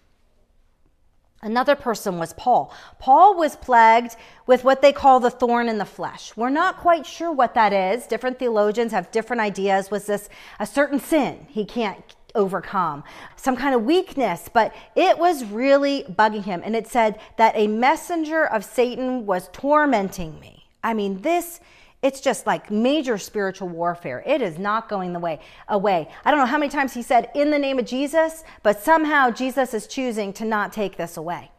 Another 1.40 1.74
person 1.74 2.18
was 2.18 2.34
Paul. 2.34 2.74
Paul 2.98 3.38
was 3.38 3.56
plagued 3.56 4.16
with 4.46 4.64
what 4.64 4.82
they 4.82 4.92
call 4.92 5.18
the 5.18 5.30
thorn 5.30 5.66
in 5.66 5.78
the 5.78 5.86
flesh. 5.86 6.36
We're 6.36 6.50
not 6.50 6.76
quite 6.76 7.06
sure 7.06 7.32
what 7.32 7.54
that 7.54 7.72
is. 7.72 8.06
Different 8.06 8.38
theologians 8.38 8.92
have 8.92 9.10
different 9.10 9.40
ideas. 9.40 9.90
Was 9.90 10.04
this 10.04 10.28
a 10.60 10.66
certain 10.66 11.00
sin 11.00 11.46
he 11.48 11.64
can't 11.64 12.14
overcome, 12.34 13.04
some 13.36 13.56
kind 13.56 13.74
of 13.74 13.82
weakness, 13.84 14.48
but 14.52 14.74
it 14.96 15.18
was 15.18 15.44
really 15.44 16.04
bugging 16.04 16.44
him. 16.44 16.62
And 16.64 16.74
it 16.74 16.86
said 16.86 17.18
that 17.36 17.56
a 17.56 17.66
messenger 17.66 18.44
of 18.44 18.64
Satan 18.64 19.26
was 19.26 19.48
tormenting 19.52 20.38
me. 20.40 20.66
I 20.82 20.94
mean, 20.94 21.22
this 21.22 21.60
it's 22.04 22.20
just 22.20 22.46
like 22.46 22.70
major 22.70 23.16
spiritual 23.16 23.70
warfare. 23.70 24.22
It 24.26 24.42
is 24.42 24.58
not 24.58 24.90
going 24.90 25.14
the 25.14 25.18
way 25.18 25.40
away. 25.68 26.06
I 26.22 26.30
don't 26.30 26.38
know 26.38 26.44
how 26.44 26.58
many 26.58 26.68
times 26.68 26.92
he 26.92 27.00
said 27.00 27.30
in 27.34 27.50
the 27.50 27.58
name 27.58 27.78
of 27.78 27.86
Jesus, 27.86 28.44
but 28.62 28.78
somehow 28.78 29.30
Jesus 29.30 29.72
is 29.72 29.86
choosing 29.86 30.34
to 30.34 30.44
not 30.44 30.70
take 30.70 30.98
this 30.98 31.16
away. 31.16 31.50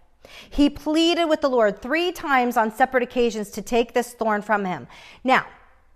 He 0.48 0.70
pleaded 0.70 1.26
with 1.26 1.42
the 1.42 1.50
Lord 1.50 1.82
3 1.82 2.12
times 2.12 2.58
on 2.58 2.72
separate 2.72 3.02
occasions 3.02 3.50
to 3.52 3.64
take 3.64 3.94
this 3.94 4.14
thorn 4.14 4.44
from 4.44 4.66
him. 4.66 4.88
Now, 5.24 5.48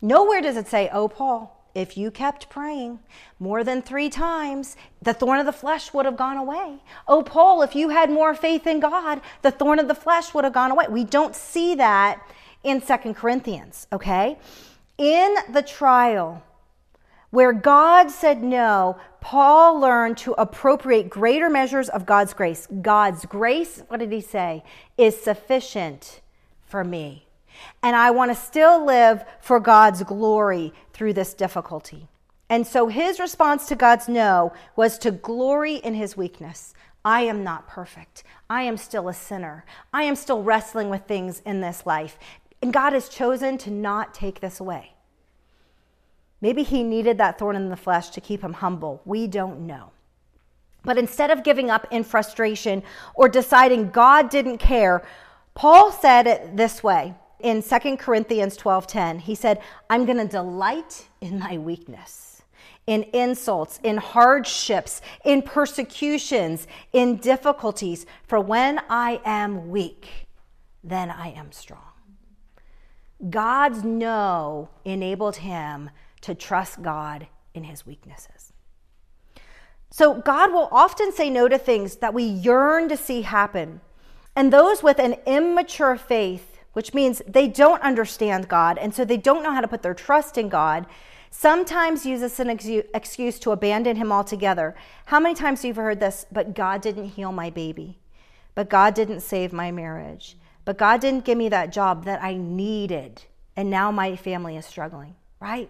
nowhere 0.01 0.41
does 0.41 0.57
it 0.57 0.67
say, 0.67 0.89
"Oh 0.91 1.07
Paul, 1.07 1.58
if 1.75 1.97
you 1.97 2.11
kept 2.11 2.49
praying 2.49 2.99
more 3.39 3.63
than 3.63 3.81
three 3.81 4.09
times, 4.09 4.75
the 5.01 5.13
thorn 5.13 5.39
of 5.39 5.45
the 5.45 5.51
flesh 5.51 5.93
would 5.93 6.05
have 6.05 6.17
gone 6.17 6.37
away. 6.37 6.77
Oh, 7.07 7.23
Paul, 7.23 7.61
if 7.61 7.75
you 7.75 7.89
had 7.89 8.09
more 8.09 8.33
faith 8.33 8.67
in 8.67 8.79
God, 8.79 9.21
the 9.41 9.51
thorn 9.51 9.79
of 9.79 9.87
the 9.87 9.95
flesh 9.95 10.33
would 10.33 10.43
have 10.43 10.53
gone 10.53 10.71
away. 10.71 10.85
We 10.89 11.03
don't 11.03 11.35
see 11.35 11.75
that 11.75 12.21
in 12.63 12.81
Second 12.81 13.15
Corinthians, 13.15 13.87
okay? 13.93 14.37
In 14.97 15.35
the 15.51 15.61
trial, 15.61 16.43
where 17.29 17.53
God 17.53 18.09
said 18.09 18.43
no, 18.43 18.97
Paul 19.21 19.79
learned 19.79 20.17
to 20.19 20.33
appropriate 20.33 21.09
greater 21.09 21.49
measures 21.49 21.89
of 21.89 22.05
God's 22.05 22.33
grace. 22.33 22.67
God's 22.81 23.25
grace, 23.25 23.83
what 23.87 23.99
did 23.99 24.11
he 24.11 24.21
say, 24.21 24.63
is 24.97 25.21
sufficient 25.21 26.21
for 26.65 26.83
me. 26.83 27.28
And 27.81 27.95
I 27.95 28.11
want 28.11 28.31
to 28.31 28.35
still 28.35 28.85
live 28.85 29.23
for 29.41 29.59
God's 29.59 30.03
glory 30.03 30.73
through 30.93 31.13
this 31.13 31.33
difficulty. 31.33 32.07
And 32.49 32.65
so 32.65 32.87
his 32.87 33.19
response 33.19 33.67
to 33.67 33.75
God's 33.75 34.07
no 34.07 34.53
was 34.75 34.97
to 34.99 35.11
glory 35.11 35.75
in 35.75 35.93
his 35.93 36.17
weakness. 36.17 36.73
I 37.05 37.21
am 37.21 37.43
not 37.43 37.67
perfect. 37.67 38.23
I 38.49 38.63
am 38.63 38.75
still 38.75 39.07
a 39.07 39.13
sinner. 39.13 39.65
I 39.93 40.03
am 40.03 40.15
still 40.15 40.43
wrestling 40.43 40.89
with 40.89 41.05
things 41.05 41.41
in 41.45 41.61
this 41.61 41.85
life. 41.85 42.17
And 42.61 42.73
God 42.73 42.93
has 42.93 43.07
chosen 43.07 43.57
to 43.59 43.71
not 43.71 44.13
take 44.13 44.39
this 44.39 44.59
away. 44.59 44.93
Maybe 46.41 46.63
he 46.63 46.83
needed 46.83 47.17
that 47.17 47.37
thorn 47.37 47.55
in 47.55 47.69
the 47.69 47.75
flesh 47.75 48.09
to 48.11 48.21
keep 48.21 48.41
him 48.41 48.53
humble. 48.53 49.01
We 49.05 49.27
don't 49.27 49.61
know. 49.61 49.91
But 50.83 50.97
instead 50.97 51.31
of 51.31 51.43
giving 51.43 51.69
up 51.69 51.87
in 51.91 52.03
frustration 52.03 52.83
or 53.13 53.27
deciding 53.29 53.91
God 53.91 54.29
didn't 54.29 54.57
care, 54.57 55.03
Paul 55.53 55.91
said 55.91 56.25
it 56.25 56.55
this 56.55 56.81
way 56.81 57.15
in 57.39 57.61
2 57.61 57.97
Corinthians 57.97 58.57
12:10. 58.57 59.19
He 59.19 59.35
said, 59.35 59.61
"I'm 59.89 60.05
going 60.05 60.17
to 60.17 60.27
delight 60.27 61.07
in 61.21 61.39
my 61.39 61.57
weakness, 61.57 62.41
in 62.87 63.03
insults, 63.13 63.79
in 63.83 63.97
hardships, 63.97 65.01
in 65.23 65.41
persecutions, 65.41 66.67
in 66.93 67.17
difficulties, 67.17 68.05
for 68.27 68.39
when 68.39 68.81
I 68.89 69.21
am 69.25 69.69
weak, 69.69 70.27
then 70.83 71.09
I 71.09 71.29
am 71.29 71.51
strong." 71.51 71.81
God's 73.29 73.83
no 73.83 74.69
enabled 74.85 75.37
him 75.37 75.89
to 76.21 76.33
trust 76.33 76.81
God 76.81 77.27
in 77.53 77.65
his 77.65 77.85
weaknesses. 77.85 78.53
So 79.91 80.13
God 80.13 80.53
will 80.53 80.69
often 80.71 81.11
say 81.11 81.29
no 81.29 81.47
to 81.47 81.57
things 81.57 81.97
that 81.97 82.13
we 82.13 82.23
yearn 82.23 82.89
to 82.89 82.97
see 82.97 83.23
happen. 83.23 83.81
And 84.35 84.53
those 84.53 84.83
with 84.83 84.99
an 84.99 85.15
immature 85.25 85.97
faith, 85.97 86.48
which 86.73 86.93
means 86.93 87.21
they 87.27 87.47
don't 87.47 87.81
understand 87.81 88.47
God, 88.47 88.77
and 88.77 88.93
so 88.93 89.03
they 89.03 89.17
don't 89.17 89.43
know 89.43 89.53
how 89.53 89.61
to 89.61 89.67
put 89.67 89.81
their 89.81 89.93
trust 89.93 90.37
in 90.37 90.49
God, 90.49 90.85
sometimes 91.31 92.05
use 92.05 92.21
this 92.21 92.39
an 92.39 92.49
excuse 92.49 93.39
to 93.39 93.51
abandon 93.51 93.95
Him 93.95 94.11
altogether. 94.11 94.75
How 95.05 95.19
many 95.19 95.35
times 95.35 95.61
have 95.61 95.77
you 95.77 95.81
heard 95.81 95.99
this? 95.99 96.25
But 96.31 96.55
God 96.55 96.81
didn't 96.81 97.09
heal 97.09 97.31
my 97.31 97.49
baby. 97.49 97.97
But 98.55 98.69
God 98.69 98.93
didn't 98.93 99.21
save 99.21 99.53
my 99.53 99.71
marriage. 99.71 100.35
But 100.65 100.77
God 100.77 101.01
didn't 101.01 101.25
give 101.25 101.37
me 101.37 101.49
that 101.49 101.71
job 101.71 102.05
that 102.05 102.21
I 102.21 102.35
needed. 102.35 103.21
And 103.55 103.69
now 103.69 103.91
my 103.91 104.15
family 104.15 104.57
is 104.57 104.65
struggling, 104.65 105.15
right? 105.39 105.69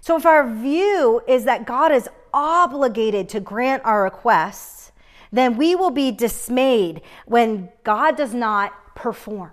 So 0.00 0.16
if 0.16 0.26
our 0.26 0.48
view 0.48 1.22
is 1.26 1.44
that 1.44 1.64
God 1.64 1.90
is 1.90 2.08
obligated 2.32 3.28
to 3.30 3.40
grant 3.40 3.82
our 3.84 4.04
requests, 4.04 4.92
then 5.32 5.56
we 5.56 5.74
will 5.74 5.90
be 5.90 6.10
dismayed 6.10 7.00
when 7.26 7.70
God 7.84 8.16
does 8.16 8.34
not 8.34 8.94
perform. 8.94 9.52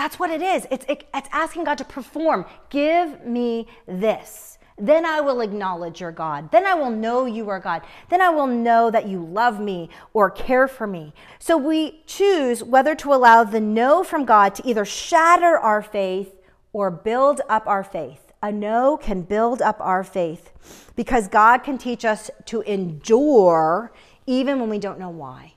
That's 0.00 0.18
what 0.18 0.30
it 0.30 0.40
is. 0.40 0.66
It's, 0.70 0.86
it, 0.88 1.06
it's 1.12 1.28
asking 1.30 1.64
God 1.64 1.76
to 1.76 1.84
perform. 1.84 2.46
Give 2.70 3.22
me 3.22 3.66
this. 3.86 4.56
Then 4.78 5.04
I 5.04 5.20
will 5.20 5.42
acknowledge 5.42 6.00
your 6.00 6.10
God. 6.10 6.50
Then 6.50 6.64
I 6.64 6.72
will 6.72 6.88
know 6.88 7.26
you 7.26 7.50
are 7.50 7.60
God. 7.60 7.82
Then 8.08 8.22
I 8.22 8.30
will 8.30 8.46
know 8.46 8.90
that 8.90 9.06
you 9.06 9.22
love 9.22 9.60
me 9.60 9.90
or 10.14 10.30
care 10.30 10.66
for 10.66 10.86
me. 10.86 11.12
So 11.38 11.58
we 11.58 12.00
choose 12.06 12.64
whether 12.64 12.94
to 12.94 13.12
allow 13.12 13.44
the 13.44 13.60
no 13.60 14.02
from 14.02 14.24
God 14.24 14.54
to 14.54 14.66
either 14.66 14.86
shatter 14.86 15.58
our 15.58 15.82
faith 15.82 16.34
or 16.72 16.90
build 16.90 17.42
up 17.50 17.66
our 17.66 17.84
faith. 17.84 18.32
A 18.42 18.50
no 18.50 18.96
can 18.96 19.20
build 19.20 19.60
up 19.60 19.82
our 19.82 20.02
faith 20.02 20.50
because 20.96 21.28
God 21.28 21.58
can 21.58 21.76
teach 21.76 22.06
us 22.06 22.30
to 22.46 22.62
endure 22.62 23.92
even 24.26 24.60
when 24.60 24.70
we 24.70 24.78
don't 24.78 24.98
know 24.98 25.10
why. 25.10 25.56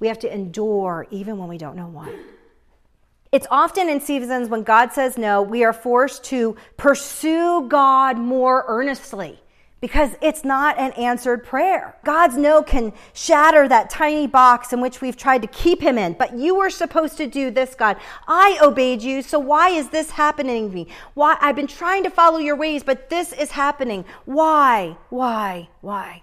We 0.00 0.08
have 0.08 0.18
to 0.18 0.34
endure 0.34 1.06
even 1.12 1.38
when 1.38 1.48
we 1.48 1.58
don't 1.58 1.76
know 1.76 1.86
why. 1.86 2.12
It's 3.36 3.46
often 3.50 3.90
in 3.90 4.00
seasons 4.00 4.48
when 4.48 4.62
God 4.62 4.94
says 4.94 5.18
no, 5.18 5.42
we 5.42 5.62
are 5.62 5.74
forced 5.74 6.24
to 6.24 6.56
pursue 6.78 7.68
God 7.68 8.16
more 8.16 8.64
earnestly 8.66 9.38
because 9.82 10.12
it's 10.22 10.42
not 10.42 10.78
an 10.78 10.92
answered 10.92 11.44
prayer. 11.44 11.98
God's 12.02 12.38
no 12.38 12.62
can 12.62 12.94
shatter 13.12 13.68
that 13.68 13.90
tiny 13.90 14.26
box 14.26 14.72
in 14.72 14.80
which 14.80 15.02
we've 15.02 15.18
tried 15.18 15.42
to 15.42 15.48
keep 15.48 15.82
him 15.82 15.98
in. 15.98 16.14
But 16.14 16.32
you 16.38 16.54
were 16.54 16.70
supposed 16.70 17.18
to 17.18 17.26
do 17.26 17.50
this, 17.50 17.74
God. 17.74 17.98
I 18.26 18.58
obeyed 18.62 19.02
you, 19.02 19.20
so 19.20 19.38
why 19.38 19.68
is 19.68 19.90
this 19.90 20.12
happening 20.12 20.70
to 20.70 20.74
me? 20.74 20.88
Why 21.12 21.36
I've 21.38 21.56
been 21.56 21.66
trying 21.66 22.04
to 22.04 22.10
follow 22.10 22.38
your 22.38 22.56
ways, 22.56 22.82
but 22.82 23.10
this 23.10 23.34
is 23.34 23.50
happening. 23.50 24.06
Why? 24.24 24.96
Why? 25.10 25.68
Why? 25.82 26.22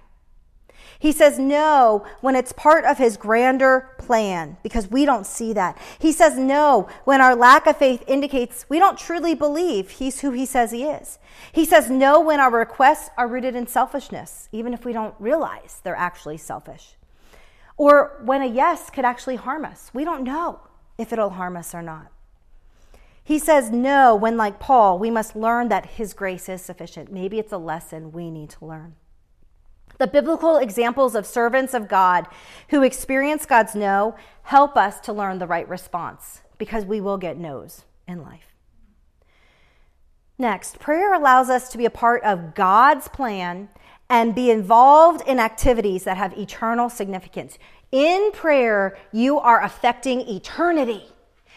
He 1.04 1.12
says 1.12 1.38
no 1.38 2.06
when 2.22 2.34
it's 2.34 2.54
part 2.54 2.86
of 2.86 2.98
his 2.98 3.18
grander 3.18 3.90
plan 3.98 4.56
because 4.64 4.90
we 4.90 5.04
don't 5.04 5.26
see 5.26 5.52
that. 5.52 5.78
He 6.00 6.14
says 6.14 6.38
no 6.38 6.88
when 7.04 7.20
our 7.20 7.36
lack 7.36 7.68
of 7.68 7.76
faith 7.76 8.06
indicates 8.08 8.66
we 8.70 8.80
don't 8.80 8.98
truly 8.98 9.36
believe 9.36 9.90
he's 9.90 10.22
who 10.22 10.32
he 10.32 10.46
says 10.46 10.72
he 10.72 10.86
is. 10.86 11.20
He 11.52 11.66
says 11.66 11.90
no 11.90 12.22
when 12.22 12.40
our 12.40 12.50
requests 12.50 13.10
are 13.18 13.28
rooted 13.28 13.54
in 13.54 13.68
selfishness, 13.68 14.48
even 14.54 14.74
if 14.74 14.86
we 14.86 14.94
don't 14.94 15.14
realize 15.20 15.82
they're 15.84 15.94
actually 15.94 16.38
selfish. 16.38 16.96
Or 17.76 18.22
when 18.24 18.42
a 18.42 18.46
yes 18.46 18.90
could 18.90 19.04
actually 19.04 19.36
harm 19.36 19.66
us. 19.66 19.92
We 19.94 20.06
don't 20.06 20.24
know 20.24 20.62
if 20.98 21.12
it'll 21.12 21.32
harm 21.32 21.58
us 21.58 21.76
or 21.76 21.82
not. 21.82 22.14
He 23.22 23.40
says 23.40 23.72
no 23.72 24.16
when, 24.16 24.38
like 24.38 24.62
Paul, 24.62 25.00
we 25.00 25.12
must 25.12 25.36
learn 25.36 25.68
that 25.68 25.86
his 25.86 26.14
grace 26.14 26.48
is 26.48 26.62
sufficient. 26.62 27.12
Maybe 27.12 27.40
it's 27.40 27.52
a 27.52 27.58
lesson 27.58 28.14
we 28.14 28.32
need 28.32 28.52
to 28.52 28.66
learn. 28.66 28.96
The 30.04 30.08
biblical 30.08 30.58
examples 30.58 31.16
of 31.16 31.26
servants 31.26 31.74
of 31.74 31.88
God 31.88 32.28
who 32.72 32.84
experience 32.84 33.46
God's 33.46 33.74
no 33.74 34.18
help 34.42 34.76
us 34.76 35.00
to 35.00 35.14
learn 35.14 35.40
the 35.40 35.48
right 35.48 35.66
response 35.70 36.42
because 36.58 36.84
we 36.84 37.00
will 37.00 37.18
get 37.18 37.38
no's 37.38 37.86
in 38.06 38.22
life. 38.22 38.54
Next, 40.38 40.78
prayer 40.78 41.14
allows 41.14 41.50
us 41.50 41.70
to 41.70 41.78
be 41.78 41.86
a 41.86 41.90
part 41.90 42.22
of 42.24 42.54
God's 42.54 43.08
plan 43.08 43.70
and 44.10 44.36
be 44.36 44.52
involved 44.52 45.26
in 45.26 45.40
activities 45.40 46.04
that 46.04 46.18
have 46.18 46.38
eternal 46.38 46.90
significance. 46.90 47.58
In 47.94 48.34
prayer, 48.34 48.98
you 49.14 49.40
are 49.40 49.64
affecting 49.64 50.20
eternity, 50.28 51.06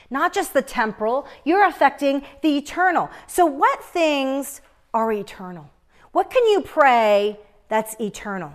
not 0.08 0.32
just 0.32 0.54
the 0.54 0.62
temporal, 0.62 1.26
you're 1.44 1.66
affecting 1.66 2.22
the 2.42 2.56
eternal. 2.56 3.10
So, 3.26 3.44
what 3.44 3.82
things 3.82 4.60
are 4.94 5.10
eternal? 5.10 5.68
What 6.12 6.30
can 6.30 6.46
you 6.46 6.60
pray 6.60 7.40
that's 7.68 7.98
eternal. 8.00 8.52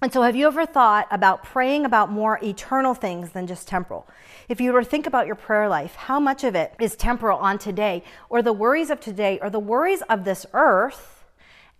And 0.00 0.12
so, 0.12 0.22
have 0.22 0.36
you 0.36 0.46
ever 0.46 0.64
thought 0.64 1.08
about 1.10 1.42
praying 1.42 1.84
about 1.84 2.12
more 2.12 2.38
eternal 2.42 2.94
things 2.94 3.30
than 3.30 3.48
just 3.48 3.66
temporal? 3.66 4.06
If 4.48 4.60
you 4.60 4.72
were 4.72 4.82
to 4.82 4.88
think 4.88 5.08
about 5.08 5.26
your 5.26 5.34
prayer 5.34 5.68
life, 5.68 5.96
how 5.96 6.20
much 6.20 6.44
of 6.44 6.54
it 6.54 6.72
is 6.80 6.94
temporal 6.94 7.38
on 7.38 7.58
today, 7.58 8.04
or 8.28 8.40
the 8.40 8.52
worries 8.52 8.90
of 8.90 9.00
today, 9.00 9.40
or 9.42 9.50
the 9.50 9.58
worries 9.58 10.02
of 10.02 10.24
this 10.24 10.46
earth, 10.54 11.24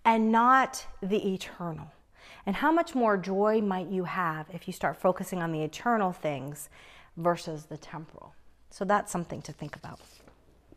and 0.04 0.32
not 0.32 0.84
the 1.00 1.32
eternal? 1.32 1.92
And 2.44 2.56
how 2.56 2.72
much 2.72 2.94
more 2.94 3.16
joy 3.16 3.60
might 3.60 3.88
you 3.88 4.04
have 4.04 4.46
if 4.52 4.66
you 4.66 4.72
start 4.72 4.96
focusing 4.96 5.40
on 5.40 5.52
the 5.52 5.62
eternal 5.62 6.12
things 6.12 6.70
versus 7.16 7.66
the 7.66 7.76
temporal? 7.76 8.34
So, 8.70 8.84
that's 8.84 9.12
something 9.12 9.42
to 9.42 9.52
think 9.52 9.76
about. 9.76 10.00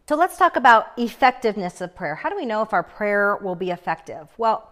So, 0.07 0.15
let's 0.15 0.37
talk 0.37 0.57
about 0.57 0.89
effectiveness 0.95 1.81
of 1.81 1.95
prayer. 1.95 2.13
How 2.13 2.29
do 2.29 2.35
we 2.35 2.45
know 2.45 2.61
if 2.61 2.71
our 2.71 2.83
prayer 2.83 3.37
will 3.37 3.55
be 3.55 3.71
effective? 3.71 4.27
Well, 4.37 4.69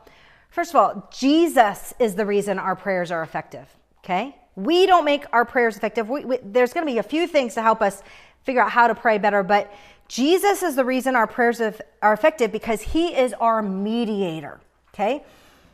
First 0.50 0.72
of 0.72 0.76
all, 0.78 1.10
Jesus 1.12 1.94
is 2.00 2.16
the 2.16 2.26
reason 2.26 2.58
our 2.60 2.76
prayers 2.76 3.12
are 3.12 3.22
effective, 3.22 3.68
okay? 4.04 4.36
We 4.56 4.88
don't 4.88 5.06
make 5.06 5.26
our 5.32 5.46
prayers 5.46 5.78
effective. 5.78 6.10
We, 6.10 6.26
we, 6.26 6.40
there's 6.44 6.74
going 6.74 6.86
to 6.86 6.92
be 6.92 6.98
a 6.98 7.04
few 7.04 7.28
things 7.28 7.54
to 7.54 7.62
help 7.62 7.82
us 7.82 8.02
figure 8.44 8.62
out 8.62 8.72
how 8.72 8.88
to 8.88 8.96
pray 8.96 9.18
better, 9.18 9.44
but 9.44 9.72
Jesus 10.08 10.64
is 10.64 10.76
the 10.76 10.84
reason 10.84 11.16
our 11.16 11.28
prayers 11.28 11.62
are 12.02 12.14
effective 12.14 12.52
because 12.52 12.82
he 12.82 13.16
is 13.16 13.34
our 13.34 13.62
mediator, 13.62 14.60
okay? 14.94 15.24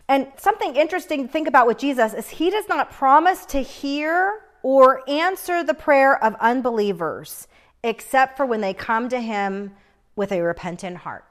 And 0.10 0.28
something 0.38 0.76
interesting 0.76 1.26
to 1.26 1.32
think 1.32 1.48
about 1.48 1.68
with 1.68 1.78
Jesus 1.78 2.14
is 2.14 2.30
he 2.30 2.50
does 2.50 2.68
not 2.68 2.92
promise 2.92 3.46
to 3.48 3.60
hear 3.60 4.42
or 4.62 5.10
answer 5.10 5.64
the 5.64 5.74
prayer 5.74 6.22
of 6.24 6.36
unbelievers 6.42 7.48
except 7.82 8.36
for 8.36 8.46
when 8.46 8.62
they 8.62 8.74
come 8.74 9.08
to 9.10 9.22
him 9.22 9.72
with 10.16 10.32
a 10.32 10.42
repentant 10.42 10.98
heart. 10.98 11.24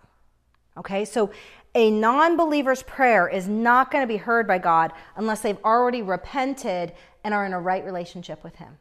Okay, 0.77 1.05
so 1.05 1.31
a 1.75 1.91
non 1.91 2.37
believer's 2.37 2.83
prayer 2.83 3.29
is 3.29 3.49
not 3.49 3.91
going 3.91 4.03
to 4.03 4.09
be 4.09 4.17
heard 4.17 4.47
by 4.47 4.59
God 4.59 4.93
unless 5.17 5.41
they've 5.41 5.63
already 5.65 6.03
repented 6.03 6.93
and 7.25 7.35
are 7.35 7.45
in 7.45 7.53
a 7.53 7.61
right 7.61 7.85
relationship 7.85 8.45
with 8.45 8.57
Him. 8.57 8.79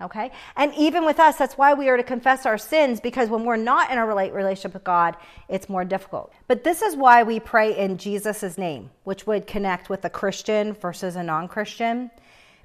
Okay? 0.00 0.30
And 0.56 0.72
even 0.74 1.04
with 1.04 1.20
us, 1.20 1.36
that's 1.36 1.58
why 1.58 1.74
we 1.74 1.88
are 1.90 1.96
to 1.96 2.02
confess 2.02 2.46
our 2.46 2.56
sins 2.56 3.00
because 3.00 3.28
when 3.28 3.44
we're 3.44 3.56
not 3.56 3.90
in 3.90 3.98
a 3.98 4.06
right 4.06 4.32
relationship 4.32 4.72
with 4.72 4.84
God, 4.84 5.16
it's 5.48 5.68
more 5.68 5.84
difficult. 5.84 6.32
But 6.48 6.64
this 6.64 6.80
is 6.80 6.96
why 6.96 7.22
we 7.22 7.38
pray 7.38 7.76
in 7.76 7.98
Jesus' 7.98 8.56
name, 8.56 8.90
which 9.04 9.26
would 9.26 9.46
connect 9.46 9.90
with 9.90 10.04
a 10.04 10.10
Christian 10.10 10.72
versus 10.72 11.16
a 11.16 11.22
non 11.22 11.48
Christian, 11.48 12.10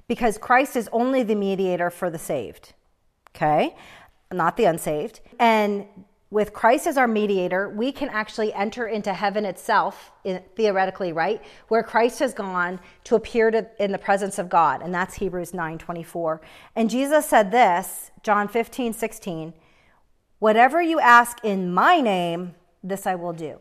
because 0.08 0.38
Christ 0.38 0.76
is 0.76 0.88
only 0.92 1.22
the 1.22 1.34
mediator 1.34 1.90
for 1.90 2.08
the 2.08 2.18
saved. 2.18 2.72
Okay? 3.34 3.76
Not 4.32 4.56
the 4.56 4.64
unsaved. 4.64 5.20
And 5.38 5.86
with 6.30 6.52
Christ 6.52 6.86
as 6.86 6.96
our 6.96 7.06
mediator, 7.06 7.68
we 7.68 7.92
can 7.92 8.08
actually 8.08 8.52
enter 8.52 8.86
into 8.88 9.12
heaven 9.12 9.44
itself, 9.44 10.10
theoretically, 10.56 11.12
right? 11.12 11.40
Where 11.68 11.84
Christ 11.84 12.18
has 12.18 12.34
gone 12.34 12.80
to 13.04 13.14
appear 13.14 13.50
to, 13.52 13.66
in 13.78 13.92
the 13.92 13.98
presence 13.98 14.38
of 14.38 14.48
God. 14.48 14.82
And 14.82 14.92
that's 14.92 15.14
Hebrews 15.14 15.54
9 15.54 15.78
24. 15.78 16.40
And 16.74 16.90
Jesus 16.90 17.26
said 17.26 17.52
this, 17.52 18.10
John 18.22 18.48
15, 18.48 18.92
16, 18.92 19.54
whatever 20.40 20.82
you 20.82 20.98
ask 20.98 21.38
in 21.44 21.72
my 21.72 22.00
name, 22.00 22.56
this 22.82 23.06
I 23.06 23.14
will 23.14 23.32
do. 23.32 23.60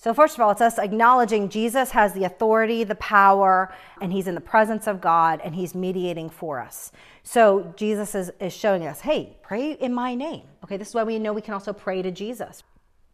So, 0.00 0.14
first 0.14 0.36
of 0.36 0.40
all, 0.40 0.52
it's 0.52 0.60
us 0.60 0.78
acknowledging 0.78 1.48
Jesus 1.48 1.90
has 1.90 2.12
the 2.12 2.22
authority, 2.22 2.84
the 2.84 2.94
power, 2.94 3.74
and 4.00 4.12
he's 4.12 4.28
in 4.28 4.36
the 4.36 4.40
presence 4.40 4.86
of 4.86 5.00
God 5.00 5.40
and 5.42 5.56
he's 5.56 5.74
mediating 5.74 6.30
for 6.30 6.60
us. 6.60 6.92
So, 7.24 7.74
Jesus 7.76 8.14
is, 8.14 8.30
is 8.38 8.52
showing 8.52 8.86
us, 8.86 9.00
hey, 9.00 9.36
pray 9.42 9.72
in 9.72 9.92
my 9.92 10.14
name. 10.14 10.42
Okay, 10.62 10.76
this 10.76 10.90
is 10.90 10.94
why 10.94 11.02
we 11.02 11.18
know 11.18 11.32
we 11.32 11.42
can 11.42 11.52
also 11.52 11.72
pray 11.72 12.00
to 12.00 12.12
Jesus. 12.12 12.62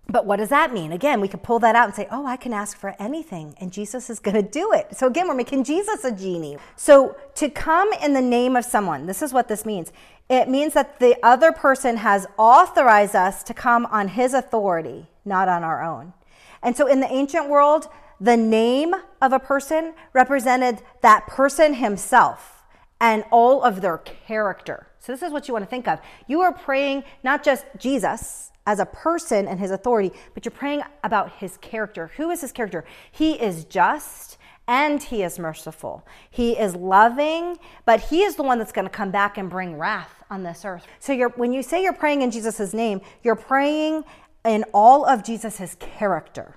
But 0.09 0.27
what 0.27 0.37
does 0.37 0.51
that 0.51 0.75
mean? 0.75 0.92
Again, 0.92 1.23
we 1.23 1.29
could 1.29 1.42
pull 1.42 1.59
that 1.61 1.75
out 1.75 1.87
and 1.87 1.94
say, 1.94 2.07
oh, 2.11 2.27
I 2.27 2.37
can 2.37 2.53
ask 2.53 2.77
for 2.77 2.94
anything, 2.99 3.55
and 3.59 3.73
Jesus 3.73 4.11
is 4.11 4.18
going 4.18 4.35
to 4.35 4.42
do 4.42 4.70
it. 4.75 4.94
So, 4.94 5.07
again, 5.07 5.27
we're 5.27 5.35
making 5.35 5.64
Jesus 5.64 6.05
a 6.05 6.12
genie. 6.12 6.59
So, 6.77 7.16
to 7.37 7.49
come 7.49 7.90
in 7.94 8.12
the 8.12 8.20
name 8.20 8.57
of 8.57 8.64
someone, 8.66 9.07
this 9.07 9.23
is 9.23 9.33
what 9.33 9.49
this 9.49 9.64
means 9.64 9.90
it 10.29 10.49
means 10.51 10.75
that 10.75 11.01
the 11.01 11.16
other 11.23 11.51
person 11.51 11.97
has 11.99 12.27
authorized 12.37 13.14
us 13.14 13.42
to 13.44 13.55
come 13.55 13.87
on 13.87 14.09
his 14.09 14.35
authority, 14.35 15.07
not 15.25 15.49
on 15.49 15.64
our 15.64 15.83
own. 15.83 16.12
And 16.64 16.77
so 16.77 16.88
in 16.88 16.98
the 17.00 17.12
ancient 17.12 17.48
world, 17.48 17.88
the 18.20 18.37
name 18.37 18.94
of 19.20 19.33
a 19.33 19.38
person 19.38 19.94
represented 20.12 20.81
that 21.03 21.27
person 21.27 21.74
himself 21.74 22.64
and 23.00 23.24
all 23.31 23.62
of 23.62 23.81
their 23.81 23.98
character. 23.98 24.88
So 24.98 25.12
this 25.12 25.22
is 25.22 25.31
what 25.31 25.46
you 25.46 25.53
want 25.53 25.64
to 25.64 25.70
think 25.70 25.87
of. 25.87 26.00
You 26.27 26.40
are 26.40 26.53
praying 26.53 27.05
not 27.22 27.44
just 27.44 27.66
Jesus 27.77 28.50
as 28.66 28.79
a 28.79 28.87
person 28.87 29.46
and 29.46 29.61
his 29.61 29.70
authority, 29.70 30.12
but 30.33 30.44
you're 30.44 30.53
praying 30.53 30.83
about 31.03 31.33
his 31.33 31.59
character. 31.59 32.11
Who 32.16 32.31
is 32.31 32.40
his 32.40 32.53
character? 32.53 32.85
He 33.12 33.35
is 33.35 33.64
just 33.64 34.38
and 34.66 35.03
he 35.03 35.22
is 35.22 35.38
merciful. 35.38 36.07
He 36.31 36.53
is 36.53 36.74
loving, 36.74 37.59
but 37.85 38.00
he 38.00 38.22
is 38.22 38.37
the 38.37 38.42
one 38.42 38.59
that's 38.59 38.72
going 38.72 38.87
to 38.87 38.90
come 38.90 39.11
back 39.11 39.37
and 39.37 39.50
bring 39.50 39.77
wrath 39.77 40.24
on 40.31 40.42
this 40.42 40.64
earth. 40.64 40.87
So 41.00 41.14
when 41.37 41.53
you 41.53 41.62
say 41.62 41.83
you're 41.83 41.92
praying 41.92 42.22
in 42.22 42.31
Jesus' 42.31 42.72
name, 42.72 43.03
you're 43.22 43.37
praying 43.37 44.05
in 44.44 44.64
all 44.72 45.04
of 45.04 45.24
Jesus' 45.24 45.76
character. 45.80 46.57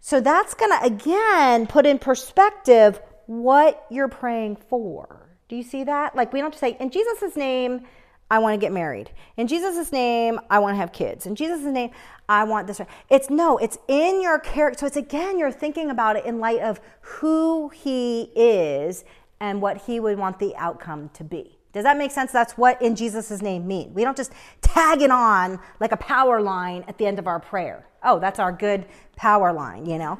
So 0.00 0.20
that's 0.20 0.54
going 0.54 0.78
to 0.78 0.84
again 0.84 1.66
put 1.66 1.86
in 1.86 1.98
perspective 1.98 3.00
what 3.26 3.86
you're 3.90 4.08
praying 4.08 4.56
for. 4.56 5.28
Do 5.48 5.56
you 5.56 5.62
see 5.62 5.84
that? 5.84 6.16
Like 6.16 6.32
we 6.32 6.40
don't 6.40 6.54
say 6.54 6.76
in 6.80 6.90
Jesus' 6.90 7.36
name, 7.36 7.86
I 8.30 8.38
want 8.38 8.54
to 8.54 8.58
get 8.58 8.72
married. 8.72 9.10
In 9.36 9.46
Jesus' 9.46 9.92
name, 9.92 10.40
I 10.48 10.58
want 10.58 10.72
to 10.72 10.78
have 10.78 10.92
kids. 10.92 11.26
In 11.26 11.34
Jesus' 11.34 11.62
name, 11.64 11.90
I 12.28 12.44
want 12.44 12.66
this. 12.66 12.80
It's 13.10 13.28
no, 13.28 13.58
it's 13.58 13.78
in 13.88 14.22
your 14.22 14.38
character. 14.38 14.80
So 14.80 14.86
it's 14.86 14.96
again, 14.96 15.38
you're 15.38 15.52
thinking 15.52 15.90
about 15.90 16.16
it 16.16 16.24
in 16.24 16.40
light 16.40 16.60
of 16.60 16.80
who 17.00 17.68
he 17.68 18.30
is 18.34 19.04
and 19.38 19.60
what 19.60 19.82
he 19.82 20.00
would 20.00 20.18
want 20.18 20.38
the 20.38 20.56
outcome 20.56 21.10
to 21.14 21.24
be. 21.24 21.58
Does 21.72 21.84
that 21.84 21.96
make 21.96 22.10
sense? 22.10 22.32
That's 22.32 22.58
what 22.58 22.80
in 22.82 22.94
Jesus' 22.94 23.40
name 23.40 23.66
mean. 23.66 23.94
We 23.94 24.04
don't 24.04 24.16
just 24.16 24.32
tag 24.60 25.00
it 25.00 25.10
on 25.10 25.58
like 25.80 25.92
a 25.92 25.96
power 25.96 26.40
line 26.40 26.84
at 26.86 26.98
the 26.98 27.06
end 27.06 27.18
of 27.18 27.26
our 27.26 27.40
prayer. 27.40 27.86
Oh, 28.02 28.18
that's 28.18 28.38
our 28.38 28.52
good 28.52 28.86
power 29.16 29.52
line, 29.52 29.86
you 29.86 29.98
know? 29.98 30.18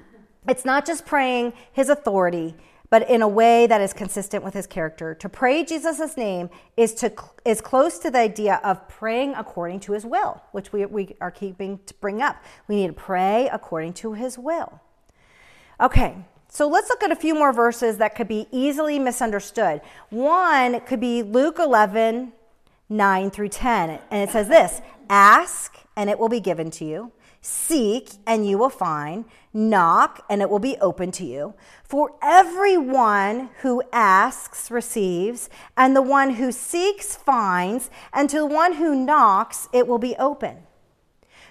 It's 0.48 0.64
not 0.64 0.86
just 0.86 1.06
praying 1.06 1.52
his 1.72 1.88
authority, 1.88 2.56
but 2.90 3.08
in 3.08 3.22
a 3.22 3.28
way 3.28 3.66
that 3.66 3.80
is 3.80 3.92
consistent 3.92 4.44
with 4.44 4.54
his 4.54 4.66
character. 4.66 5.14
To 5.14 5.28
pray 5.28 5.64
Jesus' 5.64 6.16
name 6.16 6.50
is 6.76 6.94
to 6.94 7.12
is 7.44 7.60
close 7.60 7.98
to 8.00 8.10
the 8.10 8.18
idea 8.18 8.60
of 8.62 8.86
praying 8.88 9.34
according 9.34 9.80
to 9.80 9.92
his 9.92 10.04
will, 10.04 10.42
which 10.52 10.72
we, 10.72 10.84
we 10.86 11.16
are 11.20 11.30
keeping 11.30 11.80
to 11.86 11.94
bring 11.94 12.20
up. 12.20 12.36
We 12.68 12.76
need 12.76 12.88
to 12.88 12.92
pray 12.92 13.48
according 13.52 13.94
to 13.94 14.12
his 14.12 14.36
will. 14.38 14.80
Okay, 15.80 16.16
so 16.54 16.68
let's 16.68 16.90
look 16.90 17.02
at 17.02 17.10
a 17.10 17.16
few 17.16 17.34
more 17.34 17.50
verses 17.50 17.96
that 17.96 18.14
could 18.14 18.28
be 18.28 18.46
easily 18.52 18.98
misunderstood. 18.98 19.80
One 20.10 20.80
could 20.80 21.00
be 21.00 21.22
Luke 21.22 21.56
11, 21.58 22.30
9 22.90 23.30
through 23.30 23.48
10. 23.48 23.98
And 24.10 24.28
it 24.28 24.30
says 24.30 24.48
this 24.48 24.82
Ask, 25.08 25.78
and 25.96 26.10
it 26.10 26.18
will 26.18 26.28
be 26.28 26.40
given 26.40 26.70
to 26.72 26.84
you. 26.84 27.10
Seek, 27.40 28.10
and 28.26 28.46
you 28.46 28.58
will 28.58 28.68
find. 28.68 29.24
Knock, 29.54 30.26
and 30.28 30.42
it 30.42 30.50
will 30.50 30.58
be 30.58 30.76
open 30.82 31.10
to 31.12 31.24
you. 31.24 31.54
For 31.84 32.16
everyone 32.20 33.48
who 33.62 33.82
asks 33.90 34.70
receives, 34.70 35.48
and 35.74 35.96
the 35.96 36.02
one 36.02 36.34
who 36.34 36.52
seeks 36.52 37.16
finds, 37.16 37.88
and 38.12 38.28
to 38.28 38.36
the 38.36 38.46
one 38.46 38.74
who 38.74 38.94
knocks 38.94 39.70
it 39.72 39.86
will 39.88 39.98
be 39.98 40.16
open. 40.16 40.58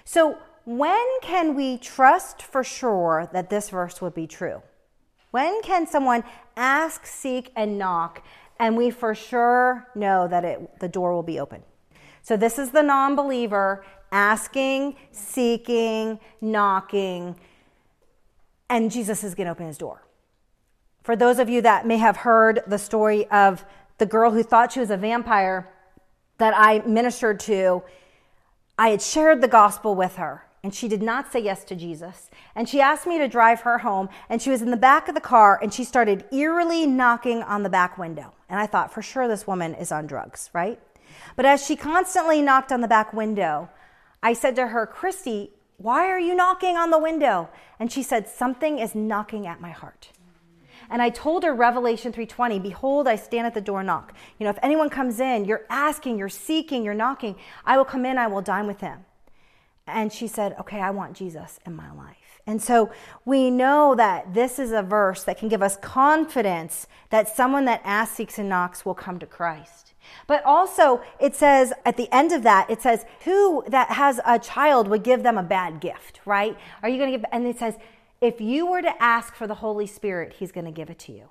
So, 0.04 0.38
when 0.64 1.04
can 1.22 1.56
we 1.56 1.76
trust 1.76 2.40
for 2.40 2.62
sure 2.62 3.28
that 3.32 3.50
this 3.50 3.68
verse 3.68 4.00
would 4.00 4.14
be 4.14 4.28
true? 4.28 4.62
When 5.32 5.62
can 5.62 5.86
someone 5.86 6.24
ask, 6.56 7.06
seek, 7.06 7.52
and 7.56 7.78
knock, 7.78 8.22
and 8.60 8.76
we 8.76 8.90
for 8.90 9.14
sure 9.14 9.88
know 9.94 10.28
that 10.28 10.44
it, 10.44 10.78
the 10.78 10.88
door 10.88 11.12
will 11.14 11.22
be 11.22 11.40
open? 11.40 11.62
So, 12.20 12.36
this 12.36 12.58
is 12.58 12.70
the 12.70 12.82
non 12.82 13.16
believer 13.16 13.84
asking, 14.12 14.96
seeking, 15.10 16.20
knocking, 16.42 17.34
and 18.68 18.90
Jesus 18.90 19.24
is 19.24 19.34
going 19.34 19.46
to 19.46 19.52
open 19.52 19.66
his 19.66 19.78
door. 19.78 20.02
For 21.02 21.16
those 21.16 21.38
of 21.38 21.48
you 21.48 21.62
that 21.62 21.86
may 21.86 21.96
have 21.96 22.18
heard 22.18 22.60
the 22.66 22.78
story 22.78 23.26
of 23.30 23.64
the 23.96 24.06
girl 24.06 24.30
who 24.30 24.42
thought 24.42 24.72
she 24.72 24.80
was 24.80 24.90
a 24.90 24.96
vampire 24.98 25.68
that 26.36 26.52
I 26.54 26.86
ministered 26.86 27.40
to, 27.40 27.82
I 28.78 28.90
had 28.90 29.00
shared 29.00 29.40
the 29.40 29.48
gospel 29.48 29.94
with 29.94 30.16
her 30.16 30.44
and 30.62 30.74
she 30.74 30.86
did 30.88 31.02
not 31.02 31.32
say 31.32 31.40
yes 31.40 31.64
to 31.64 31.74
Jesus. 31.74 32.30
And 32.54 32.68
she 32.68 32.80
asked 32.80 33.06
me 33.06 33.18
to 33.18 33.26
drive 33.26 33.62
her 33.62 33.78
home, 33.78 34.08
and 34.28 34.40
she 34.40 34.50
was 34.50 34.62
in 34.62 34.70
the 34.70 34.76
back 34.76 35.08
of 35.08 35.14
the 35.14 35.20
car, 35.20 35.58
and 35.60 35.74
she 35.74 35.82
started 35.82 36.24
eerily 36.32 36.86
knocking 36.86 37.42
on 37.42 37.62
the 37.62 37.68
back 37.68 37.98
window. 37.98 38.32
And 38.48 38.60
I 38.60 38.66
thought, 38.66 38.92
for 38.92 39.02
sure, 39.02 39.26
this 39.26 39.46
woman 39.46 39.74
is 39.74 39.90
on 39.90 40.06
drugs, 40.06 40.50
right? 40.52 40.80
But 41.34 41.46
as 41.46 41.64
she 41.64 41.74
constantly 41.74 42.42
knocked 42.42 42.70
on 42.70 42.80
the 42.80 42.88
back 42.88 43.12
window, 43.12 43.70
I 44.22 44.34
said 44.34 44.54
to 44.56 44.68
her, 44.68 44.86
Christy, 44.86 45.50
why 45.78 46.06
are 46.06 46.20
you 46.20 46.34
knocking 46.34 46.76
on 46.76 46.90
the 46.90 46.98
window? 46.98 47.48
And 47.80 47.90
she 47.90 48.04
said, 48.04 48.28
Something 48.28 48.78
is 48.78 48.94
knocking 48.94 49.46
at 49.48 49.60
my 49.60 49.70
heart. 49.70 50.10
And 50.88 51.02
I 51.02 51.10
told 51.10 51.42
her 51.42 51.54
Revelation 51.54 52.12
3:20, 52.12 52.62
behold 52.62 53.08
I 53.08 53.16
stand 53.16 53.46
at 53.46 53.54
the 53.54 53.60
door 53.60 53.80
and 53.80 53.86
knock. 53.86 54.14
You 54.38 54.44
know, 54.44 54.50
if 54.50 54.58
anyone 54.62 54.90
comes 54.90 55.20
in, 55.20 55.44
you're 55.44 55.64
asking, 55.70 56.18
you're 56.18 56.28
seeking, 56.28 56.84
you're 56.84 56.92
knocking, 56.94 57.36
I 57.64 57.76
will 57.76 57.84
come 57.84 58.04
in, 58.04 58.18
I 58.18 58.26
will 58.26 58.42
dine 58.42 58.66
with 58.66 58.80
him. 58.80 59.04
And 59.86 60.12
she 60.12 60.26
said, 60.26 60.54
"Okay, 60.60 60.80
I 60.80 60.90
want 60.90 61.14
Jesus 61.16 61.58
in 61.66 61.74
my 61.74 61.92
life." 61.92 62.40
And 62.46 62.60
so 62.60 62.90
we 63.24 63.50
know 63.50 63.94
that 63.94 64.34
this 64.34 64.58
is 64.58 64.72
a 64.72 64.82
verse 64.82 65.22
that 65.24 65.38
can 65.38 65.48
give 65.48 65.62
us 65.62 65.76
confidence 65.76 66.88
that 67.10 67.28
someone 67.28 67.64
that 67.66 67.80
asks, 67.84 68.16
seeks, 68.16 68.38
and 68.38 68.48
knocks 68.48 68.84
will 68.84 68.94
come 68.94 69.18
to 69.20 69.26
Christ. 69.26 69.92
But 70.26 70.44
also, 70.44 71.00
it 71.20 71.34
says 71.36 71.72
at 71.84 71.96
the 71.96 72.12
end 72.12 72.32
of 72.32 72.42
that, 72.42 72.68
it 72.68 72.82
says, 72.82 73.04
Who 73.24 73.64
that 73.68 73.90
has 73.90 74.20
a 74.24 74.38
child 74.38 74.88
would 74.88 75.04
give 75.04 75.22
them 75.22 75.38
a 75.38 75.42
bad 75.42 75.80
gift, 75.80 76.20
right? 76.24 76.56
Are 76.82 76.88
you 76.88 76.98
going 76.98 77.12
to 77.12 77.18
give? 77.18 77.24
And 77.30 77.46
it 77.46 77.58
says, 77.58 77.76
If 78.20 78.40
you 78.40 78.66
were 78.66 78.82
to 78.82 79.02
ask 79.02 79.34
for 79.34 79.46
the 79.46 79.56
Holy 79.56 79.86
Spirit, 79.86 80.34
He's 80.34 80.50
going 80.50 80.66
to 80.66 80.72
give 80.72 80.90
it 80.90 80.98
to 81.00 81.12
you. 81.12 81.28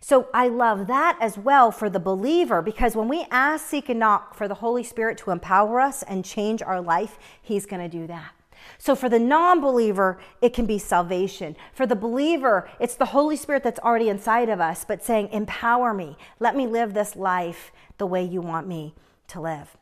So 0.00 0.28
I 0.32 0.48
love 0.48 0.86
that 0.86 1.18
as 1.20 1.36
well 1.36 1.70
for 1.70 1.90
the 1.90 2.00
believer 2.00 2.62
because 2.62 2.96
when 2.96 3.08
we 3.08 3.26
ask, 3.30 3.66
seek, 3.66 3.90
and 3.90 4.00
knock 4.00 4.34
for 4.34 4.48
the 4.48 4.54
Holy 4.54 4.82
Spirit 4.82 5.18
to 5.18 5.30
empower 5.30 5.78
us 5.78 6.02
and 6.02 6.24
change 6.24 6.62
our 6.62 6.80
life, 6.80 7.18
He's 7.42 7.66
going 7.66 7.82
to 7.82 7.98
do 7.98 8.06
that. 8.06 8.32
So 8.78 8.94
for 8.94 9.08
the 9.08 9.18
non 9.18 9.60
believer, 9.60 10.18
it 10.40 10.54
can 10.54 10.66
be 10.66 10.78
salvation. 10.78 11.56
For 11.74 11.86
the 11.86 11.96
believer, 11.96 12.68
it's 12.78 12.94
the 12.94 13.06
Holy 13.06 13.36
Spirit 13.36 13.62
that's 13.62 13.80
already 13.80 14.08
inside 14.08 14.48
of 14.48 14.60
us, 14.60 14.84
but 14.84 15.04
saying, 15.04 15.28
Empower 15.32 15.92
me. 15.92 16.16
Let 16.38 16.56
me 16.56 16.66
live 16.66 16.94
this 16.94 17.14
life 17.14 17.72
the 17.98 18.06
way 18.06 18.24
you 18.24 18.40
want 18.40 18.66
me 18.66 18.94
to 19.28 19.40
live. 19.40 19.76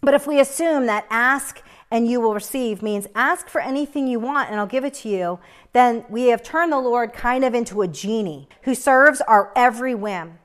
But 0.00 0.14
if 0.14 0.26
we 0.26 0.40
assume 0.40 0.86
that 0.86 1.06
ask 1.10 1.62
and 1.90 2.08
you 2.08 2.20
will 2.20 2.34
receive 2.34 2.82
means 2.82 3.06
ask 3.14 3.48
for 3.48 3.60
anything 3.60 4.06
you 4.06 4.20
want 4.20 4.50
and 4.50 4.60
I'll 4.60 4.66
give 4.66 4.84
it 4.84 4.94
to 4.94 5.08
you, 5.08 5.38
then 5.72 6.04
we 6.08 6.28
have 6.28 6.42
turned 6.42 6.72
the 6.72 6.78
Lord 6.78 7.12
kind 7.12 7.44
of 7.44 7.54
into 7.54 7.82
a 7.82 7.88
genie 7.88 8.48
who 8.62 8.74
serves 8.74 9.20
our 9.22 9.52
every 9.56 9.94
whim. 9.94 10.38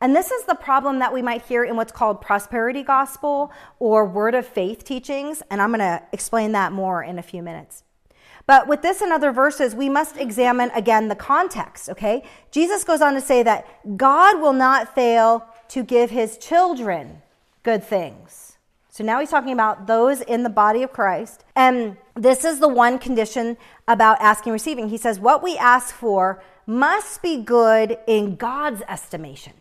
And 0.00 0.14
this 0.14 0.30
is 0.30 0.44
the 0.44 0.54
problem 0.54 0.98
that 0.98 1.12
we 1.12 1.22
might 1.22 1.42
hear 1.42 1.64
in 1.64 1.76
what's 1.76 1.92
called 1.92 2.20
prosperity 2.20 2.82
gospel 2.82 3.50
or 3.78 4.04
word 4.04 4.34
of 4.34 4.46
faith 4.46 4.84
teachings. 4.84 5.42
And 5.50 5.62
I'm 5.62 5.70
going 5.70 5.80
to 5.80 6.02
explain 6.12 6.52
that 6.52 6.72
more 6.72 7.02
in 7.02 7.18
a 7.18 7.22
few 7.22 7.42
minutes. 7.42 7.82
But 8.46 8.68
with 8.68 8.82
this 8.82 9.00
and 9.00 9.12
other 9.12 9.32
verses, 9.32 9.74
we 9.74 9.88
must 9.88 10.16
examine 10.16 10.70
again 10.70 11.08
the 11.08 11.16
context, 11.16 11.88
okay? 11.88 12.22
Jesus 12.52 12.84
goes 12.84 13.00
on 13.00 13.14
to 13.14 13.20
say 13.20 13.42
that 13.42 13.66
God 13.96 14.40
will 14.40 14.52
not 14.52 14.94
fail 14.94 15.44
to 15.68 15.82
give 15.82 16.10
his 16.10 16.38
children 16.38 17.22
good 17.64 17.82
things. 17.82 18.45
So 18.96 19.04
now 19.04 19.20
he's 19.20 19.28
talking 19.28 19.52
about 19.52 19.86
those 19.86 20.22
in 20.22 20.42
the 20.42 20.48
body 20.48 20.82
of 20.82 20.90
Christ. 20.90 21.44
And 21.54 21.98
this 22.14 22.46
is 22.46 22.60
the 22.60 22.68
one 22.68 22.98
condition 22.98 23.58
about 23.86 24.16
asking 24.22 24.54
receiving. 24.54 24.88
He 24.88 24.96
says, 24.96 25.20
What 25.20 25.42
we 25.42 25.58
ask 25.58 25.94
for 25.94 26.42
must 26.64 27.20
be 27.20 27.42
good 27.42 27.98
in 28.06 28.36
God's 28.36 28.80
estimation. 28.88 29.52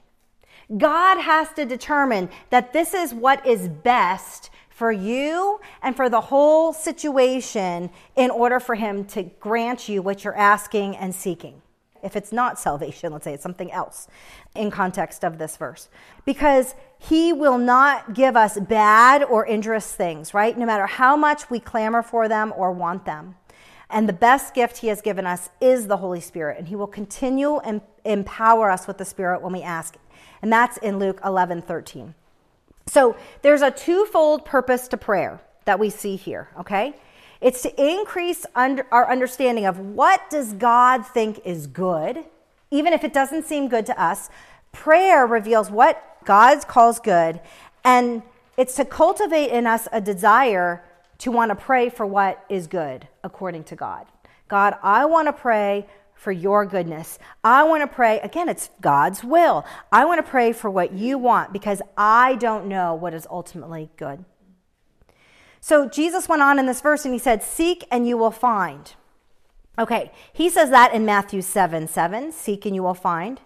God 0.77 1.19
has 1.19 1.51
to 1.55 1.65
determine 1.65 2.29
that 2.49 2.71
this 2.71 2.93
is 2.93 3.13
what 3.13 3.45
is 3.45 3.67
best 3.67 4.51
for 4.69 4.93
you 4.93 5.59
and 5.83 5.97
for 5.97 6.07
the 6.07 6.21
whole 6.21 6.71
situation 6.71 7.89
in 8.15 8.31
order 8.31 8.61
for 8.61 8.75
him 8.75 9.03
to 9.07 9.23
grant 9.23 9.89
you 9.89 10.01
what 10.01 10.23
you're 10.23 10.37
asking 10.37 10.95
and 10.95 11.13
seeking 11.13 11.61
if 12.05 12.15
it's 12.15 12.31
not 12.31 12.59
salvation, 12.59 13.11
let's 13.11 13.23
say 13.23 13.33
it's 13.33 13.43
something 13.43 13.71
else 13.71 14.07
in 14.53 14.69
context 14.69 15.25
of 15.25 15.39
this 15.39 15.57
verse. 15.57 15.89
Because 16.23 16.75
he 16.97 17.33
will 17.33 17.57
not 17.57 18.13
give 18.13 18.35
us 18.35 18.57
bad 18.59 19.23
or 19.23 19.45
injurious 19.45 19.91
things, 19.93 20.33
right? 20.33 20.57
No 20.57 20.65
matter 20.65 20.87
how 20.87 21.15
much 21.15 21.49
we 21.49 21.59
clamor 21.59 22.01
for 22.01 22.27
them 22.27 22.53
or 22.55 22.71
want 22.71 23.05
them. 23.05 23.35
And 23.89 24.09
the 24.09 24.13
best 24.13 24.53
gift 24.53 24.77
he 24.77 24.87
has 24.87 25.01
given 25.01 25.25
us 25.25 25.49
is 25.61 25.87
the 25.87 25.97
Holy 25.97 26.19
Spirit, 26.19 26.57
and 26.57 26.67
he 26.67 26.75
will 26.75 26.87
continue 26.87 27.57
and 27.57 27.81
empower 28.03 28.71
us 28.71 28.87
with 28.87 28.97
the 28.97 29.05
Spirit 29.05 29.41
when 29.41 29.53
we 29.53 29.61
ask. 29.61 29.95
And 30.41 30.51
that's 30.51 30.77
in 30.77 30.99
Luke 30.99 31.19
11 31.23 31.61
13. 31.61 32.15
So 32.87 33.15
there's 33.41 33.61
a 33.61 33.71
twofold 33.71 34.45
purpose 34.45 34.87
to 34.89 34.97
prayer 34.97 35.41
that 35.65 35.79
we 35.79 35.89
see 35.89 36.15
here, 36.15 36.49
okay? 36.59 36.95
It's 37.41 37.61
to 37.63 37.83
increase 37.83 38.45
under 38.55 38.87
our 38.91 39.09
understanding 39.09 39.65
of 39.65 39.79
what 39.79 40.29
does 40.29 40.53
God 40.53 41.05
think 41.05 41.39
is 41.43 41.67
good, 41.67 42.23
even 42.71 42.93
if 42.93 43.03
it 43.03 43.13
doesn't 43.13 43.45
seem 43.45 43.67
good 43.67 43.85
to 43.87 44.01
us. 44.01 44.29
Prayer 44.71 45.25
reveals 45.25 45.69
what 45.69 46.14
God 46.25 46.67
calls 46.67 46.99
good, 46.99 47.39
and 47.83 48.23
it's 48.57 48.75
to 48.75 48.85
cultivate 48.85 49.51
in 49.51 49.67
us 49.67 49.87
a 49.91 50.01
desire 50.01 50.83
to 51.19 51.31
want 51.31 51.49
to 51.49 51.55
pray 51.55 51.89
for 51.89 52.05
what 52.05 52.43
is 52.49 52.67
good 52.67 53.07
according 53.23 53.63
to 53.65 53.75
God. 53.75 54.05
God, 54.47 54.75
I 54.83 55.05
want 55.05 55.27
to 55.27 55.33
pray 55.33 55.87
for 56.13 56.31
your 56.31 56.65
goodness. 56.65 57.19
I 57.43 57.63
want 57.63 57.83
to 57.83 57.87
pray, 57.87 58.19
again, 58.21 58.49
it's 58.49 58.69
God's 58.81 59.23
will. 59.23 59.65
I 59.91 60.05
want 60.05 60.25
to 60.25 60.29
pray 60.29 60.53
for 60.53 60.69
what 60.69 60.93
you 60.93 61.17
want 61.17 61.53
because 61.53 61.81
I 61.97 62.35
don't 62.35 62.67
know 62.67 62.95
what 62.95 63.13
is 63.13 63.27
ultimately 63.29 63.89
good. 63.97 64.23
So 65.59 65.89
Jesus 65.89 66.29
went 66.29 66.41
on 66.41 66.59
in 66.59 66.65
this 66.65 66.81
verse 66.81 67.05
and 67.05 67.13
he 67.13 67.19
said, 67.19 67.43
Seek 67.43 67.85
and 67.91 68.07
you 68.07 68.17
will 68.17 68.31
find. 68.31 68.93
Okay, 69.77 70.11
he 70.31 70.49
says 70.49 70.69
that 70.69 70.93
in 70.93 71.05
Matthew 71.05 71.41
7 71.41 71.87
7, 71.87 72.31
seek 72.31 72.65
and 72.65 72.75
you 72.75 72.83
will 72.83 72.93
find. 72.93 73.41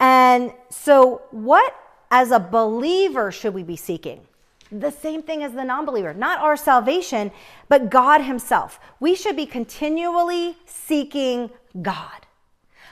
And 0.00 0.52
so, 0.70 1.22
what 1.30 1.74
as 2.10 2.30
a 2.30 2.38
believer 2.38 3.30
should 3.30 3.54
we 3.54 3.62
be 3.62 3.76
seeking? 3.76 4.20
The 4.70 4.90
same 4.90 5.22
thing 5.22 5.42
as 5.42 5.52
the 5.52 5.64
non 5.64 5.86
believer, 5.86 6.12
not 6.12 6.40
our 6.40 6.56
salvation, 6.56 7.30
but 7.68 7.90
God 7.90 8.20
Himself. 8.20 8.78
We 9.00 9.14
should 9.14 9.36
be 9.36 9.46
continually 9.46 10.56
seeking 10.66 11.50
God. 11.80 12.26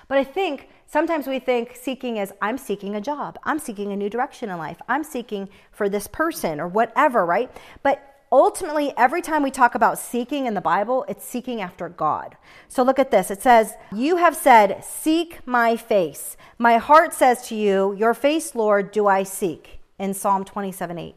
But 0.09 0.19
I 0.19 0.25
think 0.25 0.69
sometimes 0.87 1.27
we 1.27 1.39
think 1.39 1.77
seeking 1.77 2.17
is 2.17 2.33
I'm 2.41 2.57
seeking 2.57 2.95
a 2.97 3.01
job, 3.01 3.39
I'm 3.45 3.59
seeking 3.59 3.93
a 3.93 3.97
new 3.97 4.09
direction 4.09 4.49
in 4.49 4.57
life, 4.57 4.81
I'm 4.89 5.05
seeking 5.05 5.49
for 5.73 5.89
this 5.89 6.07
person 6.07 6.61
or 6.61 6.69
whatever, 6.69 7.27
right? 7.27 7.51
But 7.83 8.16
ultimately, 8.37 8.93
every 8.97 9.23
time 9.23 9.43
we 9.43 9.51
talk 9.51 9.75
about 9.75 9.99
seeking 9.99 10.47
in 10.47 10.55
the 10.55 10.61
Bible, 10.61 11.05
it's 11.09 11.25
seeking 11.25 11.61
after 11.61 11.89
God. 11.89 12.37
So 12.69 12.83
look 12.83 12.99
at 12.99 13.11
this. 13.11 13.31
It 13.31 13.43
says, 13.43 13.75
You 13.93 14.17
have 14.17 14.37
said, 14.37 14.85
Seek 14.85 15.47
my 15.47 15.77
face. 15.77 16.37
My 16.59 16.79
heart 16.79 17.15
says 17.15 17.47
to 17.49 17.55
you, 17.55 17.95
Your 17.95 18.15
face, 18.15 18.55
Lord, 18.55 18.91
do 18.91 19.07
I 19.07 19.23
seek. 19.23 19.81
In 19.99 20.13
Psalm 20.13 20.45
27 20.45 20.99
8. 20.99 21.15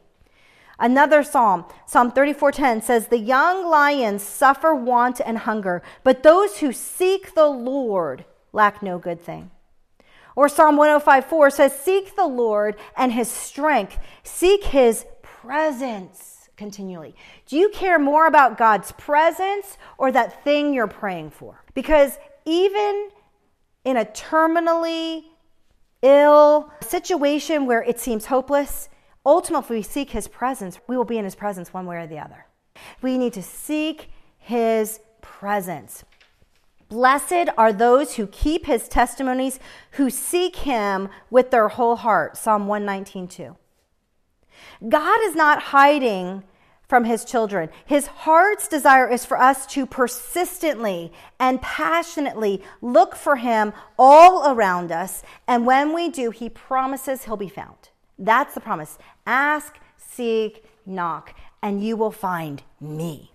Another 0.79 1.23
psalm, 1.23 1.65
Psalm 1.85 2.11
34:10 2.11 2.81
says, 2.81 3.07
"The 3.07 3.19
young 3.19 3.65
lions 3.65 4.23
suffer 4.23 4.73
want 4.73 5.19
and 5.19 5.39
hunger, 5.39 5.81
but 6.05 6.23
those 6.23 6.59
who 6.59 6.71
seek 6.71 7.35
the 7.35 7.47
Lord 7.47 8.23
lack 8.53 8.81
no 8.81 8.97
good 8.97 9.21
thing." 9.21 9.51
Or 10.37 10.47
Psalm 10.47 10.77
105:4 10.77 11.49
says, 11.49 11.77
"Seek 11.77 12.15
the 12.15 12.27
Lord 12.27 12.77
and 12.95 13.11
his 13.11 13.29
strength, 13.29 13.97
seek 14.23 14.63
his 14.65 15.05
presence." 15.21 16.38
Continually? 16.59 17.15
Do 17.47 17.57
you 17.57 17.69
care 17.69 17.97
more 17.97 18.27
about 18.27 18.57
God's 18.57 18.91
presence 18.91 19.77
or 19.97 20.11
that 20.11 20.43
thing 20.43 20.73
you're 20.73 20.87
praying 20.87 21.31
for? 21.31 21.63
Because 21.73 22.19
even 22.45 23.09
in 23.83 23.97
a 23.97 24.05
terminally 24.05 25.23
ill 26.03 26.71
situation 26.81 27.65
where 27.65 27.81
it 27.81 27.99
seems 27.99 28.25
hopeless, 28.27 28.89
ultimately, 29.25 29.77
we 29.77 29.81
seek 29.81 30.11
His 30.11 30.27
presence, 30.27 30.79
we 30.87 30.95
will 30.95 31.05
be 31.05 31.17
in 31.17 31.25
His 31.25 31.35
presence 31.35 31.73
one 31.73 31.87
way 31.87 31.97
or 31.97 32.07
the 32.07 32.19
other. 32.19 32.45
We 33.01 33.17
need 33.17 33.33
to 33.33 33.41
seek 33.41 34.11
His 34.37 34.99
presence. 35.21 36.03
Blessed 36.89 37.49
are 37.55 37.71
those 37.71 38.15
who 38.15 38.25
keep 38.25 38.65
his 38.65 38.87
testimonies, 38.87 39.59
who 39.91 40.09
seek 40.09 40.55
him 40.55 41.07
with 41.29 41.51
their 41.51 41.67
whole 41.67 41.97
heart. 41.97 42.35
Psalm 42.35 42.65
119, 42.65 43.27
2. 43.27 43.55
God 44.89 45.19
is 45.21 45.35
not 45.35 45.61
hiding 45.61 46.43
from 46.89 47.05
his 47.05 47.23
children. 47.23 47.69
His 47.85 48.07
heart's 48.07 48.67
desire 48.67 49.07
is 49.07 49.23
for 49.23 49.39
us 49.39 49.67
to 49.67 49.85
persistently 49.85 51.13
and 51.39 51.61
passionately 51.61 52.63
look 52.81 53.15
for 53.15 53.35
him 53.37 53.73
all 53.97 54.51
around 54.51 54.91
us. 54.91 55.21
And 55.47 55.67
when 55.67 55.93
we 55.93 56.09
do, 56.09 56.31
he 56.31 56.49
promises 56.49 57.23
he'll 57.23 57.37
be 57.37 57.47
found. 57.47 57.89
That's 58.17 58.55
the 58.55 58.59
promise. 58.59 58.97
Ask, 59.27 59.77
seek, 59.97 60.65
knock, 60.83 61.35
and 61.61 61.81
you 61.83 61.95
will 61.95 62.11
find 62.11 62.63
me. 62.81 63.33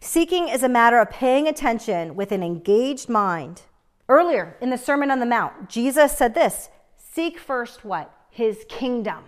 Seeking 0.00 0.48
is 0.48 0.62
a 0.62 0.68
matter 0.68 0.98
of 0.98 1.10
paying 1.10 1.46
attention 1.46 2.16
with 2.16 2.32
an 2.32 2.42
engaged 2.42 3.10
mind. 3.10 3.62
Earlier 4.08 4.56
in 4.62 4.70
the 4.70 4.78
Sermon 4.78 5.10
on 5.10 5.20
the 5.20 5.26
Mount, 5.26 5.68
Jesus 5.68 6.16
said 6.16 6.34
this 6.34 6.70
Seek 6.96 7.38
first 7.38 7.84
what? 7.84 8.10
His 8.30 8.64
kingdom 8.68 9.24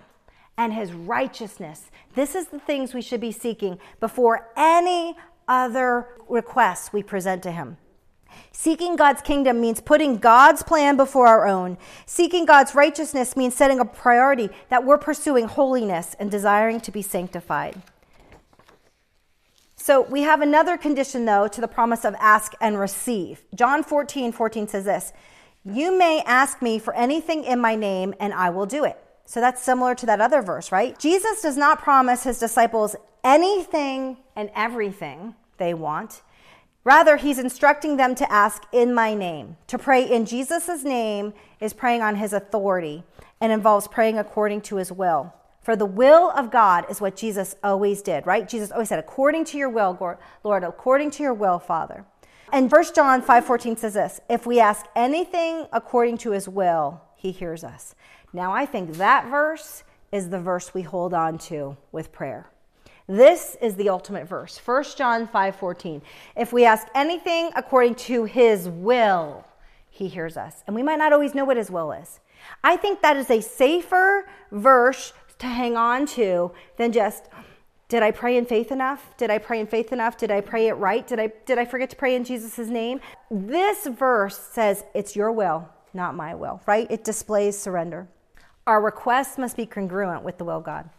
and 0.62 0.72
his 0.72 0.92
righteousness. 0.92 1.90
This 2.14 2.34
is 2.34 2.46
the 2.46 2.60
things 2.60 2.94
we 2.94 3.02
should 3.02 3.20
be 3.20 3.32
seeking 3.32 3.78
before 3.98 4.48
any 4.56 5.16
other 5.48 6.06
requests 6.28 6.92
we 6.92 7.02
present 7.02 7.42
to 7.42 7.50
him. 7.50 7.76
Seeking 8.52 8.96
God's 8.96 9.22
kingdom 9.22 9.60
means 9.60 9.80
putting 9.80 10.18
God's 10.18 10.62
plan 10.62 10.96
before 10.96 11.26
our 11.26 11.46
own. 11.46 11.78
Seeking 12.06 12.46
God's 12.46 12.74
righteousness 12.74 13.36
means 13.36 13.54
setting 13.54 13.80
a 13.80 13.84
priority 13.84 14.50
that 14.68 14.84
we're 14.84 14.98
pursuing 14.98 15.46
holiness 15.46 16.14
and 16.18 16.30
desiring 16.30 16.80
to 16.80 16.92
be 16.92 17.02
sanctified. 17.02 17.82
So 19.76 20.02
we 20.02 20.22
have 20.22 20.42
another 20.42 20.76
condition, 20.76 21.24
though, 21.24 21.48
to 21.48 21.60
the 21.60 21.66
promise 21.66 22.04
of 22.04 22.14
ask 22.20 22.52
and 22.60 22.78
receive. 22.78 23.42
John 23.54 23.82
14 23.82 24.30
14 24.30 24.68
says 24.68 24.84
this 24.84 25.12
You 25.64 25.98
may 25.98 26.22
ask 26.24 26.62
me 26.62 26.78
for 26.78 26.94
anything 26.94 27.42
in 27.42 27.58
my 27.58 27.74
name, 27.74 28.14
and 28.20 28.32
I 28.32 28.50
will 28.50 28.66
do 28.66 28.84
it. 28.84 28.96
So 29.32 29.40
that's 29.40 29.62
similar 29.62 29.94
to 29.94 30.04
that 30.04 30.20
other 30.20 30.42
verse, 30.42 30.70
right? 30.70 30.98
Jesus 30.98 31.40
does 31.40 31.56
not 31.56 31.80
promise 31.80 32.22
his 32.22 32.38
disciples 32.38 32.94
anything 33.24 34.18
and 34.36 34.50
everything 34.54 35.34
they 35.56 35.72
want. 35.72 36.20
Rather, 36.84 37.16
he's 37.16 37.38
instructing 37.38 37.96
them 37.96 38.14
to 38.16 38.30
ask 38.30 38.64
in 38.72 38.92
my 38.92 39.14
name. 39.14 39.56
To 39.68 39.78
pray 39.78 40.04
in 40.04 40.26
Jesus' 40.26 40.84
name 40.84 41.32
is 41.60 41.72
praying 41.72 42.02
on 42.02 42.16
his 42.16 42.34
authority 42.34 43.04
and 43.40 43.50
involves 43.50 43.88
praying 43.88 44.18
according 44.18 44.60
to 44.60 44.76
his 44.76 44.92
will. 44.92 45.32
For 45.62 45.76
the 45.76 45.86
will 45.86 46.30
of 46.32 46.50
God 46.50 46.84
is 46.90 47.00
what 47.00 47.16
Jesus 47.16 47.56
always 47.64 48.02
did, 48.02 48.26
right? 48.26 48.46
Jesus 48.46 48.70
always 48.70 48.90
said, 48.90 48.98
according 48.98 49.46
to 49.46 49.56
your 49.56 49.70
will, 49.70 50.18
Lord, 50.44 50.62
according 50.62 51.10
to 51.12 51.22
your 51.22 51.32
will, 51.32 51.58
Father. 51.58 52.04
And 52.52 52.70
1 52.70 52.84
John 52.94 53.22
5:14 53.22 53.78
says 53.78 53.94
this, 53.94 54.20
if 54.28 54.44
we 54.44 54.60
ask 54.60 54.84
anything 54.94 55.68
according 55.72 56.18
to 56.18 56.32
his 56.32 56.50
will, 56.50 57.00
he 57.16 57.30
hears 57.30 57.64
us. 57.64 57.94
Now, 58.32 58.52
I 58.52 58.66
think 58.66 58.94
that 58.94 59.30
verse 59.30 59.84
is 60.10 60.30
the 60.30 60.40
verse 60.40 60.72
we 60.74 60.82
hold 60.82 61.14
on 61.14 61.38
to 61.38 61.76
with 61.90 62.12
prayer. 62.12 62.48
This 63.06 63.56
is 63.60 63.74
the 63.74 63.88
ultimate 63.88 64.26
verse. 64.26 64.56
1 64.58 64.96
John 64.96 65.26
5:14. 65.26 66.02
If 66.36 66.52
we 66.52 66.64
ask 66.64 66.86
anything 66.94 67.50
according 67.56 67.96
to 67.96 68.24
his 68.24 68.68
will, 68.68 69.44
he 69.90 70.08
hears 70.08 70.36
us. 70.36 70.62
And 70.66 70.74
we 70.74 70.82
might 70.82 70.98
not 70.98 71.12
always 71.12 71.34
know 71.34 71.44
what 71.44 71.56
his 71.56 71.70
will 71.70 71.92
is. 71.92 72.20
I 72.64 72.76
think 72.76 73.02
that 73.02 73.16
is 73.16 73.30
a 73.30 73.40
safer 73.40 74.28
verse 74.50 75.12
to 75.38 75.46
hang 75.46 75.76
on 75.76 76.06
to 76.06 76.52
than 76.76 76.92
just 76.92 77.28
did 77.88 78.02
I 78.02 78.10
pray 78.10 78.38
in 78.38 78.46
faith 78.46 78.72
enough? 78.72 79.14
Did 79.18 79.28
I 79.28 79.36
pray 79.36 79.60
in 79.60 79.66
faith 79.66 79.92
enough? 79.92 80.16
Did 80.16 80.30
I 80.30 80.40
pray 80.40 80.68
it 80.68 80.74
right? 80.74 81.06
Did 81.06 81.20
I 81.20 81.32
did 81.44 81.58
I 81.58 81.66
forget 81.66 81.90
to 81.90 81.96
pray 81.96 82.14
in 82.14 82.24
Jesus' 82.24 82.68
name? 82.68 83.00
This 83.30 83.86
verse 83.86 84.38
says 84.38 84.84
it's 84.94 85.14
your 85.14 85.30
will, 85.30 85.68
not 85.92 86.14
my 86.14 86.34
will, 86.34 86.62
right? 86.64 86.90
It 86.90 87.04
displays 87.04 87.58
surrender. 87.58 88.08
Our 88.66 88.80
requests 88.80 89.38
must 89.38 89.56
be 89.56 89.66
congruent 89.66 90.22
with 90.22 90.38
the 90.38 90.44
will 90.44 90.58
of 90.58 90.64
God. 90.64 90.90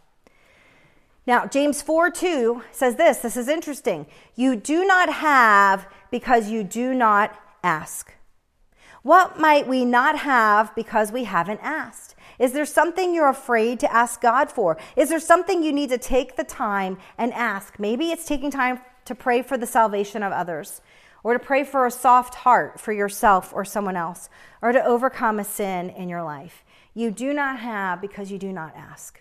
Now, 1.26 1.46
James 1.46 1.80
4 1.80 2.10
2 2.10 2.62
says 2.72 2.96
this 2.96 3.18
this 3.18 3.36
is 3.36 3.48
interesting. 3.48 4.06
You 4.36 4.56
do 4.56 4.84
not 4.84 5.10
have 5.10 5.86
because 6.10 6.50
you 6.50 6.64
do 6.64 6.92
not 6.94 7.38
ask. 7.62 8.12
What 9.02 9.38
might 9.38 9.66
we 9.66 9.84
not 9.84 10.18
have 10.18 10.74
because 10.74 11.12
we 11.12 11.24
haven't 11.24 11.60
asked? 11.62 12.14
Is 12.38 12.52
there 12.52 12.66
something 12.66 13.14
you're 13.14 13.28
afraid 13.28 13.78
to 13.80 13.92
ask 13.92 14.20
God 14.20 14.50
for? 14.50 14.78
Is 14.96 15.08
there 15.08 15.20
something 15.20 15.62
you 15.62 15.72
need 15.72 15.90
to 15.90 15.98
take 15.98 16.36
the 16.36 16.44
time 16.44 16.98
and 17.18 17.32
ask? 17.32 17.78
Maybe 17.78 18.10
it's 18.10 18.26
taking 18.26 18.50
time 18.50 18.80
to 19.04 19.14
pray 19.14 19.42
for 19.42 19.56
the 19.58 19.66
salvation 19.66 20.22
of 20.22 20.32
others, 20.32 20.80
or 21.22 21.34
to 21.34 21.38
pray 21.38 21.64
for 21.64 21.86
a 21.86 21.90
soft 21.90 22.34
heart 22.34 22.80
for 22.80 22.92
yourself 22.92 23.52
or 23.52 23.64
someone 23.64 23.96
else, 23.96 24.30
or 24.62 24.72
to 24.72 24.84
overcome 24.84 25.38
a 25.38 25.44
sin 25.44 25.90
in 25.90 26.08
your 26.08 26.22
life. 26.22 26.63
You 26.94 27.10
do 27.10 27.34
not 27.34 27.58
have 27.58 28.00
because 28.00 28.30
you 28.30 28.38
do 28.38 28.52
not 28.52 28.74
ask. 28.76 29.20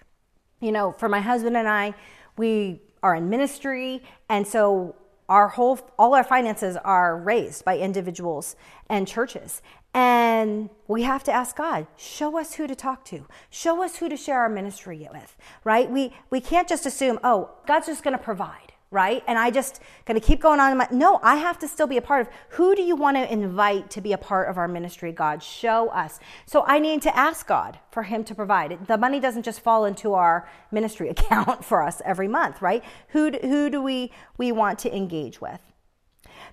You 0.60 0.72
know, 0.72 0.92
for 0.94 1.10
my 1.10 1.20
husband 1.20 1.58
and 1.58 1.68
I, 1.68 1.94
we 2.38 2.82
are 3.02 3.16
in 3.16 3.30
ministry, 3.30 4.02
and 4.30 4.48
so 4.48 4.96
our 5.30 5.50
whole 5.50 5.80
all 5.98 6.14
our 6.14 6.24
finances 6.24 6.78
are 6.78 7.18
raised 7.18 7.66
by 7.66 7.78
individuals 7.78 8.56
and 8.90 9.08
churches. 9.08 9.62
And 9.96 10.70
we 10.88 11.04
have 11.04 11.24
to 11.26 11.32
ask 11.32 11.56
god 11.56 11.88
show 11.98 12.38
us 12.38 12.56
who 12.56 12.68
to 12.68 12.76
talk 12.76 13.06
to. 13.06 13.26
Show 13.50 13.84
us 13.84 13.98
who 13.98 14.10
to 14.10 14.18
share 14.18 14.40
our 14.40 14.50
ministry 14.50 15.08
with 15.12 15.36
right? 15.64 15.90
We 15.90 16.14
we 16.30 16.40
can't 16.42 16.68
just 16.68 16.86
assume 16.86 17.20
oh 17.24 17.52
god's 17.68 17.88
just 17.88 18.04
going 18.04 18.18
to 18.18 18.24
provide 18.24 18.73
right? 18.94 19.24
And 19.26 19.40
I 19.40 19.50
just 19.50 19.82
going 20.06 20.20
to 20.20 20.26
keep 20.26 20.40
going 20.40 20.60
on. 20.60 20.78
My, 20.78 20.88
no, 20.92 21.20
I 21.24 21.36
have 21.38 21.58
to 21.60 21.68
still 21.68 21.88
be 21.88 21.98
a 21.98 22.02
part 22.02 22.22
of. 22.22 22.34
Who 22.50 22.76
do 22.76 22.84
you 22.84 22.96
want 22.96 23.18
to 23.18 23.32
invite 23.32 23.90
to 23.92 24.02
be 24.02 24.14
a 24.14 24.18
part 24.18 24.50
of 24.50 24.58
our 24.58 24.68
ministry? 24.68 25.12
God, 25.12 25.42
show 25.42 25.90
us. 25.90 26.20
So 26.46 26.64
I 26.68 26.78
need 26.78 27.02
to 27.02 27.18
ask 27.18 27.48
God 27.48 27.80
for 27.92 28.04
Him 28.04 28.24
to 28.26 28.36
provide. 28.36 28.88
The 28.88 28.98
money 28.98 29.20
doesn't 29.20 29.44
just 29.44 29.62
fall 29.62 29.86
into 29.86 30.14
our 30.14 30.48
ministry 30.72 31.10
account 31.16 31.66
for 31.66 31.82
us 31.82 32.02
every 32.06 32.28
month, 32.28 32.62
right? 32.62 32.84
Who 33.10 33.32
who 33.32 33.70
do 33.70 33.82
we 33.82 34.12
we 34.38 34.52
want 34.52 34.78
to 34.80 34.96
engage 34.96 35.42
with? 35.42 35.60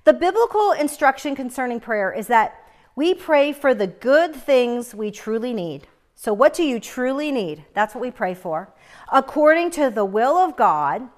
The 0.05 0.14
biblical 0.14 0.73
instruction 0.73 1.37
concerning 1.37 1.79
prayer 1.79 2.11
is 2.11 2.27
that 2.29 2.55
we 2.97 3.12
pray 3.12 3.53
for 3.53 3.75
the 3.75 3.87
good 3.87 4.35
things 4.35 4.95
we 4.95 5.11
truly 5.11 5.53
need. 5.53 5.87
So, 6.14 6.33
what 6.33 6.55
do 6.55 6.62
you 6.62 6.81
truly 6.81 7.31
need? 7.31 7.64
That's 7.75 7.95
what 7.95 8.01
we 8.03 8.11
pray 8.11 8.35
for. 8.35 8.73
According 9.12 9.71
to 9.73 9.91
the 9.91 10.05
will 10.05 10.37
of 10.37 10.57
God 10.57 11.09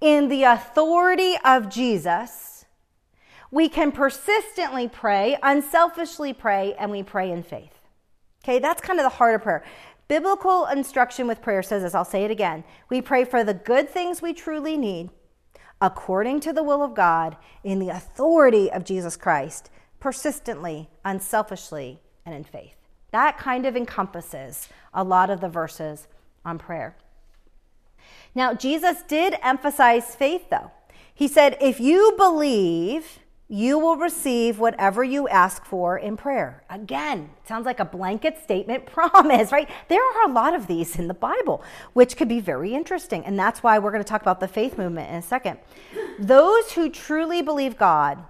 in 0.00 0.28
the 0.28 0.44
authority 0.44 1.34
of 1.44 1.68
Jesus, 1.68 2.64
we 3.50 3.68
can 3.68 3.92
persistently 3.92 4.88
pray, 4.88 5.38
unselfishly 5.42 6.32
pray, 6.32 6.74
and 6.78 6.90
we 6.90 7.02
pray 7.02 7.30
in 7.30 7.42
faith. 7.42 7.72
Okay, 8.44 8.58
that's 8.58 8.82
kind 8.82 8.98
of 8.98 9.04
the 9.04 9.16
heart 9.16 9.34
of 9.34 9.42
prayer. 9.42 9.64
Biblical 10.06 10.66
instruction 10.66 11.26
with 11.26 11.42
prayer 11.42 11.62
says 11.62 11.82
this, 11.82 11.94
I'll 11.94 12.04
say 12.04 12.24
it 12.24 12.30
again. 12.30 12.64
We 12.88 13.02
pray 13.02 13.24
for 13.24 13.44
the 13.44 13.54
good 13.54 13.90
things 13.90 14.22
we 14.22 14.32
truly 14.32 14.76
need, 14.76 15.10
according 15.80 16.40
to 16.40 16.52
the 16.52 16.62
will 16.62 16.82
of 16.82 16.94
God, 16.94 17.36
in 17.62 17.78
the 17.78 17.90
authority 17.90 18.70
of 18.70 18.84
Jesus 18.84 19.16
Christ, 19.16 19.70
persistently, 20.00 20.88
unselfishly, 21.04 22.00
and 22.24 22.34
in 22.34 22.44
faith. 22.44 22.76
That 23.10 23.38
kind 23.38 23.66
of 23.66 23.76
encompasses 23.76 24.68
a 24.94 25.04
lot 25.04 25.30
of 25.30 25.40
the 25.40 25.48
verses 25.48 26.08
on 26.44 26.58
prayer. 26.58 26.96
Now, 28.34 28.54
Jesus 28.54 29.02
did 29.02 29.34
emphasize 29.42 30.14
faith, 30.14 30.50
though. 30.50 30.70
He 31.14 31.28
said, 31.28 31.56
If 31.60 31.80
you 31.80 32.14
believe, 32.16 33.18
you 33.48 33.78
will 33.78 33.96
receive 33.96 34.58
whatever 34.58 35.02
you 35.02 35.26
ask 35.26 35.64
for 35.64 35.96
in 35.96 36.18
prayer. 36.18 36.62
Again, 36.68 37.30
sounds 37.46 37.64
like 37.64 37.80
a 37.80 37.84
blanket 37.84 38.36
statement 38.42 38.84
promise, 38.94 39.50
right? 39.50 39.68
There 39.88 40.02
are 40.02 40.30
a 40.30 40.32
lot 40.32 40.54
of 40.54 40.66
these 40.66 40.98
in 40.98 41.08
the 41.08 41.14
Bible, 41.14 41.62
which 41.94 42.16
could 42.16 42.28
be 42.28 42.40
very 42.40 42.74
interesting. 42.74 43.24
And 43.24 43.38
that's 43.38 43.62
why 43.62 43.78
we're 43.78 43.90
going 43.90 44.04
to 44.04 44.08
talk 44.08 44.20
about 44.20 44.40
the 44.40 44.48
faith 44.48 44.76
movement 44.76 45.08
in 45.08 45.16
a 45.16 45.22
second. 45.22 45.58
Those 46.18 46.72
who 46.72 46.90
truly 46.90 47.40
believe 47.40 47.78
God 47.78 48.22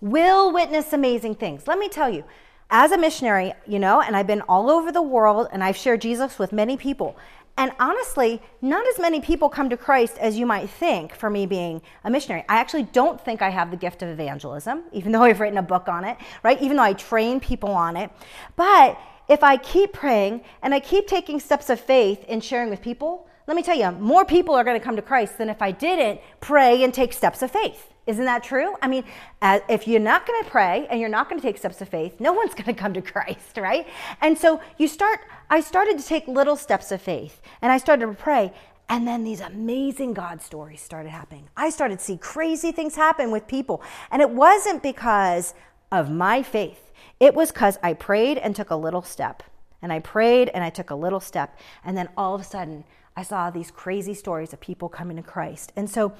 will 0.00 0.50
witness 0.52 0.92
amazing 0.92 1.34
things. 1.34 1.66
Let 1.66 1.78
me 1.78 1.88
tell 1.88 2.08
you, 2.08 2.24
as 2.70 2.90
a 2.90 2.98
missionary, 2.98 3.52
you 3.66 3.78
know, 3.78 4.00
and 4.00 4.16
I've 4.16 4.26
been 4.26 4.40
all 4.42 4.70
over 4.70 4.90
the 4.90 5.02
world 5.02 5.48
and 5.52 5.62
I've 5.62 5.76
shared 5.76 6.00
Jesus 6.00 6.38
with 6.38 6.52
many 6.52 6.76
people. 6.76 7.16
And 7.56 7.70
honestly, 7.78 8.42
not 8.60 8.84
as 8.88 8.98
many 8.98 9.20
people 9.20 9.48
come 9.48 9.70
to 9.70 9.76
Christ 9.76 10.18
as 10.18 10.36
you 10.36 10.44
might 10.44 10.68
think 10.68 11.14
for 11.14 11.30
me 11.30 11.46
being 11.46 11.82
a 12.02 12.10
missionary. 12.10 12.44
I 12.48 12.56
actually 12.56 12.82
don't 12.84 13.20
think 13.20 13.42
I 13.42 13.50
have 13.50 13.70
the 13.70 13.76
gift 13.76 14.02
of 14.02 14.08
evangelism, 14.08 14.82
even 14.92 15.12
though 15.12 15.22
I've 15.22 15.40
written 15.40 15.58
a 15.58 15.62
book 15.62 15.88
on 15.88 16.04
it, 16.04 16.16
right? 16.42 16.60
Even 16.60 16.76
though 16.76 16.82
I 16.82 16.94
train 16.94 17.38
people 17.38 17.70
on 17.70 17.96
it. 17.96 18.10
But 18.56 18.98
if 19.28 19.44
I 19.44 19.56
keep 19.56 19.92
praying 19.92 20.42
and 20.62 20.74
I 20.74 20.80
keep 20.80 21.06
taking 21.06 21.38
steps 21.38 21.70
of 21.70 21.80
faith 21.80 22.24
in 22.24 22.40
sharing 22.40 22.70
with 22.70 22.82
people, 22.82 23.28
let 23.46 23.56
me 23.56 23.62
tell 23.62 23.76
you, 23.76 23.90
more 23.92 24.24
people 24.24 24.54
are 24.54 24.64
going 24.64 24.78
to 24.78 24.84
come 24.84 24.96
to 24.96 25.02
Christ 25.02 25.38
than 25.38 25.48
if 25.48 25.62
I 25.62 25.70
didn't 25.70 26.20
pray 26.40 26.82
and 26.82 26.92
take 26.92 27.12
steps 27.12 27.42
of 27.42 27.50
faith. 27.50 27.93
Isn't 28.06 28.26
that 28.26 28.44
true? 28.44 28.74
I 28.82 28.88
mean, 28.88 29.04
uh, 29.40 29.60
if 29.68 29.88
you're 29.88 30.00
not 30.00 30.26
going 30.26 30.44
to 30.44 30.50
pray 30.50 30.86
and 30.90 31.00
you're 31.00 31.08
not 31.08 31.28
going 31.28 31.40
to 31.40 31.46
take 31.46 31.56
steps 31.56 31.80
of 31.80 31.88
faith, 31.88 32.20
no 32.20 32.32
one's 32.40 32.54
going 32.54 32.66
to 32.66 32.74
come 32.74 32.92
to 32.94 33.02
Christ, 33.02 33.56
right? 33.56 33.86
And 34.20 34.36
so 34.36 34.60
you 34.78 34.88
start, 34.88 35.20
I 35.48 35.60
started 35.60 35.98
to 35.98 36.04
take 36.04 36.28
little 36.28 36.56
steps 36.56 36.92
of 36.92 37.00
faith 37.00 37.40
and 37.62 37.72
I 37.72 37.78
started 37.78 38.06
to 38.06 38.12
pray. 38.12 38.52
And 38.88 39.08
then 39.08 39.24
these 39.24 39.40
amazing 39.40 40.12
God 40.12 40.42
stories 40.42 40.82
started 40.82 41.08
happening. 41.08 41.48
I 41.56 41.70
started 41.70 41.98
to 42.00 42.04
see 42.04 42.18
crazy 42.18 42.70
things 42.70 42.94
happen 42.94 43.30
with 43.30 43.46
people. 43.46 43.82
And 44.10 44.20
it 44.20 44.28
wasn't 44.28 44.82
because 44.82 45.54
of 45.90 46.10
my 46.10 46.42
faith, 46.42 46.92
it 47.20 47.34
was 47.34 47.52
because 47.52 47.78
I 47.82 47.94
prayed 47.94 48.36
and 48.38 48.54
took 48.54 48.70
a 48.70 48.76
little 48.76 49.02
step. 49.02 49.42
And 49.80 49.92
I 49.92 50.00
prayed 50.00 50.50
and 50.52 50.64
I 50.64 50.70
took 50.70 50.90
a 50.90 50.94
little 50.94 51.20
step. 51.20 51.58
And 51.84 51.96
then 51.96 52.08
all 52.16 52.34
of 52.34 52.40
a 52.40 52.44
sudden, 52.44 52.84
I 53.16 53.22
saw 53.22 53.50
these 53.50 53.70
crazy 53.70 54.14
stories 54.14 54.52
of 54.52 54.60
people 54.60 54.88
coming 54.88 55.16
to 55.16 55.22
Christ. 55.22 55.72
And 55.76 55.88
so 55.88 56.12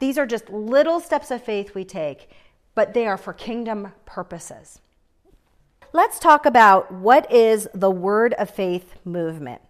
these 0.00 0.18
are 0.18 0.26
just 0.26 0.50
little 0.50 0.98
steps 0.98 1.30
of 1.30 1.44
faith 1.44 1.74
we 1.74 1.84
take, 1.84 2.28
but 2.74 2.94
they 2.94 3.06
are 3.06 3.16
for 3.16 3.32
kingdom 3.32 3.92
purposes. 4.06 4.80
Let's 5.92 6.18
talk 6.18 6.46
about 6.46 6.90
what 6.90 7.30
is 7.30 7.68
the 7.74 7.90
Word 7.90 8.32
of 8.34 8.50
Faith 8.50 8.94
movement. 9.04 9.60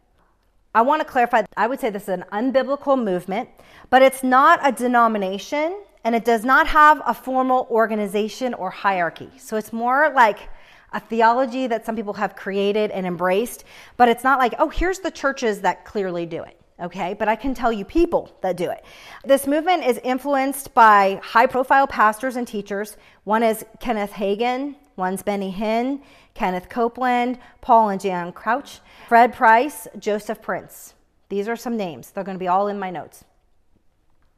I 0.75 0.83
want 0.83 1.01
to 1.01 1.09
clarify, 1.09 1.43
I 1.57 1.67
would 1.67 1.81
say 1.81 1.91
this 1.91 2.05
is 2.05 2.09
an 2.11 2.25
unbiblical 2.33 3.03
movement, 3.03 3.49
but 3.91 4.03
it's 4.03 4.23
not 4.23 4.61
a 4.63 4.71
denomination 4.71 5.83
and 6.05 6.15
it 6.15 6.25
does 6.25 6.45
not 6.45 6.69
have 6.69 7.03
a 7.05 7.13
formal 7.13 7.67
organization 7.71 8.55
or 8.55 8.71
hierarchy. 8.71 9.31
So 9.37 9.57
it's 9.57 9.73
more 9.73 10.13
like 10.15 10.49
a 10.93 11.01
theology 11.01 11.67
that 11.67 11.85
some 11.85 11.97
people 11.97 12.15
have 12.15 12.37
created 12.37 12.91
and 12.93 13.07
embraced, 13.07 13.65
but 13.97 14.09
it's 14.09 14.23
not 14.23 14.39
like, 14.39 14.55
oh, 14.59 14.69
here's 14.69 15.01
the 15.01 15.11
churches 15.11 15.61
that 15.63 15.85
clearly 15.85 16.25
do 16.25 16.43
it 16.45 16.57
okay? 16.81 17.15
But 17.15 17.29
I 17.29 17.37
can 17.37 17.55
tell 17.55 17.73
you 17.73 17.85
people 17.85 18.35
that 18.41 18.57
do 18.57 18.71
it. 18.71 18.85
This 19.25 19.47
movement 19.47 19.85
is 19.85 19.99
influenced 20.05 20.75
by 20.75 21.21
high 21.23 21.47
profile 21.47 21.87
pastors 21.87 22.37
and 22.37 22.47
teachers. 22.47 22.97
One 23.25 23.43
is 23.43 23.65
Kenneth 23.81 24.13
Hagin, 24.13 24.77
one's 24.97 25.23
Benny 25.23 25.53
Hinn, 25.53 26.01
Kenneth 26.35 26.69
Copeland, 26.69 27.39
Paul 27.61 27.91
and 27.91 28.01
Jan 28.01 28.33
Crouch, 28.33 28.81
Fred 29.09 29.33
Price, 29.33 29.89
Joseph 29.99 30.41
Prince. 30.41 30.95
These 31.29 31.49
are 31.49 31.57
some 31.57 31.77
names. 31.77 32.11
They're 32.11 32.25
going 32.25 32.37
to 32.37 32.41
be 32.41 32.49
all 32.49 32.69
in 32.69 32.79
my 32.79 32.91
notes. 32.91 33.25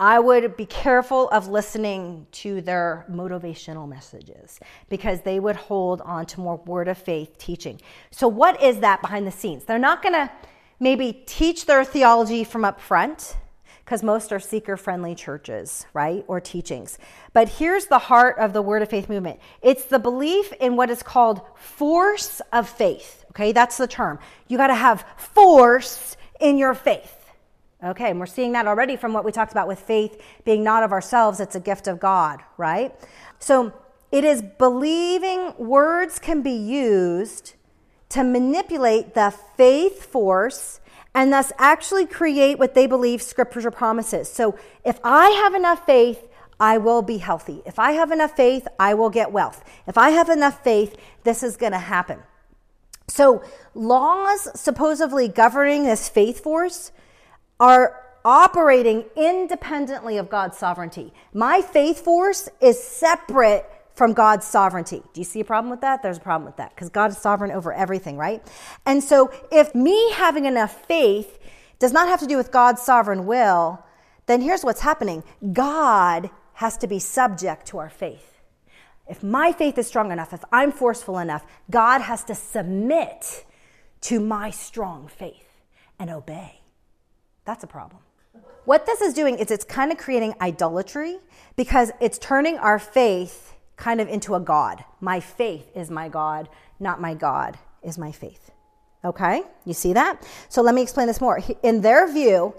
I 0.03 0.19
would 0.19 0.57
be 0.57 0.67
careful 0.67 1.29
of 1.29 1.47
listening 1.47 2.27
to 2.33 2.61
their 2.61 3.07
motivational 3.09 3.89
messages 3.89 4.59
because 4.89 5.21
they 5.21 5.39
would 5.39 5.55
hold 5.55 6.01
on 6.01 6.27
to 6.27 6.41
more 6.41 6.57
word 6.57 6.89
of 6.89 6.99
faith 6.99 7.39
teaching. 7.39 7.81
So, 8.11 8.27
what 8.27 8.61
is 8.61 8.81
that 8.81 9.01
behind 9.01 9.29
the 9.29 9.31
scenes? 9.31 9.65
They're 9.65 9.79
not 9.79 10.03
going 10.03 10.15
to 10.15 10.29
maybe 10.83 11.13
teach 11.27 11.67
their 11.67 11.85
theology 11.85 12.43
from 12.43 12.65
up 12.65 12.81
front 12.81 13.37
because 13.85 14.03
most 14.03 14.33
are 14.33 14.41
seeker 14.41 14.77
friendly 14.77 15.15
churches, 15.15 15.87
right? 15.95 16.25
Or 16.27 16.41
teachings. 16.41 16.99
But 17.33 17.49
here's 17.49 17.87
the 17.87 17.99
heart 17.99 18.37
of 18.39 18.53
the 18.53 18.61
Word 18.61 18.83
of 18.83 18.89
Faith 18.89 19.09
movement 19.09 19.39
it's 19.63 19.85
the 19.85 20.01
belief 20.01 20.53
in 20.55 20.75
what 20.75 20.91
is 20.91 21.03
called 21.03 21.41
force 21.55 22.43
of 22.53 22.69
faith. 22.69 23.25
Okay, 23.31 23.53
that's 23.53 23.77
the 23.77 23.87
term. 23.87 24.19
You 24.49 24.59
got 24.59 24.67
to 24.67 24.75
have 24.75 25.07
force 25.17 26.17
in 26.41 26.59
your 26.59 26.75
faith. 26.75 27.17
Okay, 27.85 28.11
and 28.11 28.19
we're 28.19 28.27
seeing 28.27 28.53
that 28.53 28.67
already 28.67 28.97
from 28.97 29.13
what 29.13 29.25
we 29.25 29.31
talked 29.31 29.53
about 29.53 29.69
with 29.69 29.79
faith 29.79 30.21
being 30.45 30.65
not 30.65 30.83
of 30.83 30.91
ourselves, 30.91 31.39
it's 31.39 31.55
a 31.55 31.61
gift 31.61 31.87
of 31.87 32.01
God, 32.01 32.41
right? 32.57 32.95
So 33.39 33.73
it 34.11 34.25
is 34.25 34.43
believing 34.43 35.55
words 35.59 36.19
can 36.19 36.43
be 36.43 36.53
used 36.53 37.55
to 38.13 38.23
manipulate 38.23 39.15
the 39.15 39.33
faith 39.57 40.07
force 40.07 40.81
and 41.15 41.33
thus 41.33 41.53
actually 41.59 42.07
create 42.07 42.59
what 42.59 42.75
they 42.75 42.87
believe 42.87 43.23
scripture 43.23 43.71
promises. 43.71 44.31
So 44.31 44.59
if 44.85 44.99
I 45.05 45.31
have 45.31 45.55
enough 45.55 45.85
faith, 45.87 46.29
I 46.61 46.79
will 46.79 47.03
be 47.03 47.19
healthy. 47.19 47.63
If 47.67 47.79
I 47.79 47.93
have 47.93 48.13
enough 48.13 48.37
faith, 48.37 48.69
I 48.79 48.95
will 48.95 49.11
get 49.11 49.33
wealth. 49.33 49.65
If 49.87 49.99
I 49.99 50.11
have 50.11 50.29
enough 50.29 50.63
faith, 50.63 50.97
this 51.25 51.43
is 51.43 51.57
going 51.57 51.73
to 51.73 51.79
happen. 51.79 52.21
So, 53.09 53.43
laws 53.75 54.49
supposedly 54.59 55.27
governing 55.27 55.85
this 55.85 56.09
faith 56.09 56.41
force 56.41 56.93
are 57.59 58.01
operating 58.25 59.07
independently 59.17 60.19
of 60.19 60.31
God's 60.31 60.57
sovereignty. 60.57 61.13
My 61.35 61.63
faith 61.63 62.05
force 62.05 62.49
is 62.61 62.83
separate 62.83 63.67
from 63.95 64.13
God's 64.13 64.47
sovereignty. 64.47 65.03
Do 65.13 65.21
you 65.21 65.25
see 65.25 65.41
a 65.41 65.45
problem 65.45 65.71
with 65.71 65.83
that? 65.83 66.03
There's 66.03 66.19
a 66.19 66.21
problem 66.21 66.47
with 66.47 66.57
that 66.57 66.75
because 66.75 66.89
God 66.89 67.11
is 67.11 67.19
sovereign 67.19 67.51
over 67.51 67.73
everything, 67.73 68.17
right? 68.17 68.43
And 68.87 69.03
so 69.03 69.31
if 69.51 69.75
me 69.75 70.13
having 70.13 70.47
enough 70.47 70.87
faith 70.87 71.39
does 71.79 71.93
not 71.93 72.09
have 72.09 72.21
to 72.21 72.27
do 72.27 72.37
with 72.37 72.51
God's 72.51 72.81
sovereign 72.81 73.27
will, 73.27 73.85
then 74.27 74.41
here's 74.41 74.65
what's 74.65 74.81
happening 74.81 75.23
God 75.53 76.31
has 76.55 76.77
to 76.79 76.87
be 76.87 76.99
subject 76.99 77.67
to 77.67 77.79
our 77.79 77.91
faith. 77.91 78.41
If 79.09 79.23
my 79.23 79.53
faith 79.53 79.77
is 79.79 79.87
strong 79.87 80.13
enough, 80.13 80.33
if 80.33 80.45
I'm 80.53 80.73
forceful 80.73 81.19
enough, 81.19 81.45
God 81.71 82.01
has 82.01 82.25
to 82.25 82.35
submit 82.35 83.45
to 84.03 84.21
my 84.21 84.51
strong 84.51 85.09
faith 85.09 85.61
and 85.99 86.09
obey. 86.09 86.61
That's 87.45 87.65
a 87.65 87.67
problem. 87.67 88.01
What 88.65 88.87
this 88.87 89.01
is 89.01 89.13
doing 89.13 89.39
is 89.39 89.51
it's 89.51 89.65
kind 89.65 89.91
of 89.91 89.99
creating 89.99 90.35
idolatry 90.41 91.19
because 91.57 91.91
it's 92.01 92.19
turning 92.19 92.59
our 92.59 92.79
faith 92.79 93.55
kind 93.77 94.01
of 94.01 94.09
into 94.09 94.35
a 94.35 94.41
God. 94.41 94.85
My 95.01 95.21
faith 95.21 95.71
is 95.75 95.91
my 95.91 96.09
God, 96.09 96.49
not 96.79 97.01
my 97.01 97.15
God 97.15 97.59
is 97.83 97.99
my 97.99 98.13
faith. 98.13 98.51
Okay? 99.05 99.43
You 99.65 99.75
see 99.75 99.93
that? 99.95 100.23
So 100.49 100.63
let 100.63 100.75
me 100.75 100.83
explain 100.83 101.07
this 101.07 101.21
more. 101.21 101.41
In 101.63 101.81
their 101.81 102.11
view, 102.13 102.55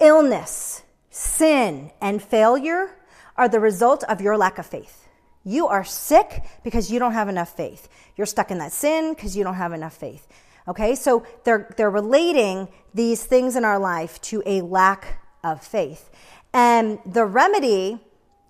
illness, 0.00 0.82
sin, 1.10 1.90
and 2.00 2.22
failure 2.22 2.96
are 3.36 3.48
the 3.48 3.60
result 3.60 4.04
of 4.04 4.20
your 4.20 4.36
lack 4.36 4.58
of 4.58 4.66
faith. 4.66 5.08
You 5.44 5.66
are 5.66 5.84
sick 5.84 6.44
because 6.62 6.92
you 6.92 6.98
don't 6.98 7.12
have 7.12 7.28
enough 7.28 7.56
faith. 7.56 7.88
You're 8.16 8.26
stuck 8.26 8.50
in 8.50 8.58
that 8.58 8.72
sin 8.72 9.14
because 9.14 9.36
you 9.36 9.42
don't 9.42 9.54
have 9.54 9.72
enough 9.72 9.96
faith. 9.96 10.28
Okay? 10.68 10.94
So 10.94 11.26
they're 11.44 11.72
they're 11.76 11.90
relating 11.90 12.68
these 12.94 13.24
things 13.24 13.56
in 13.56 13.64
our 13.64 13.78
life 13.78 14.20
to 14.22 14.42
a 14.46 14.60
lack 14.60 15.24
of 15.42 15.64
faith. 15.64 16.10
And 16.52 16.98
the 17.06 17.24
remedy 17.24 18.00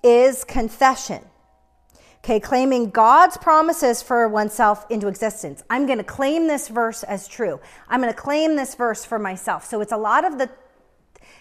is 0.02 0.44
confession. 0.44 1.22
Okay, 2.22 2.38
claiming 2.38 2.90
God's 2.90 3.38
promises 3.38 4.02
for 4.02 4.28
oneself 4.28 4.84
into 4.90 5.08
existence. 5.08 5.62
I'm 5.70 5.86
going 5.86 5.98
to 5.98 6.04
claim 6.04 6.48
this 6.48 6.68
verse 6.68 7.02
as 7.02 7.26
true. 7.26 7.60
I'm 7.88 8.02
going 8.02 8.12
to 8.12 8.18
claim 8.18 8.56
this 8.56 8.74
verse 8.74 9.04
for 9.06 9.18
myself. 9.18 9.64
So 9.64 9.80
it's 9.80 9.92
a 9.92 9.96
lot 9.96 10.24
of 10.24 10.38
the 10.38 10.50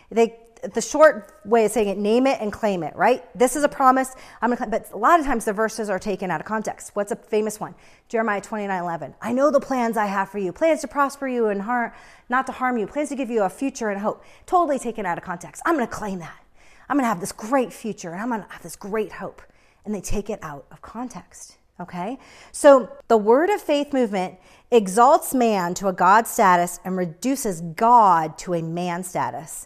they 0.10 0.36
the 0.74 0.82
short 0.82 1.32
way 1.46 1.66
of 1.66 1.72
saying 1.72 1.88
it, 1.88 1.98
name 1.98 2.28
it 2.28 2.42
and 2.42 2.52
claim 2.52 2.84
it, 2.84 2.94
right? 2.96 3.24
This 3.38 3.56
is 3.56 3.64
a 3.64 3.70
promise. 3.70 4.14
I'm 4.42 4.54
gonna, 4.54 4.70
but 4.70 4.92
a 4.92 4.98
lot 4.98 5.20
of 5.20 5.26
times 5.26 5.46
the 5.46 5.54
verses 5.54 5.90
are 5.90 6.00
taken 6.00 6.30
out 6.32 6.42
of 6.42 6.46
context. 6.46 6.92
What's 6.96 7.12
a 7.12 7.16
famous 7.16 7.60
one? 7.60 7.76
Jeremiah 8.10 8.42
29 8.42 8.82
11. 8.82 9.16
I 9.22 9.32
know 9.32 9.52
the 9.52 9.60
plans 9.60 9.96
I 9.96 10.08
have 10.08 10.30
for 10.30 10.38
you, 10.38 10.52
plans 10.52 10.82
to 10.82 10.88
prosper 10.88 11.28
you 11.28 11.48
and 11.48 11.62
harm, 11.62 11.92
not 12.28 12.46
to 12.48 12.52
harm 12.52 12.78
you, 12.78 12.88
plans 12.88 13.10
to 13.10 13.16
give 13.16 13.30
you 13.30 13.44
a 13.44 13.50
future 13.50 13.90
and 13.90 14.02
hope. 14.02 14.24
Totally 14.46 14.80
taken 14.80 15.06
out 15.06 15.18
of 15.18 15.24
context. 15.24 15.62
I'm 15.66 15.76
gonna 15.76 15.88
claim 15.88 16.20
that. 16.20 16.44
I'm 16.90 16.98
gonna 16.98 17.08
have 17.08 17.22
this 17.22 17.32
great 17.32 17.72
future 17.72 18.12
and 18.12 18.22
I'm 18.22 18.30
gonna 18.30 18.48
have 18.50 18.64
this 18.64 18.76
great 18.76 19.14
hope 19.14 19.42
and 19.90 19.96
they 19.96 20.02
take 20.02 20.30
it 20.30 20.38
out 20.44 20.68
of 20.70 20.84
context. 20.84 21.58
Okay? 21.80 22.20
So 22.52 22.92
the 23.08 23.18
word 23.18 23.50
of 23.50 23.60
faith 23.60 23.92
movement 23.92 24.36
exalts 24.70 25.34
man 25.34 25.74
to 25.74 25.88
a 25.88 25.94
God 25.94 26.28
status 26.28 26.80
and 26.86 26.96
reduces 26.96 27.62
God 27.62 28.38
to 28.38 28.54
a 28.54 28.62
man 28.62 29.04
status. 29.04 29.66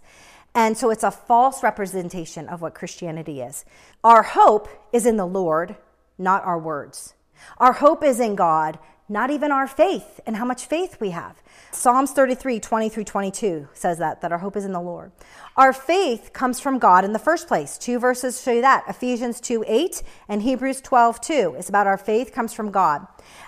And 0.56 0.78
so 0.78 0.92
it's 0.92 1.04
a 1.04 1.12
false 1.12 1.62
representation 1.62 2.48
of 2.48 2.62
what 2.62 2.74
Christianity 2.74 3.42
is. 3.42 3.66
Our 4.02 4.24
hope 4.24 4.70
is 4.94 5.06
in 5.06 5.18
the 5.18 5.28
Lord, 5.28 5.76
not 6.18 6.46
our 6.46 6.58
words. 6.58 7.16
Our 7.58 7.74
hope 7.74 8.02
is 8.02 8.22
in 8.22 8.36
God, 8.36 8.80
not 9.10 9.30
even 9.30 9.52
our 9.52 9.68
faith 9.68 10.20
and 10.26 10.36
how 10.36 10.46
much 10.46 10.66
faith 10.66 10.98
we 11.00 11.10
have. 11.10 11.42
Psalms 11.72 12.12
33, 12.12 12.60
20 12.60 12.90
through 12.90 13.04
22 13.04 13.68
says 13.74 13.98
that, 13.98 14.22
that 14.22 14.32
our 14.32 14.38
hope 14.38 14.56
is 14.56 14.66
in 14.66 14.72
the 14.72 14.82
Lord. 14.82 15.12
Our 15.58 15.74
faith 15.74 16.32
comes 16.34 16.60
from 16.60 16.80
God 16.80 17.04
in 17.04 17.14
the 17.14 17.20
first 17.20 17.48
place. 17.48 17.78
Two 17.78 18.00
verses 18.00 18.42
show 18.42 18.52
you 18.52 18.62
that 18.62 18.86
Ephesians 18.88 19.42
2, 19.42 19.66
8 19.68 20.04
and 20.30 20.42
Hebrews 20.42 20.82
12, 20.82 21.22
2. 21.22 21.56
It's 21.58 21.70
about 21.70 21.88
our 21.88 21.98
faith 21.98 22.32
comes 22.32 22.54
from 22.54 22.72
God. 22.72 23.06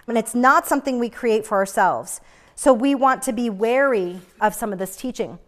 And 0.07 0.17
it's 0.17 0.35
not 0.35 0.67
something 0.67 0.99
we 0.99 1.09
create 1.09 1.45
for 1.45 1.57
ourselves. 1.57 2.19
So 2.55 2.73
we 2.73 2.95
want 2.95 3.21
to 3.23 3.33
be 3.33 3.49
wary 3.49 4.21
of 4.39 4.53
some 4.53 4.73
of 4.73 4.79
this 4.79 4.95
teaching. 4.95 5.39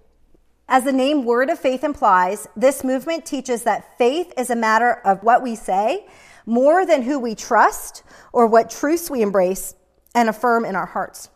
As 0.69 0.83
the 0.83 0.91
name 0.91 1.23
Word 1.23 1.49
of 1.49 1.59
Faith 1.59 1.83
implies, 1.83 2.47
this 2.55 2.83
movement 2.83 3.25
teaches 3.25 3.63
that 3.63 3.97
faith 3.97 4.33
is 4.37 4.49
a 4.49 4.55
matter 4.55 4.93
of 5.05 5.23
what 5.23 5.41
we 5.41 5.55
say 5.55 6.05
more 6.45 6.85
than 6.85 7.03
who 7.03 7.19
we 7.19 7.35
trust 7.35 8.03
or 8.33 8.47
what 8.47 8.69
truths 8.69 9.09
we 9.09 9.21
embrace 9.21 9.75
and 10.13 10.29
affirm 10.29 10.65
in 10.65 10.75
our 10.75 10.85
hearts. 10.85 11.29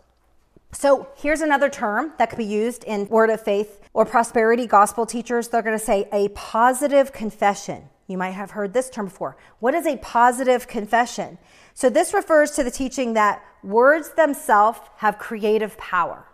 So 0.74 1.10
here's 1.18 1.42
another 1.42 1.70
term 1.70 2.14
that 2.18 2.30
could 2.30 2.38
be 2.38 2.46
used 2.46 2.84
in 2.86 3.08
Word 3.10 3.30
of 3.30 3.42
Faith 3.42 3.82
or 3.94 4.06
prosperity 4.06 4.66
gospel 4.66 5.06
teachers. 5.06 5.50
They're 5.50 5.62
going 5.62 5.78
to 5.78 5.84
say 5.84 6.08
a 6.14 6.30
positive 6.30 7.12
confession. 7.12 7.90
You 8.08 8.18
might 8.18 8.32
have 8.32 8.52
heard 8.52 8.74
this 8.74 8.90
term 8.90 9.06
before. 9.06 9.38
What 9.60 9.74
is 9.74 9.86
a 9.86 9.98
positive 9.98 10.68
confession? 10.68 11.38
So 11.74 11.90
this 11.90 12.14
refers 12.14 12.52
to 12.52 12.64
the 12.64 12.72
teaching 12.72 13.14
that 13.14 13.44
words 13.64 14.14
themselves 14.14 14.80
have 14.98 15.18
creative 15.18 15.78
power. 15.78 16.26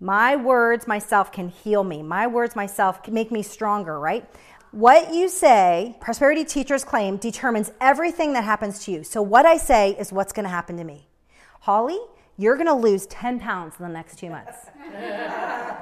My 0.00 0.36
words 0.36 0.86
myself 0.86 1.32
can 1.32 1.48
heal 1.48 1.84
me. 1.84 2.02
My 2.02 2.26
words 2.26 2.54
myself 2.54 3.02
can 3.02 3.14
make 3.14 3.32
me 3.32 3.42
stronger, 3.42 3.98
right? 3.98 4.28
What 4.72 5.14
you 5.14 5.28
say, 5.28 5.96
prosperity 6.00 6.44
teachers 6.44 6.84
claim, 6.84 7.16
determines 7.16 7.72
everything 7.80 8.34
that 8.34 8.44
happens 8.44 8.84
to 8.84 8.92
you. 8.92 9.04
So 9.04 9.22
what 9.22 9.46
I 9.46 9.56
say 9.56 9.96
is 9.98 10.12
what's 10.12 10.34
going 10.34 10.44
to 10.44 10.50
happen 10.50 10.76
to 10.76 10.84
me. 10.84 11.08
Holly, 11.66 11.98
you're 12.38 12.54
going 12.54 12.68
to 12.68 12.74
lose 12.74 13.06
10 13.06 13.40
pounds 13.40 13.74
in 13.80 13.86
the 13.86 13.92
next 13.92 14.20
two 14.20 14.30
months 14.30 14.56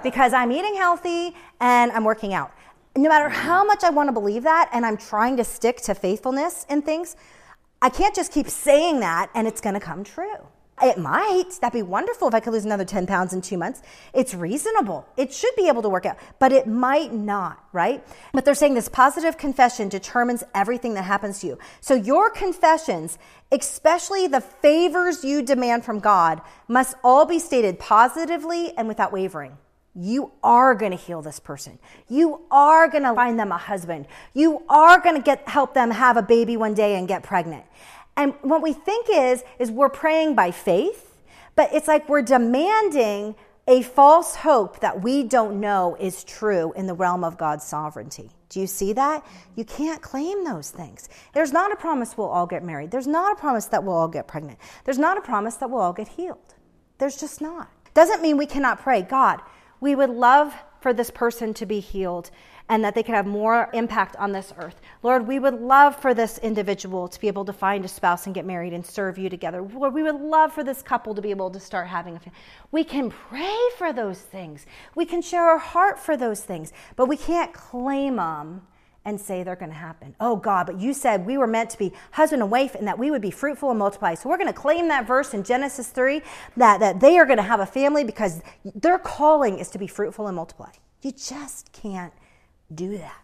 because 0.03 0.32
I'm 0.32 0.51
eating 0.51 0.76
healthy 0.76 1.37
and 1.61 1.93
I'm 1.93 2.05
working 2.05 2.32
out. 2.32 2.53
No 2.97 3.11
matter 3.11 3.28
how 3.28 3.66
much 3.66 3.85
I 3.85 3.91
want 3.91 4.09
to 4.09 4.12
believe 4.14 4.45
that 4.45 4.70
and 4.72 4.87
I'm 4.87 4.97
trying 4.97 5.37
to 5.37 5.45
stick 5.45 5.82
to 5.82 5.95
faithfulness 5.95 6.64
in 6.70 6.80
things, 6.80 7.16
I 7.82 7.91
can't 7.91 8.14
just 8.14 8.32
keep 8.32 8.49
saying 8.49 9.01
that 9.01 9.28
and 9.35 9.47
it's 9.47 9.61
going 9.61 9.74
to 9.74 9.80
come 9.80 10.05
true. 10.05 10.49
It 10.82 10.98
might. 10.98 11.50
That'd 11.60 11.72
be 11.72 11.82
wonderful 11.82 12.26
if 12.26 12.34
I 12.34 12.40
could 12.40 12.52
lose 12.52 12.64
another 12.64 12.84
10 12.84 13.06
pounds 13.06 13.32
in 13.32 13.40
two 13.40 13.56
months. 13.56 13.80
It's 14.12 14.34
reasonable. 14.34 15.06
It 15.16 15.32
should 15.32 15.54
be 15.56 15.68
able 15.68 15.82
to 15.82 15.88
work 15.88 16.04
out, 16.04 16.18
but 16.40 16.52
it 16.52 16.66
might 16.66 17.12
not, 17.12 17.64
right? 17.72 18.04
But 18.32 18.44
they're 18.44 18.54
saying 18.54 18.74
this 18.74 18.88
positive 18.88 19.38
confession 19.38 19.88
determines 19.88 20.42
everything 20.52 20.94
that 20.94 21.02
happens 21.04 21.40
to 21.40 21.46
you. 21.46 21.58
So 21.80 21.94
your 21.94 22.28
confessions, 22.28 23.18
especially 23.52 24.26
the 24.26 24.40
favors 24.40 25.24
you 25.24 25.42
demand 25.42 25.84
from 25.84 26.00
God, 26.00 26.40
must 26.66 26.96
all 27.04 27.24
be 27.24 27.38
stated 27.38 27.78
positively 27.78 28.76
and 28.76 28.88
without 28.88 29.12
wavering. 29.12 29.56
You 29.96 30.32
are 30.42 30.74
going 30.74 30.90
to 30.90 30.96
heal 30.96 31.22
this 31.22 31.38
person. 31.38 31.78
You 32.08 32.40
are 32.50 32.88
going 32.88 33.04
to 33.04 33.14
find 33.14 33.38
them 33.38 33.52
a 33.52 33.56
husband. 33.56 34.08
You 34.32 34.64
are 34.68 34.98
going 34.98 35.14
to 35.14 35.22
get 35.22 35.48
help 35.48 35.72
them 35.72 35.92
have 35.92 36.16
a 36.16 36.22
baby 36.22 36.56
one 36.56 36.74
day 36.74 36.96
and 36.96 37.06
get 37.06 37.22
pregnant. 37.22 37.64
And 38.16 38.34
what 38.42 38.62
we 38.62 38.72
think 38.72 39.06
is, 39.10 39.44
is 39.58 39.70
we're 39.70 39.88
praying 39.88 40.34
by 40.34 40.50
faith, 40.50 41.22
but 41.56 41.72
it's 41.72 41.88
like 41.88 42.08
we're 42.08 42.22
demanding 42.22 43.34
a 43.66 43.82
false 43.82 44.36
hope 44.36 44.80
that 44.80 45.02
we 45.02 45.22
don't 45.22 45.58
know 45.58 45.96
is 45.98 46.22
true 46.22 46.72
in 46.74 46.86
the 46.86 46.94
realm 46.94 47.24
of 47.24 47.38
God's 47.38 47.64
sovereignty. 47.64 48.30
Do 48.50 48.60
you 48.60 48.66
see 48.66 48.92
that? 48.92 49.26
You 49.56 49.64
can't 49.64 50.02
claim 50.02 50.44
those 50.44 50.70
things. 50.70 51.08
There's 51.32 51.52
not 51.52 51.72
a 51.72 51.76
promise 51.76 52.16
we'll 52.16 52.28
all 52.28 52.46
get 52.46 52.62
married. 52.62 52.90
There's 52.90 53.06
not 53.06 53.32
a 53.32 53.40
promise 53.40 53.66
that 53.66 53.82
we'll 53.82 53.96
all 53.96 54.08
get 54.08 54.28
pregnant. 54.28 54.58
There's 54.84 54.98
not 54.98 55.16
a 55.16 55.22
promise 55.22 55.56
that 55.56 55.70
we'll 55.70 55.80
all 55.80 55.92
get 55.92 56.08
healed. 56.08 56.54
There's 56.98 57.16
just 57.16 57.40
not. 57.40 57.70
Doesn't 57.94 58.22
mean 58.22 58.36
we 58.36 58.46
cannot 58.46 58.80
pray, 58.80 59.02
God, 59.02 59.40
we 59.80 59.94
would 59.94 60.10
love 60.10 60.54
for 60.80 60.92
this 60.92 61.10
person 61.10 61.54
to 61.54 61.66
be 61.66 61.80
healed 61.80 62.30
and 62.68 62.84
that 62.84 62.94
they 62.94 63.02
could 63.02 63.14
have 63.14 63.26
more 63.26 63.70
impact 63.72 64.16
on 64.16 64.32
this 64.32 64.52
earth. 64.58 64.80
Lord, 65.05 65.28
we 65.28 65.38
would 65.38 65.61
love 65.61 66.00
for 66.00 66.14
this 66.14 66.38
individual 66.38 67.09
to 67.09 67.20
be 67.20 67.28
able 67.28 67.44
to 67.44 67.52
find 67.52 67.84
a 67.84 67.88
spouse 67.88 68.24
and 68.24 68.34
get 68.34 68.46
married 68.46 68.72
and 68.72 68.84
serve 68.84 69.18
you 69.18 69.28
together. 69.28 69.61
Lord, 69.61 69.92
we 69.92 70.02
would 70.02 70.18
love 70.18 70.50
for 70.50 70.64
this 70.64 70.80
couple 70.80 71.14
to 71.14 71.20
be 71.20 71.30
able 71.30 71.50
to 71.50 71.61
start 71.61 71.88
having 71.88 72.16
a 72.16 72.18
family. 72.18 72.38
We 72.72 72.84
can 72.84 73.11
pray 73.11 73.55
for 73.76 73.92
those 73.92 74.18
things. 74.18 74.64
We 74.94 75.05
can 75.05 75.20
share 75.20 75.44
our 75.44 75.59
heart 75.59 75.98
for 75.98 76.16
those 76.16 76.40
things, 76.40 76.72
but 76.96 77.05
we 77.05 77.18
can't 77.18 77.52
claim 77.52 78.16
them 78.16 78.62
and 79.05 79.20
say 79.20 79.42
they're 79.42 79.57
going 79.57 79.72
to 79.72 79.76
happen. 79.76 80.16
Oh 80.20 80.36
God, 80.36 80.64
but 80.64 80.80
you 80.80 80.94
said 80.94 81.26
we 81.26 81.36
were 81.36 81.46
meant 81.46 81.68
to 81.68 81.78
be 81.78 81.92
husband 82.12 82.40
and 82.40 82.50
wife 82.50 82.74
and 82.74 82.88
that 82.88 82.98
we 82.98 83.11
would 83.11 83.20
be 83.20 83.30
fruitful 83.30 83.68
and 83.68 83.78
multiply. 83.78 84.14
So 84.14 84.30
we're 84.30 84.38
going 84.38 84.46
to 84.46 84.55
claim 84.55 84.88
that 84.88 85.07
verse 85.07 85.34
in 85.34 85.44
Genesis 85.44 85.88
3 85.88 86.22
that, 86.57 86.80
that 86.80 87.00
they 87.00 87.18
are 87.18 87.26
going 87.26 87.36
to 87.36 87.42
have 87.42 87.61
a 87.61 87.66
family 87.66 88.05
because 88.05 88.40
their 88.74 88.98
calling 88.98 89.59
is 89.59 89.68
to 89.72 89.78
be 89.78 89.86
fruitful 89.86 90.28
and 90.28 90.34
multiply. 90.34 90.70
You 91.02 91.12
just 91.12 91.72
can't 91.72 92.14
do 92.74 92.96
that. 92.96 93.23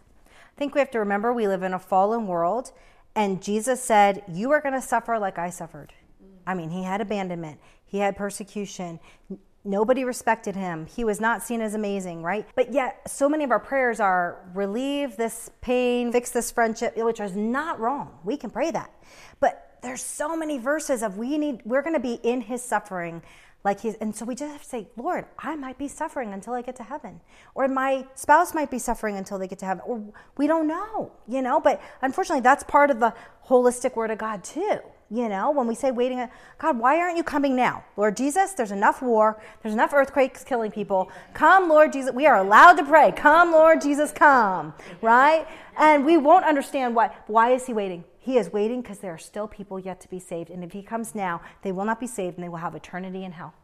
Think 0.61 0.75
we 0.75 0.79
have 0.79 0.91
to 0.91 0.99
remember 0.99 1.33
we 1.33 1.47
live 1.47 1.63
in 1.63 1.73
a 1.73 1.79
fallen 1.79 2.27
world, 2.27 2.71
and 3.15 3.41
Jesus 3.41 3.81
said, 3.81 4.21
You 4.31 4.51
are 4.51 4.61
going 4.61 4.75
to 4.75 4.81
suffer 4.81 5.17
like 5.17 5.39
I 5.39 5.49
suffered. 5.49 5.91
I 6.45 6.53
mean, 6.53 6.69
he 6.69 6.83
had 6.83 7.01
abandonment, 7.01 7.59
he 7.83 7.97
had 7.97 8.15
persecution. 8.15 8.99
Nobody 9.65 10.03
respected 10.03 10.55
him. 10.55 10.85
He 10.85 11.03
was 11.03 11.19
not 11.19 11.41
seen 11.41 11.61
as 11.61 11.73
amazing, 11.73 12.21
right? 12.21 12.47
But 12.53 12.71
yet, 12.73 13.09
so 13.09 13.27
many 13.27 13.43
of 13.43 13.49
our 13.49 13.59
prayers 13.59 13.99
are 13.99 14.37
relieve 14.53 15.17
this 15.17 15.49
pain, 15.61 16.11
fix 16.11 16.29
this 16.29 16.51
friendship, 16.51 16.95
which 16.95 17.19
is 17.19 17.35
not 17.35 17.79
wrong. 17.79 18.19
We 18.23 18.37
can 18.37 18.51
pray 18.51 18.69
that. 18.69 18.91
But 19.39 19.79
there's 19.81 20.03
so 20.03 20.37
many 20.37 20.59
verses 20.59 21.01
of 21.01 21.17
we 21.17 21.39
need, 21.39 21.61
we're 21.65 21.81
going 21.81 21.95
to 21.95 21.99
be 21.99 22.19
in 22.21 22.39
his 22.39 22.63
suffering 22.63 23.23
like 23.63 23.81
he's, 23.81 23.95
and 23.95 24.15
so 24.15 24.25
we 24.25 24.33
just 24.33 24.51
have 24.51 24.63
to 24.63 24.67
say, 24.67 24.87
Lord, 24.97 25.25
I 25.37 25.55
might 25.55 25.77
be 25.77 25.87
suffering 25.87 26.33
until 26.33 26.53
I 26.53 26.61
get 26.61 26.75
to 26.77 26.83
heaven, 26.83 27.21
or 27.53 27.67
my 27.67 28.07
spouse 28.15 28.53
might 28.53 28.71
be 28.71 28.79
suffering 28.79 29.17
until 29.17 29.37
they 29.37 29.47
get 29.47 29.59
to 29.59 29.65
heaven, 29.65 29.83
or 29.85 30.03
we 30.37 30.47
don't 30.47 30.67
know, 30.67 31.11
you 31.27 31.41
know. 31.41 31.59
But 31.59 31.81
unfortunately, 32.01 32.41
that's 32.41 32.63
part 32.63 32.89
of 32.89 32.99
the 32.99 33.13
holistic 33.47 33.95
word 33.95 34.11
of 34.11 34.17
God 34.17 34.43
too. 34.43 34.79
You 35.13 35.27
know, 35.27 35.51
when 35.51 35.67
we 35.67 35.75
say 35.75 35.91
waiting, 35.91 36.25
God, 36.57 36.79
why 36.79 36.97
aren't 36.97 37.17
you 37.17 37.23
coming 37.23 37.53
now? 37.53 37.83
Lord 37.97 38.15
Jesus, 38.15 38.53
there's 38.53 38.71
enough 38.71 39.01
war, 39.01 39.41
there's 39.61 39.73
enough 39.73 39.93
earthquakes 39.93 40.45
killing 40.45 40.71
people. 40.71 41.11
Come, 41.33 41.67
Lord 41.67 41.91
Jesus. 41.91 42.13
We 42.13 42.27
are 42.27 42.37
allowed 42.37 42.75
to 42.75 42.85
pray. 42.85 43.11
Come, 43.11 43.51
Lord 43.51 43.81
Jesus, 43.81 44.13
come. 44.13 44.73
Right? 45.01 45.45
And 45.77 46.05
we 46.05 46.15
won't 46.15 46.45
understand 46.45 46.95
why. 46.95 47.13
Why 47.27 47.51
is 47.51 47.65
he 47.65 47.73
waiting? 47.73 48.05
He 48.23 48.37
is 48.37 48.53
waiting 48.53 48.81
because 48.81 48.99
there 48.99 49.13
are 49.13 49.17
still 49.17 49.47
people 49.47 49.79
yet 49.79 49.99
to 50.01 50.07
be 50.07 50.19
saved. 50.19 50.51
And 50.51 50.63
if 50.63 50.73
he 50.73 50.83
comes 50.83 51.15
now, 51.15 51.41
they 51.63 51.71
will 51.71 51.85
not 51.85 51.99
be 51.99 52.05
saved 52.05 52.37
and 52.37 52.43
they 52.43 52.49
will 52.49 52.57
have 52.57 52.75
eternity 52.75 53.25
in 53.25 53.31
hell. 53.31 53.55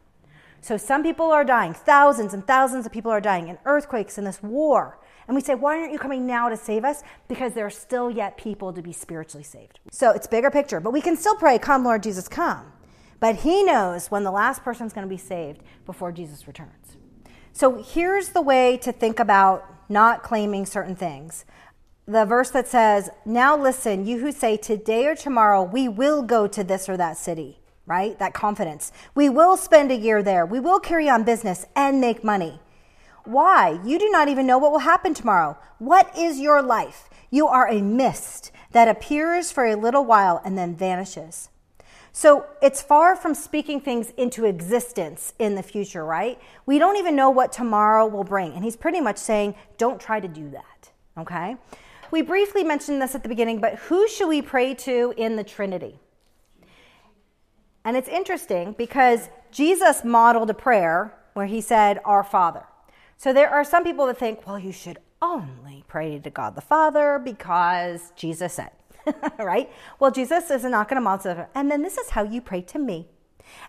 So 0.62 0.78
some 0.78 1.04
people 1.04 1.28
are 1.28 1.46
dying. 1.46 1.76
Thousands 1.76 2.34
and 2.34 2.46
thousands 2.46 2.88
of 2.88 2.92
people 2.92 3.12
are 3.12 3.22
dying 3.22 3.50
in 3.50 3.60
earthquakes 3.66 4.18
in 4.18 4.24
this 4.24 4.42
war. 4.42 4.98
And 5.28 5.36
we 5.36 5.42
say, 5.42 5.54
why 5.54 5.78
aren't 5.78 5.94
you 5.94 6.00
coming 6.00 6.26
now 6.26 6.50
to 6.50 6.58
save 6.58 6.84
us? 6.86 7.04
Because 7.28 7.54
there 7.54 7.68
are 7.68 7.70
still 7.70 8.10
yet 8.10 8.36
people 8.36 8.74
to 8.74 8.82
be 8.82 8.92
spiritually 8.92 9.44
saved. 9.44 9.80
So 9.92 10.10
it's 10.10 10.26
bigger 10.26 10.50
picture, 10.50 10.80
but 10.80 10.92
we 10.92 11.02
can 11.02 11.16
still 11.16 11.36
pray, 11.36 11.60
come, 11.60 11.84
Lord 11.84 12.02
Jesus, 12.02 12.28
come. 12.28 12.72
But 13.20 13.38
he 13.38 13.64
knows 13.64 14.10
when 14.10 14.24
the 14.24 14.32
last 14.32 14.64
person 14.64 14.88
is 14.88 14.94
going 14.94 15.06
to 15.06 15.10
be 15.10 15.18
saved 15.18 15.62
before 15.86 16.12
Jesus 16.12 16.48
returns. 16.48 16.98
So 17.54 17.84
here's 17.84 18.30
the 18.30 18.42
way 18.42 18.78
to 18.78 18.92
think 18.92 19.20
about 19.20 19.66
not 19.90 20.24
claiming 20.24 20.66
certain 20.66 20.96
things 20.96 21.46
the 22.08 22.26
verse 22.26 22.50
that 22.52 22.68
says, 22.68 23.10
Now 23.26 23.58
listen, 23.58 24.06
you 24.06 24.20
who 24.20 24.32
say, 24.32 24.56
Today 24.58 25.06
or 25.08 25.16
tomorrow 25.16 25.62
we 25.62 25.88
will 25.88 26.24
go 26.24 26.48
to 26.48 26.64
this 26.64 26.88
or 26.88 26.96
that 26.98 27.18
city, 27.18 27.60
right? 27.86 28.18
That 28.18 28.34
confidence. 28.34 28.92
We 29.14 29.30
will 29.30 29.58
spend 29.58 29.92
a 29.92 29.96
year 29.96 30.24
there. 30.24 30.46
We 30.46 30.60
will 30.60 30.80
carry 30.80 31.10
on 31.10 31.24
business 31.24 31.66
and 31.76 32.00
make 32.00 32.24
money. 32.24 32.62
Why? 33.26 33.82
You 33.84 34.00
do 34.00 34.10
not 34.10 34.30
even 34.30 34.48
know 34.48 34.58
what 34.58 34.72
will 34.72 34.80
happen 34.80 35.14
tomorrow. 35.14 35.58
What 35.80 36.18
is 36.18 36.40
your 36.40 36.62
life? 36.62 37.10
You 37.30 37.48
are 37.48 37.68
a 37.68 37.82
mist 37.82 38.52
that 38.72 38.88
appears 38.88 39.52
for 39.52 39.66
a 39.66 39.76
little 39.76 40.06
while 40.06 40.42
and 40.46 40.58
then 40.58 40.76
vanishes. 40.76 41.50
So 42.14 42.46
it's 42.62 42.82
far 42.82 43.18
from 43.18 43.36
speaking 43.36 43.82
things 43.82 44.12
into 44.18 44.46
existence 44.46 45.34
in 45.38 45.56
the 45.56 45.62
future, 45.62 46.06
right? 46.06 46.40
We 46.66 46.80
don't 46.80 46.96
even 46.96 47.18
know 47.18 47.30
what 47.30 47.52
tomorrow 47.52 48.08
will 48.08 48.24
bring. 48.24 48.54
And 48.54 48.64
he's 48.64 48.78
pretty 48.78 49.02
much 49.02 49.18
saying, 49.18 49.56
don't 49.78 50.00
try 50.00 50.22
to 50.22 50.28
do 50.28 50.50
that, 50.52 50.90
okay? 51.18 51.58
We 52.12 52.22
briefly 52.22 52.64
mentioned 52.64 53.02
this 53.02 53.16
at 53.16 53.24
the 53.24 53.30
beginning, 53.30 53.60
but 53.60 53.76
who 53.76 54.08
should 54.08 54.28
we 54.28 54.42
pray 54.42 54.74
to 54.76 55.14
in 55.18 55.36
the 55.36 55.44
Trinity? 55.44 56.00
And 57.84 57.96
it's 57.96 58.10
interesting 58.10 58.76
because 58.78 59.30
Jesus 59.52 60.04
modeled 60.04 60.50
a 60.50 60.54
prayer 60.54 61.14
where 61.34 61.46
he 61.46 61.62
said, 61.62 62.00
Our 62.04 62.24
Father. 62.24 62.66
So 63.18 63.34
there 63.34 63.50
are 63.50 63.64
some 63.64 63.84
people 63.84 64.06
that 64.08 64.18
think, 64.18 64.46
well, 64.46 64.60
you 64.60 64.72
should 64.72 65.00
only 65.22 65.84
pray 65.88 66.20
to 66.20 66.30
God 66.30 66.56
the 66.56 66.62
Father 66.62 67.20
because 67.24 68.12
Jesus 68.16 68.54
said, 68.54 68.72
right? 69.40 69.72
Well, 70.00 70.12
Jesus 70.12 70.52
is 70.52 70.64
not 70.64 70.88
going 70.88 70.98
to 70.98 71.02
model, 71.02 71.48
and 71.56 71.72
then 71.72 71.82
this 71.82 71.98
is 71.98 72.10
how 72.10 72.24
you 72.24 72.42
pray 72.42 72.62
to 72.62 72.80
me. 72.80 73.08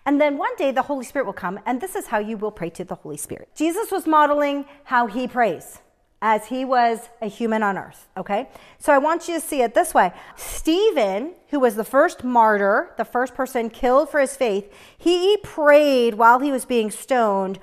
And 0.05 0.19
then 0.19 0.37
one 0.37 0.55
day 0.55 0.71
the 0.71 0.83
Holy 0.83 1.05
Spirit 1.05 1.25
will 1.25 1.33
come, 1.33 1.59
and 1.65 1.81
this 1.81 1.95
is 1.95 2.07
how 2.07 2.19
you 2.19 2.37
will 2.37 2.51
pray 2.51 2.69
to 2.71 2.83
the 2.83 2.95
Holy 2.95 3.17
Spirit. 3.17 3.49
Jesus 3.55 3.91
was 3.91 4.05
modeling 4.05 4.65
how 4.83 5.07
he 5.07 5.27
prays. 5.27 5.79
As 6.21 6.47
he 6.47 6.65
was 6.65 7.09
a 7.21 7.27
human 7.27 7.63
on 7.63 7.77
earth, 7.77 8.07
okay? 8.17 8.49
So 8.77 8.93
I 8.93 8.97
want 8.97 9.27
you 9.27 9.35
to 9.35 9.39
see 9.39 9.61
it 9.61 9.73
this 9.73 9.93
way. 9.93 10.11
Stephen, 10.35 11.33
who 11.49 11.59
was 11.59 11.75
the 11.75 11.83
first 11.83 12.23
martyr, 12.23 12.91
the 12.97 13.05
first 13.05 13.35
person 13.35 13.69
killed 13.69 14.09
for 14.09 14.19
his 14.19 14.35
faith, 14.35 14.71
he 14.97 15.37
prayed 15.43 16.15
while 16.15 16.39
he 16.39 16.51
was 16.51 16.65
being 16.65 16.91
stoned 16.91 17.59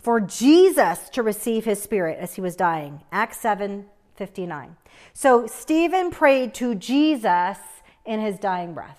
for 0.00 0.20
Jesus 0.20 1.08
to 1.10 1.22
receive 1.22 1.64
his 1.64 1.80
spirit 1.80 2.18
as 2.18 2.34
he 2.34 2.40
was 2.40 2.56
dying. 2.56 3.02
Acts 3.12 3.38
7 3.38 3.86
59. 4.16 4.76
So 5.14 5.46
Stephen 5.46 6.10
prayed 6.10 6.54
to 6.54 6.74
Jesus 6.74 7.58
in 8.04 8.20
his 8.20 8.38
dying 8.38 8.74
breath. 8.74 8.98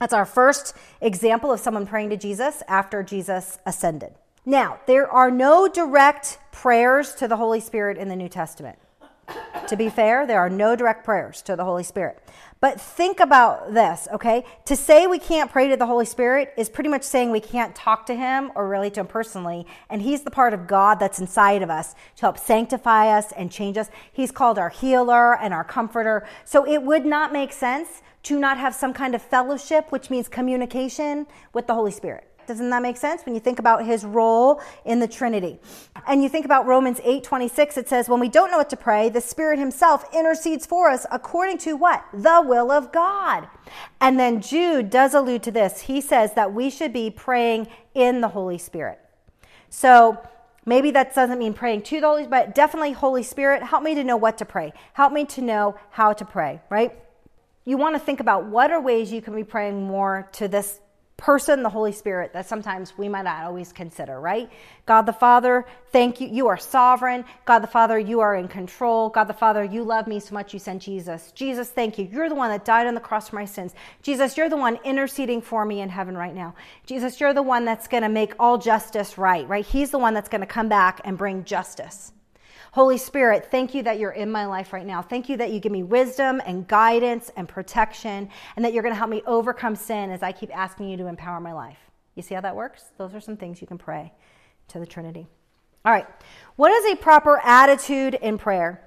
That's 0.00 0.12
our 0.12 0.26
first 0.26 0.76
example 1.00 1.50
of 1.50 1.60
someone 1.60 1.86
praying 1.86 2.10
to 2.10 2.16
Jesus 2.16 2.62
after 2.68 3.02
Jesus 3.02 3.58
ascended. 3.66 4.14
Now, 4.48 4.78
there 4.86 5.06
are 5.06 5.30
no 5.30 5.68
direct 5.68 6.38
prayers 6.52 7.14
to 7.16 7.28
the 7.28 7.36
Holy 7.36 7.60
Spirit 7.60 7.98
in 7.98 8.08
the 8.08 8.16
New 8.16 8.30
Testament. 8.30 8.78
to 9.68 9.76
be 9.76 9.90
fair, 9.90 10.26
there 10.26 10.40
are 10.40 10.48
no 10.48 10.74
direct 10.74 11.04
prayers 11.04 11.42
to 11.42 11.54
the 11.54 11.66
Holy 11.66 11.84
Spirit. 11.84 12.26
But 12.58 12.80
think 12.80 13.20
about 13.20 13.74
this, 13.74 14.08
okay? 14.10 14.46
To 14.64 14.74
say 14.74 15.06
we 15.06 15.18
can't 15.18 15.52
pray 15.52 15.68
to 15.68 15.76
the 15.76 15.84
Holy 15.84 16.06
Spirit 16.06 16.54
is 16.56 16.70
pretty 16.70 16.88
much 16.88 17.02
saying 17.02 17.30
we 17.30 17.40
can't 17.40 17.74
talk 17.74 18.06
to 18.06 18.14
Him 18.14 18.50
or 18.54 18.66
relate 18.66 18.94
to 18.94 19.00
Him 19.00 19.06
personally. 19.06 19.66
And 19.90 20.00
He's 20.00 20.22
the 20.22 20.30
part 20.30 20.54
of 20.54 20.66
God 20.66 20.98
that's 20.98 21.18
inside 21.18 21.60
of 21.60 21.68
us 21.68 21.92
to 22.16 22.22
help 22.22 22.38
sanctify 22.38 23.08
us 23.18 23.32
and 23.32 23.52
change 23.52 23.76
us. 23.76 23.90
He's 24.10 24.30
called 24.30 24.58
our 24.58 24.70
healer 24.70 25.36
and 25.36 25.52
our 25.52 25.62
comforter. 25.62 26.26
So 26.46 26.66
it 26.66 26.82
would 26.82 27.04
not 27.04 27.34
make 27.34 27.52
sense 27.52 28.00
to 28.22 28.38
not 28.38 28.56
have 28.56 28.74
some 28.74 28.94
kind 28.94 29.14
of 29.14 29.20
fellowship, 29.20 29.92
which 29.92 30.08
means 30.08 30.26
communication 30.26 31.26
with 31.52 31.66
the 31.66 31.74
Holy 31.74 31.92
Spirit. 31.92 32.27
Doesn't 32.48 32.70
that 32.70 32.80
make 32.80 32.96
sense 32.96 33.26
when 33.26 33.34
you 33.34 33.42
think 33.42 33.58
about 33.58 33.84
his 33.84 34.06
role 34.06 34.62
in 34.86 35.00
the 35.00 35.06
Trinity? 35.06 35.60
And 36.06 36.22
you 36.22 36.30
think 36.30 36.46
about 36.46 36.64
Romans 36.66 36.98
8 37.04 37.22
26, 37.22 37.76
it 37.76 37.88
says, 37.90 38.08
When 38.08 38.20
we 38.20 38.30
don't 38.30 38.50
know 38.50 38.56
what 38.56 38.70
to 38.70 38.76
pray, 38.76 39.10
the 39.10 39.20
Spirit 39.20 39.58
himself 39.58 40.06
intercedes 40.14 40.64
for 40.64 40.88
us 40.88 41.04
according 41.12 41.58
to 41.58 41.76
what? 41.76 42.06
The 42.14 42.42
will 42.42 42.70
of 42.70 42.90
God. 42.90 43.48
And 44.00 44.18
then 44.18 44.40
Jude 44.40 44.88
does 44.88 45.12
allude 45.12 45.42
to 45.42 45.50
this. 45.50 45.82
He 45.82 46.00
says 46.00 46.32
that 46.32 46.54
we 46.54 46.70
should 46.70 46.94
be 46.94 47.10
praying 47.10 47.68
in 47.94 48.22
the 48.22 48.28
Holy 48.28 48.58
Spirit. 48.58 48.98
So, 49.68 50.18
Maybe 50.64 50.90
that 50.90 51.14
doesn't 51.14 51.38
mean 51.38 51.54
praying 51.54 51.80
to 51.84 51.98
the 51.98 52.06
Holy, 52.06 52.24
Spirit, 52.24 52.46
but 52.46 52.54
definitely 52.54 52.92
Holy 52.92 53.22
Spirit, 53.22 53.62
help 53.62 53.82
me 53.82 53.94
to 53.94 54.04
know 54.04 54.18
what 54.18 54.36
to 54.36 54.44
pray. 54.44 54.74
Help 54.92 55.14
me 55.14 55.24
to 55.24 55.40
know 55.40 55.76
how 55.88 56.12
to 56.12 56.26
pray, 56.26 56.60
right? 56.68 56.92
You 57.64 57.78
want 57.78 57.94
to 57.94 57.98
think 57.98 58.20
about 58.20 58.44
what 58.44 58.70
are 58.70 58.78
ways 58.78 59.10
you 59.10 59.22
can 59.22 59.34
be 59.34 59.44
praying 59.44 59.82
more 59.82 60.28
to 60.32 60.46
this 60.46 60.80
person, 61.18 61.64
the 61.64 61.68
Holy 61.68 61.90
Spirit, 61.90 62.32
that 62.32 62.46
sometimes 62.46 62.96
we 62.96 63.08
might 63.08 63.22
not 63.22 63.44
always 63.44 63.72
consider, 63.72 64.20
right? 64.20 64.48
God 64.86 65.02
the 65.02 65.12
Father, 65.12 65.66
thank 65.90 66.20
you. 66.20 66.28
You 66.28 66.46
are 66.46 66.56
sovereign. 66.56 67.24
God 67.44 67.58
the 67.58 67.66
Father, 67.66 67.98
you 67.98 68.20
are 68.20 68.36
in 68.36 68.46
control. 68.46 69.08
God 69.10 69.24
the 69.24 69.34
Father, 69.34 69.64
you 69.64 69.82
love 69.82 70.06
me 70.06 70.20
so 70.20 70.32
much 70.32 70.54
you 70.54 70.60
sent 70.60 70.80
Jesus. 70.80 71.32
Jesus, 71.32 71.68
thank 71.68 71.98
you. 71.98 72.08
You're 72.10 72.28
the 72.28 72.36
one 72.36 72.50
that 72.50 72.64
died 72.64 72.86
on 72.86 72.94
the 72.94 73.00
cross 73.00 73.28
for 73.28 73.36
my 73.36 73.44
sins. 73.44 73.74
Jesus, 74.00 74.36
you're 74.36 74.48
the 74.48 74.56
one 74.56 74.78
interceding 74.84 75.42
for 75.42 75.64
me 75.64 75.80
in 75.80 75.88
heaven 75.88 76.16
right 76.16 76.34
now. 76.34 76.54
Jesus, 76.86 77.20
you're 77.20 77.34
the 77.34 77.42
one 77.42 77.64
that's 77.64 77.88
going 77.88 78.04
to 78.04 78.08
make 78.08 78.34
all 78.38 78.56
justice 78.56 79.18
right, 79.18 79.46
right? 79.48 79.66
He's 79.66 79.90
the 79.90 79.98
one 79.98 80.14
that's 80.14 80.28
going 80.28 80.40
to 80.40 80.46
come 80.46 80.68
back 80.68 81.00
and 81.04 81.18
bring 81.18 81.42
justice. 81.42 82.12
Holy 82.72 82.98
Spirit, 82.98 83.50
thank 83.50 83.74
you 83.74 83.82
that 83.82 83.98
you're 83.98 84.12
in 84.12 84.30
my 84.30 84.46
life 84.46 84.72
right 84.72 84.86
now. 84.86 85.02
Thank 85.02 85.28
you 85.28 85.36
that 85.38 85.50
you 85.50 85.60
give 85.60 85.72
me 85.72 85.82
wisdom 85.82 86.40
and 86.44 86.66
guidance 86.68 87.30
and 87.36 87.48
protection, 87.48 88.28
and 88.56 88.64
that 88.64 88.72
you're 88.72 88.82
going 88.82 88.94
to 88.94 88.98
help 88.98 89.10
me 89.10 89.22
overcome 89.26 89.74
sin 89.74 90.10
as 90.10 90.22
I 90.22 90.32
keep 90.32 90.56
asking 90.56 90.88
you 90.88 90.96
to 90.98 91.06
empower 91.06 91.40
my 91.40 91.52
life. 91.52 91.78
You 92.14 92.22
see 92.22 92.34
how 92.34 92.40
that 92.42 92.56
works? 92.56 92.84
Those 92.98 93.14
are 93.14 93.20
some 93.20 93.36
things 93.36 93.60
you 93.60 93.66
can 93.66 93.78
pray 93.78 94.12
to 94.68 94.78
the 94.78 94.86
Trinity. 94.86 95.26
All 95.84 95.92
right. 95.92 96.06
What 96.56 96.72
is 96.72 96.92
a 96.92 96.96
proper 96.96 97.40
attitude 97.42 98.14
in 98.14 98.36
prayer? 98.36 98.84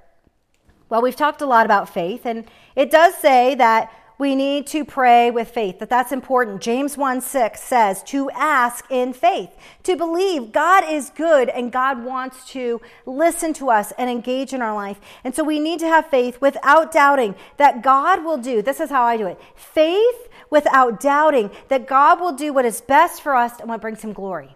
Well, 0.89 1.01
we've 1.01 1.15
talked 1.15 1.41
a 1.41 1.45
lot 1.45 1.65
about 1.65 1.88
faith, 1.89 2.25
and 2.25 2.45
it 2.75 2.91
does 2.91 3.15
say 3.15 3.55
that 3.55 3.91
we 4.22 4.36
need 4.36 4.67
to 4.67 4.86
pray 4.86 5.32
with 5.32 5.49
faith, 5.49 5.80
that 5.80 5.89
that's 5.89 6.11
important. 6.11 6.61
James 6.61 6.95
1 6.95 7.22
6 7.22 7.59
says 7.59 8.03
to 8.03 8.30
ask 8.30 8.86
in 8.91 9.13
faith, 9.13 9.49
to 9.82 9.95
believe 9.95 10.51
God 10.51 10.84
is 10.88 11.09
good 11.09 11.49
and 11.49 11.72
God 11.72 12.05
wants 12.05 12.47
to 12.51 12.80
listen 13.07 13.51
to 13.53 13.72
us 13.72 13.91
and 13.97 14.11
engage 14.11 14.53
in 14.53 14.61
our 14.61 14.76
life. 14.76 14.99
And 15.24 15.34
so 15.34 15.43
we 15.43 15.59
need 15.59 15.80
to 15.80 15.88
have 15.88 16.05
faith 16.11 16.39
without 16.39 16.91
doubting 16.91 17.34
that 17.57 17.82
God 17.82 18.24
will 18.24 18.38
do. 18.38 18.61
This 18.61 18.80
is 18.80 18.91
how 18.91 19.01
I 19.01 19.17
do 19.17 19.26
it 19.26 19.41
faith 19.55 20.30
without 20.51 20.99
doubting 20.99 21.49
that 21.69 21.88
God 21.88 22.22
will 22.22 22.34
do 22.34 22.53
what 22.53 22.63
is 22.63 22.80
best 22.80 23.24
for 23.24 23.36
us 23.36 23.59
and 23.59 23.69
what 23.69 23.82
brings 23.82 24.03
him 24.03 24.13
glory. 24.13 24.55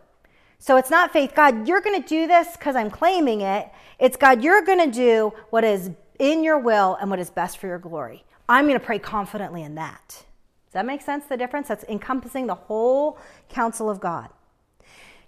So 0.60 0.78
it's 0.78 0.92
not 0.92 1.12
faith, 1.12 1.34
God, 1.34 1.68
you're 1.68 1.82
going 1.82 2.00
to 2.00 2.08
do 2.08 2.28
this 2.28 2.56
because 2.56 2.76
I'm 2.76 2.92
claiming 2.92 3.42
it. 3.42 3.68
It's 3.98 4.16
God, 4.16 4.44
you're 4.44 4.62
going 4.62 4.92
to 4.92 4.96
do 4.96 5.34
what 5.50 5.64
is 5.64 5.90
in 6.20 6.44
your 6.44 6.60
will 6.60 7.00
and 7.02 7.10
what 7.10 7.18
is 7.18 7.32
best 7.32 7.58
for 7.58 7.66
your 7.66 7.80
glory. 7.80 8.26
I'm 8.48 8.66
going 8.66 8.80
to 8.80 8.86
pray 8.86 9.00
confidently 9.00 9.64
in 9.64 9.76
that. 9.76 10.08
Does 10.08 10.74
that 10.74 10.86
make 10.86 11.02
sense? 11.02 11.26
The 11.26 11.38
difference? 11.38 11.68
That's 11.68 11.84
encompassing 11.86 12.48
the 12.48 12.56
whole 12.56 13.18
counsel 13.50 13.90
of 13.90 14.00
God. 14.00 14.30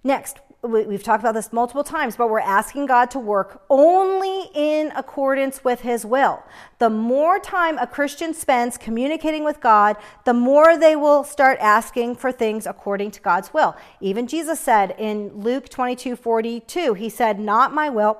Next, 0.03 0.39
we've 0.61 1.03
talked 1.03 1.23
about 1.23 1.33
this 1.33 1.51
multiple 1.51 1.83
times, 1.83 2.15
but 2.15 2.29
we're 2.29 2.39
asking 2.39 2.85
God 2.85 3.11
to 3.11 3.19
work 3.19 3.63
only 3.69 4.49
in 4.53 4.91
accordance 4.95 5.63
with 5.63 5.81
His 5.81 6.05
will. 6.05 6.43
The 6.79 6.89
more 6.89 7.39
time 7.39 7.77
a 7.77 7.87
Christian 7.87 8.33
spends 8.33 8.77
communicating 8.77 9.43
with 9.43 9.61
God, 9.61 9.97
the 10.25 10.33
more 10.33 10.77
they 10.77 10.95
will 10.95 11.23
start 11.23 11.57
asking 11.59 12.15
for 12.15 12.31
things 12.31 12.65
according 12.65 13.11
to 13.11 13.21
God's 13.21 13.53
will. 13.53 13.75
Even 13.99 14.27
Jesus 14.27 14.59
said 14.59 14.95
in 14.97 15.29
Luke 15.33 15.69
22 15.69 16.15
42, 16.15 16.93
He 16.93 17.09
said, 17.09 17.39
Not 17.39 17.73
my 17.73 17.89
will, 17.89 18.17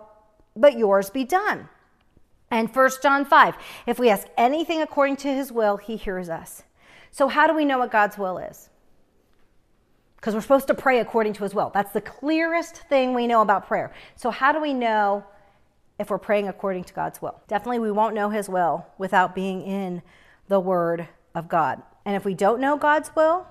but 0.55 0.77
yours 0.77 1.09
be 1.09 1.23
done. 1.23 1.69
And 2.49 2.73
1 2.73 2.89
John 3.03 3.25
5, 3.25 3.55
if 3.87 3.99
we 3.99 4.09
ask 4.09 4.27
anything 4.37 4.81
according 4.81 5.17
to 5.17 5.33
his 5.33 5.51
will, 5.51 5.77
he 5.77 5.97
hears 5.97 6.29
us. 6.29 6.63
So, 7.11 7.27
how 7.27 7.47
do 7.47 7.53
we 7.53 7.65
know 7.65 7.79
what 7.79 7.91
God's 7.91 8.17
will 8.17 8.37
is? 8.37 8.69
Because 10.15 10.33
we're 10.33 10.41
supposed 10.41 10.67
to 10.67 10.73
pray 10.73 10.99
according 10.99 11.33
to 11.33 11.43
his 11.43 11.53
will. 11.53 11.71
That's 11.73 11.91
the 11.91 12.01
clearest 12.01 12.77
thing 12.89 13.13
we 13.13 13.27
know 13.27 13.41
about 13.41 13.67
prayer. 13.67 13.93
So, 14.15 14.29
how 14.29 14.51
do 14.51 14.61
we 14.61 14.73
know 14.73 15.25
if 15.99 16.09
we're 16.09 16.17
praying 16.17 16.47
according 16.47 16.85
to 16.85 16.93
God's 16.93 17.21
will? 17.21 17.39
Definitely, 17.47 17.79
we 17.79 17.91
won't 17.91 18.15
know 18.15 18.29
his 18.29 18.47
will 18.47 18.85
without 18.97 19.35
being 19.35 19.61
in 19.61 20.01
the 20.47 20.59
word 20.59 21.07
of 21.35 21.49
God. 21.49 21.81
And 22.05 22.15
if 22.15 22.23
we 22.23 22.33
don't 22.33 22.61
know 22.61 22.77
God's 22.77 23.11
will, 23.15 23.45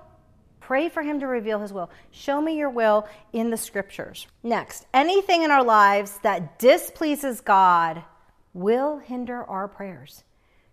pray 0.60 0.88
for 0.88 1.02
him 1.02 1.20
to 1.20 1.26
reveal 1.26 1.60
his 1.60 1.72
will. 1.72 1.90
Show 2.10 2.40
me 2.40 2.56
your 2.56 2.70
will 2.70 3.06
in 3.32 3.50
the 3.50 3.56
scriptures. 3.56 4.26
Next, 4.42 4.86
anything 4.94 5.42
in 5.42 5.50
our 5.50 5.62
lives 5.62 6.18
that 6.22 6.58
displeases 6.58 7.40
God 7.40 8.02
will 8.56 8.98
hinder 8.98 9.44
our 9.44 9.68
prayers. 9.68 10.24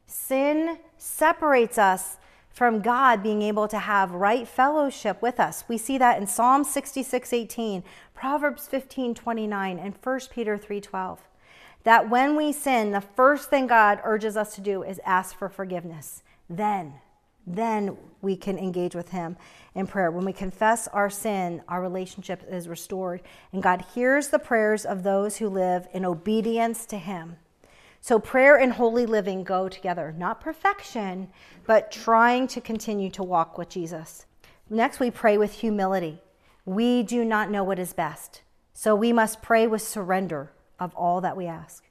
Sin 0.06 0.80
separates 0.98 1.78
us 1.78 2.18
from 2.50 2.82
God 2.82 3.22
being 3.22 3.42
able 3.42 3.68
to 3.68 3.80
have 3.80 4.12
right 4.12 4.48
fellowship 4.48 5.22
with 5.22 5.40
us. 5.40 5.64
We 5.68 5.78
see 5.78 5.98
that 5.98 6.20
in 6.20 6.28
Psalm 6.28 6.64
66 6.64 7.34
18, 7.34 7.84
Proverbs 8.14 8.68
15 8.68 9.16
29, 9.16 9.80
and 9.80 9.96
1 10.02 10.20
Peter 10.32 10.58
3 10.58 10.80
12. 10.80 11.20
That 11.84 12.10
when 12.10 12.38
we 12.38 12.54
sin, 12.54 12.92
the 12.92 13.02
first 13.02 13.50
thing 13.50 13.68
God 13.68 14.00
urges 14.04 14.38
us 14.38 14.56
to 14.56 14.62
do 14.62 14.84
is 14.84 15.02
ask 15.04 15.36
for 15.38 15.50
forgiveness. 15.50 16.24
Then, 16.50 16.94
then 17.46 17.98
we 18.22 18.38
can 18.38 18.58
engage 18.58 18.96
with 18.96 19.10
Him 19.10 19.36
in 19.76 19.88
prayer. 19.88 20.12
When 20.12 20.24
we 20.24 20.32
confess 20.32 20.88
our 20.90 21.10
sin, 21.10 21.62
our 21.68 21.82
relationship 21.82 22.44
is 22.50 22.70
restored, 22.70 23.22
and 23.52 23.62
God 23.62 23.84
hears 23.94 24.30
the 24.30 24.40
prayers 24.40 24.86
of 24.86 25.04
those 25.04 25.38
who 25.38 25.50
live 25.50 25.88
in 25.92 26.06
obedience 26.06 26.86
to 26.86 26.98
Him. 26.98 27.38
So 28.04 28.20
prayer 28.20 28.58
and 28.58 28.74
holy 28.74 29.06
living 29.06 29.46
go 29.46 29.70
together, 29.70 30.14
not 30.18 30.42
perfection, 30.42 31.30
but 31.66 31.90
trying 31.90 32.48
to 32.48 32.60
continue 32.60 33.10
to 33.12 33.24
walk 33.24 33.58
with 33.58 33.70
Jesus. 33.70 34.26
Next, 34.70 35.00
we 35.00 35.10
pray 35.10 35.38
with 35.38 35.54
humility. 35.54 36.22
We 36.66 37.04
do 37.04 37.24
not 37.24 37.50
know 37.50 37.64
what 37.64 37.80
is 37.80 37.94
best, 37.94 38.42
so 38.74 38.94
we 38.94 39.14
must 39.14 39.42
pray 39.42 39.68
with 39.68 39.82
surrender 39.84 40.52
of 40.82 40.94
all 40.96 41.22
that 41.22 41.38
we 41.38 41.46
ask. 41.46 41.86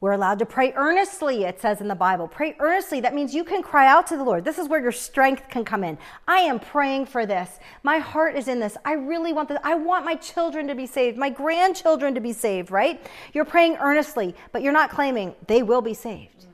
We're 0.00 0.12
allowed 0.12 0.38
to 0.38 0.46
pray 0.46 0.72
earnestly, 0.76 1.44
it 1.44 1.60
says 1.60 1.82
in 1.82 1.88
the 1.88 1.94
Bible. 1.94 2.26
Pray 2.26 2.56
earnestly. 2.58 3.00
That 3.00 3.14
means 3.14 3.34
you 3.34 3.44
can 3.44 3.62
cry 3.62 3.86
out 3.86 4.06
to 4.06 4.16
the 4.16 4.24
Lord. 4.24 4.46
This 4.46 4.58
is 4.58 4.66
where 4.66 4.80
your 4.80 4.92
strength 4.92 5.50
can 5.50 5.62
come 5.62 5.84
in. 5.84 5.98
I 6.26 6.38
am 6.38 6.58
praying 6.58 7.04
for 7.04 7.26
this. 7.26 7.58
My 7.82 7.98
heart 7.98 8.34
is 8.34 8.48
in 8.48 8.60
this. 8.60 8.78
I 8.82 8.92
really 8.92 9.34
want 9.34 9.50
this. 9.50 9.58
I 9.62 9.74
want 9.74 10.06
my 10.06 10.14
children 10.14 10.66
to 10.68 10.74
be 10.74 10.86
saved, 10.86 11.18
my 11.18 11.28
grandchildren 11.28 12.14
to 12.14 12.20
be 12.20 12.32
saved, 12.32 12.70
right? 12.70 13.04
You're 13.34 13.44
praying 13.44 13.76
earnestly, 13.76 14.34
but 14.52 14.62
you're 14.62 14.72
not 14.72 14.88
claiming 14.88 15.34
they 15.46 15.62
will 15.62 15.82
be 15.82 15.94
saved. 15.94 16.46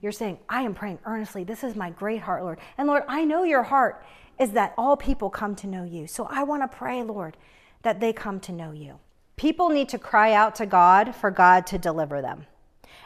You're 0.00 0.12
saying, 0.12 0.38
I 0.48 0.62
am 0.62 0.72
praying 0.72 1.00
earnestly. 1.04 1.42
This 1.42 1.64
is 1.64 1.74
my 1.74 1.90
great 1.90 2.20
heart, 2.20 2.44
Lord. 2.44 2.60
And 2.78 2.86
Lord, 2.86 3.02
I 3.08 3.24
know 3.24 3.42
your 3.42 3.64
heart 3.64 4.04
is 4.38 4.52
that 4.52 4.74
all 4.78 4.96
people 4.96 5.28
come 5.28 5.56
to 5.56 5.66
know 5.66 5.82
you. 5.82 6.06
So 6.06 6.28
I 6.30 6.44
want 6.44 6.62
to 6.62 6.76
pray, 6.76 7.02
Lord, 7.02 7.36
that 7.82 7.98
they 7.98 8.12
come 8.12 8.38
to 8.40 8.52
know 8.52 8.70
you. 8.70 9.00
People 9.36 9.70
need 9.70 9.88
to 9.88 9.98
cry 9.98 10.34
out 10.34 10.54
to 10.56 10.66
God 10.66 11.16
for 11.16 11.32
God 11.32 11.66
to 11.66 11.78
deliver 11.78 12.22
them. 12.22 12.46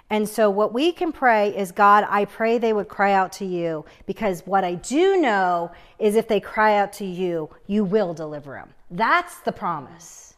And 0.08 0.28
so, 0.28 0.50
what 0.50 0.72
we 0.72 0.92
can 0.92 1.10
pray 1.12 1.56
is, 1.56 1.72
God, 1.72 2.06
I 2.08 2.26
pray 2.26 2.58
they 2.58 2.72
would 2.72 2.88
cry 2.88 3.12
out 3.12 3.32
to 3.34 3.44
you 3.44 3.84
because 4.06 4.42
what 4.46 4.62
I 4.64 4.74
do 4.74 5.20
know 5.20 5.72
is 5.98 6.14
if 6.14 6.28
they 6.28 6.38
cry 6.40 6.76
out 6.78 6.92
to 6.94 7.04
you, 7.04 7.50
you 7.66 7.84
will 7.84 8.14
deliver 8.14 8.52
them. 8.52 8.70
That's 8.90 9.40
the 9.40 9.52
promise. 9.52 10.34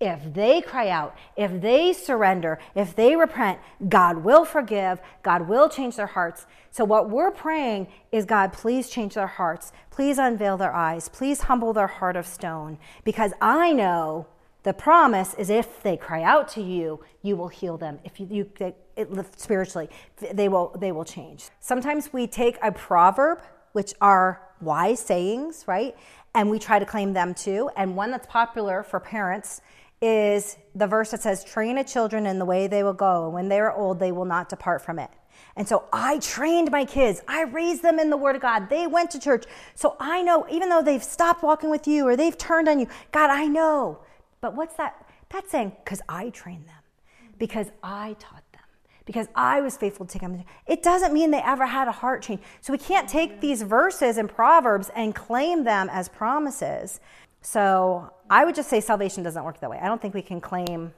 if 0.00 0.34
they 0.34 0.60
cry 0.60 0.88
out, 0.88 1.16
if 1.36 1.60
they 1.60 1.92
surrender, 1.92 2.58
if 2.74 2.94
they 2.96 3.16
repent, 3.16 3.58
God 3.88 4.18
will 4.18 4.44
forgive, 4.44 5.00
God 5.22 5.48
will 5.48 5.68
change 5.68 5.96
their 5.96 6.06
hearts. 6.06 6.46
So, 6.70 6.84
what 6.84 7.10
we're 7.10 7.30
praying 7.30 7.88
is 8.12 8.24
God, 8.24 8.52
please 8.52 8.90
change 8.90 9.14
their 9.14 9.26
hearts. 9.26 9.72
Please 9.90 10.18
unveil 10.18 10.56
their 10.56 10.74
eyes. 10.74 11.08
Please 11.08 11.42
humble 11.42 11.72
their 11.72 11.86
heart 11.86 12.16
of 12.16 12.26
stone. 12.26 12.78
Because 13.04 13.32
I 13.40 13.72
know 13.72 14.26
the 14.64 14.72
promise 14.72 15.34
is 15.34 15.50
if 15.50 15.82
they 15.82 15.96
cry 15.96 16.22
out 16.22 16.48
to 16.48 16.62
you, 16.62 17.00
you 17.22 17.36
will 17.36 17.48
heal 17.48 17.76
them. 17.76 17.98
If 18.02 18.18
you, 18.18 18.26
you 18.30 18.50
they, 18.58 18.74
it, 18.96 19.08
spiritually, 19.38 19.90
they 20.32 20.48
will, 20.48 20.74
they 20.78 20.90
will 20.90 21.04
change. 21.04 21.50
Sometimes 21.60 22.12
we 22.12 22.26
take 22.26 22.58
a 22.62 22.72
proverb, 22.72 23.42
which 23.72 23.92
are 24.00 24.42
wise 24.60 25.00
sayings, 25.00 25.64
right? 25.66 25.94
And 26.34 26.50
we 26.50 26.58
try 26.58 26.78
to 26.78 26.86
claim 26.86 27.12
them 27.12 27.34
too. 27.34 27.70
And 27.76 27.94
one 27.94 28.10
that's 28.10 28.26
popular 28.26 28.82
for 28.82 29.00
parents 29.00 29.60
is 30.00 30.56
the 30.74 30.86
verse 30.86 31.10
that 31.10 31.22
says, 31.22 31.44
Train 31.44 31.78
a 31.78 31.84
children 31.84 32.26
in 32.26 32.38
the 32.38 32.44
way 32.46 32.66
they 32.66 32.82
will 32.82 32.94
go, 32.94 33.26
and 33.26 33.34
when 33.34 33.48
they 33.48 33.60
are 33.60 33.72
old, 33.72 34.00
they 34.00 34.12
will 34.12 34.24
not 34.24 34.48
depart 34.48 34.82
from 34.82 34.98
it. 34.98 35.10
And 35.56 35.68
so 35.68 35.84
I 35.92 36.18
trained 36.18 36.70
my 36.70 36.84
kids. 36.84 37.22
I 37.28 37.42
raised 37.42 37.82
them 37.82 37.98
in 37.98 38.10
the 38.10 38.16
Word 38.16 38.34
of 38.34 38.42
God. 38.42 38.68
They 38.68 38.86
went 38.86 39.10
to 39.12 39.20
church. 39.20 39.44
So 39.74 39.96
I 40.00 40.22
know, 40.22 40.46
even 40.50 40.68
though 40.68 40.82
they've 40.82 41.04
stopped 41.04 41.42
walking 41.42 41.70
with 41.70 41.86
you 41.86 42.06
or 42.06 42.16
they've 42.16 42.36
turned 42.36 42.68
on 42.68 42.80
you, 42.80 42.88
God, 43.12 43.30
I 43.30 43.46
know. 43.46 44.00
But 44.44 44.54
what's 44.54 44.74
that? 44.74 45.08
That's 45.30 45.50
saying, 45.50 45.72
because 45.82 46.02
I 46.06 46.28
trained 46.28 46.66
them, 46.66 46.74
mm-hmm. 46.76 47.32
because 47.38 47.68
I 47.82 48.14
taught 48.18 48.44
them, 48.52 48.60
because 49.06 49.26
I 49.34 49.62
was 49.62 49.78
faithful 49.78 50.04
to 50.04 50.12
take 50.12 50.20
them. 50.20 50.44
It 50.66 50.82
doesn't 50.82 51.14
mean 51.14 51.30
they 51.30 51.40
ever 51.40 51.64
had 51.64 51.88
a 51.88 51.92
heart 51.92 52.20
change. 52.20 52.42
So 52.60 52.70
we 52.70 52.78
can't 52.78 53.08
take 53.08 53.40
these 53.40 53.62
verses 53.62 54.18
and 54.18 54.28
Proverbs 54.28 54.90
and 54.94 55.14
claim 55.14 55.64
them 55.64 55.88
as 55.90 56.10
promises. 56.10 57.00
So 57.40 58.10
I 58.28 58.44
would 58.44 58.54
just 58.54 58.68
say 58.68 58.82
salvation 58.82 59.22
doesn't 59.22 59.42
work 59.42 59.60
that 59.60 59.70
way. 59.70 59.78
I 59.82 59.86
don't 59.86 60.02
think 60.02 60.12
we 60.12 60.20
can 60.20 60.42
claim 60.42 60.92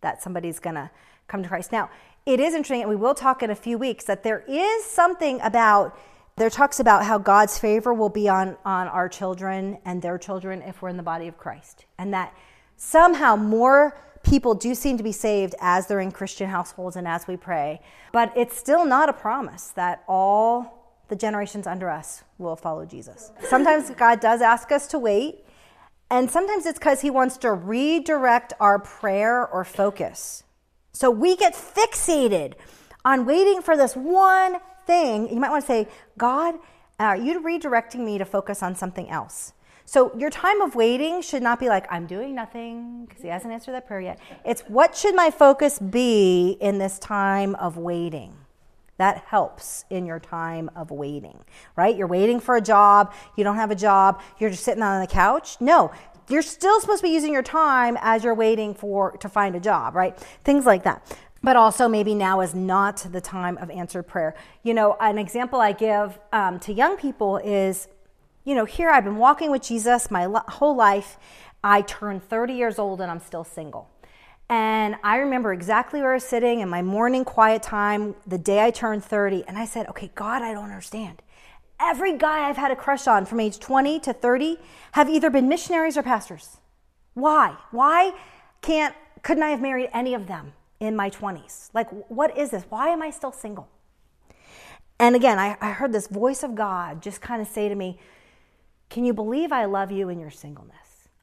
that 0.00 0.20
somebody's 0.20 0.58
going 0.58 0.74
to 0.74 0.90
come 1.28 1.44
to 1.44 1.48
Christ. 1.48 1.70
Now, 1.70 1.88
it 2.26 2.40
is 2.40 2.52
interesting, 2.52 2.80
and 2.80 2.90
we 2.90 2.96
will 2.96 3.14
talk 3.14 3.44
in 3.44 3.50
a 3.50 3.54
few 3.54 3.78
weeks, 3.78 4.06
that 4.06 4.24
there 4.24 4.42
is 4.48 4.84
something 4.84 5.40
about, 5.40 5.96
there 6.34 6.50
talks 6.50 6.80
about 6.80 7.04
how 7.04 7.16
God's 7.16 7.58
favor 7.58 7.94
will 7.94 8.08
be 8.08 8.28
on, 8.28 8.56
on 8.64 8.88
our 8.88 9.08
children 9.08 9.78
and 9.84 10.02
their 10.02 10.18
children 10.18 10.62
if 10.62 10.82
we're 10.82 10.88
in 10.88 10.96
the 10.96 11.04
body 11.04 11.28
of 11.28 11.38
Christ. 11.38 11.84
And 11.98 12.12
that 12.12 12.34
somehow 12.76 13.36
more 13.36 13.98
people 14.22 14.54
do 14.54 14.74
seem 14.74 14.96
to 14.96 15.04
be 15.04 15.12
saved 15.12 15.54
as 15.60 15.86
they're 15.86 16.00
in 16.00 16.10
Christian 16.10 16.50
households 16.50 16.96
and 16.96 17.06
as 17.06 17.26
we 17.26 17.36
pray. 17.36 17.80
But 18.12 18.32
it's 18.36 18.56
still 18.56 18.84
not 18.84 19.08
a 19.08 19.12
promise 19.12 19.68
that 19.70 20.02
all 20.08 21.00
the 21.08 21.16
generations 21.16 21.66
under 21.66 21.88
us 21.88 22.24
will 22.38 22.56
follow 22.56 22.84
Jesus. 22.84 23.30
Sometimes 23.48 23.90
God 23.90 24.20
does 24.20 24.40
ask 24.40 24.72
us 24.72 24.88
to 24.88 24.98
wait 24.98 25.44
and 26.10 26.30
sometimes 26.30 26.66
it's 26.66 26.78
because 26.78 27.00
he 27.00 27.10
wants 27.10 27.36
to 27.38 27.52
redirect 27.52 28.52
our 28.60 28.78
prayer 28.78 29.46
or 29.46 29.64
focus. 29.64 30.44
So 30.92 31.10
we 31.10 31.36
get 31.36 31.54
fixated 31.54 32.54
on 33.04 33.26
waiting 33.26 33.60
for 33.60 33.76
this 33.76 33.96
one 33.96 34.58
thing. 34.86 35.28
You 35.28 35.40
might 35.40 35.50
want 35.50 35.64
to 35.64 35.66
say, 35.66 35.88
God, 36.16 36.54
uh, 36.98 37.02
are 37.02 37.16
you 37.16 37.40
redirecting 37.42 38.00
me 38.00 38.18
to 38.18 38.24
focus 38.24 38.62
on 38.62 38.74
something 38.76 39.08
else? 39.10 39.52
So 39.88 40.12
your 40.18 40.30
time 40.30 40.60
of 40.62 40.74
waiting 40.74 41.22
should 41.22 41.44
not 41.44 41.60
be 41.60 41.68
like, 41.68 41.86
I'm 41.90 42.06
doing 42.06 42.34
nothing 42.34 43.06
because 43.06 43.22
he 43.22 43.28
hasn't 43.28 43.52
answered 43.52 43.72
that 43.72 43.86
prayer 43.86 44.00
yet. 44.00 44.18
It's 44.44 44.62
what 44.62 44.96
should 44.96 45.14
my 45.14 45.30
focus 45.30 45.78
be 45.78 46.58
in 46.60 46.78
this 46.78 46.98
time 46.98 47.54
of 47.54 47.76
waiting? 47.76 48.34
That 48.98 49.18
helps 49.18 49.84
in 49.88 50.04
your 50.04 50.18
time 50.18 50.70
of 50.74 50.90
waiting, 50.90 51.44
right? 51.76 51.96
You're 51.96 52.08
waiting 52.08 52.40
for 52.40 52.56
a 52.56 52.60
job, 52.60 53.14
you 53.36 53.44
don't 53.44 53.56
have 53.56 53.70
a 53.70 53.76
job, 53.76 54.20
you're 54.38 54.50
just 54.50 54.64
sitting 54.64 54.82
on 54.82 55.00
the 55.00 55.06
couch. 55.06 55.60
No, 55.60 55.92
you're 56.28 56.42
still 56.42 56.80
supposed 56.80 57.02
to 57.02 57.06
be 57.06 57.14
using 57.14 57.32
your 57.32 57.42
time 57.42 57.96
as 58.00 58.24
you're 58.24 58.34
waiting 58.34 58.74
for 58.74 59.12
to 59.18 59.28
find 59.28 59.54
a 59.54 59.60
job, 59.60 59.94
right? 59.94 60.18
Things 60.42 60.66
like 60.66 60.82
that. 60.82 61.16
But 61.42 61.54
also, 61.54 61.86
maybe 61.86 62.12
now 62.12 62.40
is 62.40 62.56
not 62.56 63.06
the 63.12 63.20
time 63.20 63.56
of 63.58 63.70
answered 63.70 64.04
prayer. 64.04 64.34
You 64.64 64.74
know, 64.74 64.96
an 64.98 65.18
example 65.18 65.60
I 65.60 65.70
give 65.72 66.18
um, 66.32 66.58
to 66.60 66.72
young 66.72 66.96
people 66.96 67.36
is, 67.36 67.86
you 68.46 68.54
know, 68.54 68.64
here 68.64 68.88
I've 68.88 69.04
been 69.04 69.16
walking 69.16 69.50
with 69.50 69.62
Jesus 69.62 70.10
my 70.10 70.28
whole 70.48 70.74
life. 70.74 71.18
I 71.64 71.82
turned 71.82 72.22
30 72.22 72.54
years 72.54 72.78
old 72.78 73.00
and 73.00 73.10
I'm 73.10 73.18
still 73.18 73.42
single. 73.42 73.90
And 74.48 74.94
I 75.02 75.16
remember 75.16 75.52
exactly 75.52 76.00
where 76.00 76.12
I 76.12 76.14
was 76.14 76.24
sitting 76.24 76.60
in 76.60 76.68
my 76.68 76.80
morning 76.80 77.24
quiet 77.24 77.64
time 77.64 78.14
the 78.24 78.38
day 78.38 78.64
I 78.64 78.70
turned 78.70 79.04
30. 79.04 79.44
And 79.48 79.58
I 79.58 79.64
said, 79.64 79.88
okay, 79.88 80.12
God, 80.14 80.42
I 80.42 80.54
don't 80.54 80.64
understand. 80.64 81.22
Every 81.80 82.16
guy 82.16 82.48
I've 82.48 82.56
had 82.56 82.70
a 82.70 82.76
crush 82.76 83.08
on 83.08 83.26
from 83.26 83.40
age 83.40 83.58
20 83.58 83.98
to 84.00 84.12
30 84.12 84.58
have 84.92 85.10
either 85.10 85.28
been 85.28 85.48
missionaries 85.48 85.96
or 85.96 86.04
pastors. 86.04 86.58
Why? 87.14 87.56
Why 87.72 88.12
can't, 88.62 88.94
couldn't 89.24 89.42
I 89.42 89.50
have 89.50 89.60
married 89.60 89.90
any 89.92 90.14
of 90.14 90.28
them 90.28 90.52
in 90.78 90.94
my 90.94 91.10
20s? 91.10 91.70
Like, 91.74 91.88
what 92.08 92.38
is 92.38 92.50
this? 92.50 92.62
Why 92.68 92.90
am 92.90 93.02
I 93.02 93.10
still 93.10 93.32
single? 93.32 93.68
And 95.00 95.16
again, 95.16 95.40
I, 95.40 95.56
I 95.60 95.72
heard 95.72 95.92
this 95.92 96.06
voice 96.06 96.44
of 96.44 96.54
God 96.54 97.02
just 97.02 97.20
kind 97.20 97.42
of 97.42 97.48
say 97.48 97.68
to 97.68 97.74
me, 97.74 97.98
Can 98.88 99.04
you 99.04 99.12
believe 99.12 99.52
I 99.52 99.64
love 99.64 99.90
you 99.90 100.08
in 100.08 100.18
your 100.18 100.30
singleness? 100.30 100.76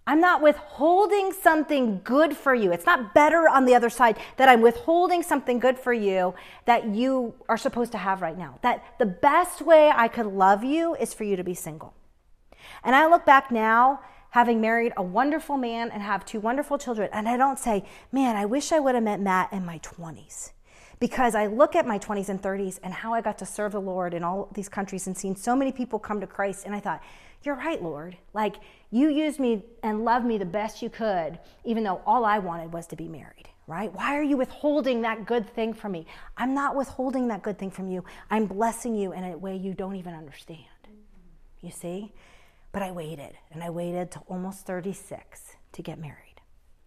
I'm 0.05 0.20
not 0.20 0.41
withholding 0.41 1.32
something 1.32 2.01
good 2.03 2.36
for 2.36 2.53
you. 2.53 2.74
It's 2.74 2.86
not 2.86 3.14
better 3.14 3.47
on 3.47 3.64
the 3.64 3.74
other 3.74 3.89
side 3.89 4.18
that 4.36 4.49
I'm 4.49 4.61
withholding 4.61 5.24
something 5.24 5.59
good 5.59 5.80
for 5.80 5.93
you 5.93 6.34
that 6.66 6.88
you 6.88 7.36
are 7.47 7.57
supposed 7.57 7.93
to 7.93 7.97
have 7.97 8.22
right 8.22 8.38
now. 8.38 8.59
That 8.64 8.84
the 8.99 9.05
best 9.05 9.61
way 9.61 9.91
I 9.95 10.09
could 10.09 10.26
love 10.26 10.64
you 10.64 10.95
is 10.95 11.14
for 11.14 11.24
you 11.24 11.38
to 11.38 11.43
be 11.43 11.53
single. 11.53 11.93
And 12.84 12.95
I 12.95 13.07
look 13.07 13.26
back 13.26 13.49
now, 13.49 14.01
having 14.32 14.59
married 14.59 14.91
a 14.97 15.03
wonderful 15.03 15.57
man 15.57 15.89
and 15.89 16.01
have 16.01 16.26
two 16.26 16.39
wonderful 16.39 16.78
children, 16.78 17.09
and 17.14 17.30
I 17.30 17.38
don't 17.38 17.59
say, 17.59 17.86
man, 18.11 18.36
I 18.36 18.45
wish 18.45 18.74
I 18.74 18.80
would 18.80 18.95
have 18.95 19.03
met 19.03 19.22
Matt 19.22 19.53
in 19.53 19.66
my 19.66 19.80
20s. 19.80 20.51
Because 20.99 21.36
I 21.36 21.47
look 21.47 21.76
at 21.76 21.86
my 21.86 21.99
20s 21.99 22.30
and 22.30 22.41
30s 22.41 22.80
and 22.84 22.93
how 22.93 23.14
I 23.14 23.22
got 23.22 23.38
to 23.39 23.45
serve 23.45 23.74
the 23.74 23.82
Lord 23.82 24.14
in 24.14 24.24
all 24.24 24.49
these 24.53 24.70
countries 24.70 25.07
and 25.07 25.18
seen 25.18 25.36
so 25.36 25.55
many 25.55 25.72
people 25.72 25.99
come 25.99 26.20
to 26.20 26.28
Christ, 26.28 26.66
and 26.66 26.76
I 26.76 26.80
thought, 26.80 27.01
you're 27.45 27.55
right, 27.55 27.81
Lord. 27.81 28.17
Like, 28.33 28.55
you 28.91 29.09
used 29.09 29.39
me 29.39 29.63
and 29.81 30.05
loved 30.05 30.25
me 30.25 30.37
the 30.37 30.45
best 30.45 30.81
you 30.81 30.89
could, 30.89 31.39
even 31.63 31.83
though 31.83 32.01
all 32.05 32.25
I 32.25 32.39
wanted 32.39 32.71
was 32.73 32.87
to 32.87 32.95
be 32.95 33.07
married, 33.07 33.49
right? 33.67 33.93
Why 33.93 34.17
are 34.17 34.23
you 34.23 34.37
withholding 34.37 35.01
that 35.01 35.25
good 35.25 35.49
thing 35.49 35.73
from 35.73 35.91
me? 35.91 36.05
I'm 36.37 36.53
not 36.53 36.75
withholding 36.75 37.27
that 37.29 37.43
good 37.43 37.57
thing 37.57 37.71
from 37.71 37.87
you. 37.87 38.03
I'm 38.29 38.45
blessing 38.45 38.95
you 38.95 39.13
in 39.13 39.23
a 39.23 39.37
way 39.37 39.55
you 39.55 39.73
don't 39.73 39.95
even 39.95 40.13
understand. 40.13 40.59
You 41.61 41.71
see? 41.71 42.13
But 42.71 42.81
I 42.81 42.91
waited, 42.91 43.33
and 43.51 43.63
I 43.63 43.69
waited 43.69 44.11
till 44.11 44.25
almost 44.27 44.65
36 44.65 45.55
to 45.73 45.81
get 45.81 45.99
married. 45.99 46.41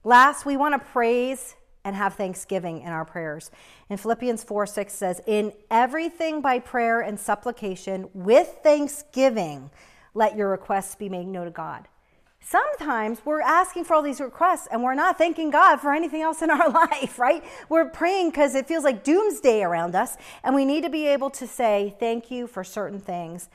Last, 0.04 0.46
we 0.46 0.57
want 0.57 0.74
to 0.74 0.90
praise 0.90 1.57
and 1.84 1.94
have 1.94 2.14
thanksgiving 2.14 2.82
in 2.82 2.88
our 2.88 3.04
prayers. 3.04 3.50
In 3.88 3.96
Philippians 3.96 4.42
4 4.42 4.66
6 4.66 4.92
says, 4.92 5.20
In 5.26 5.52
everything 5.70 6.40
by 6.40 6.59
prayer 6.59 7.00
and 7.00 7.18
supplication 7.18 8.09
with 8.12 8.59
thanksgiving 8.62 9.70
let 10.17 10.37
your 10.37 10.49
requests 10.51 10.95
be 10.95 11.09
made 11.09 11.27
known 11.27 11.45
to 11.45 11.51
God. 11.51 11.89
Sometimes 12.41 13.21
we're 13.25 13.41
asking 13.41 13.85
for 13.85 13.95
all 13.95 14.03
these 14.03 14.21
requests 14.21 14.69
and 14.71 14.83
we're 14.83 14.95
not 14.95 15.19
thanking 15.19 15.51
God 15.51 15.77
for 15.77 15.93
anything 15.93 16.23
else 16.23 16.43
in 16.43 16.51
our 16.51 16.71
life, 16.91 17.19
right? 17.19 17.45
We're 17.69 17.91
praying 17.91 18.31
because 18.31 18.55
it 18.55 18.67
feels 18.67 18.85
like 18.85 19.05
doomsday 19.05 19.62
around 19.62 19.95
us, 19.95 20.17
and 20.45 20.55
we 20.55 20.64
need 20.64 20.85
to 20.85 20.91
be 20.91 21.07
able 21.09 21.31
to 21.31 21.47
say 21.47 21.97
thank 21.99 22.31
you 22.31 22.47
for 22.47 22.62
certain 22.62 23.01
things 23.01 23.49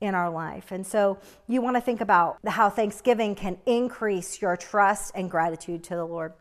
in 0.00 0.14
our 0.14 0.30
life. 0.30 0.70
And 0.70 0.86
so 0.86 1.18
you 1.48 1.60
want 1.60 1.76
to 1.76 1.80
think 1.80 2.00
about 2.00 2.38
how 2.46 2.70
Thanksgiving 2.70 3.34
can 3.34 3.58
increase 3.66 4.40
your 4.40 4.56
trust 4.56 5.12
and 5.14 5.30
gratitude 5.30 5.82
to 5.84 5.96
the 5.96 6.04
Lord. 6.04 6.32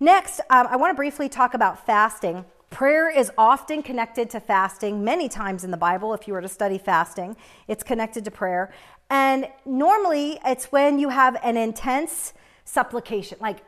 Next, 0.00 0.40
um, 0.50 0.66
I 0.68 0.76
want 0.76 0.90
to 0.90 0.96
briefly 0.96 1.28
talk 1.28 1.54
about 1.54 1.86
fasting. 1.86 2.44
Prayer 2.70 3.08
is 3.08 3.30
often 3.38 3.82
connected 3.82 4.28
to 4.30 4.40
fasting 4.40 5.04
many 5.04 5.28
times 5.28 5.62
in 5.62 5.70
the 5.70 5.76
Bible. 5.76 6.12
If 6.12 6.26
you 6.26 6.34
were 6.34 6.42
to 6.42 6.48
study 6.48 6.78
fasting, 6.78 7.36
it's 7.68 7.82
connected 7.82 8.24
to 8.24 8.30
prayer. 8.30 8.74
And 9.08 9.48
normally 9.64 10.38
it's 10.44 10.66
when 10.66 10.98
you 10.98 11.10
have 11.10 11.36
an 11.42 11.56
intense 11.56 12.34
supplication, 12.64 13.38
like, 13.40 13.58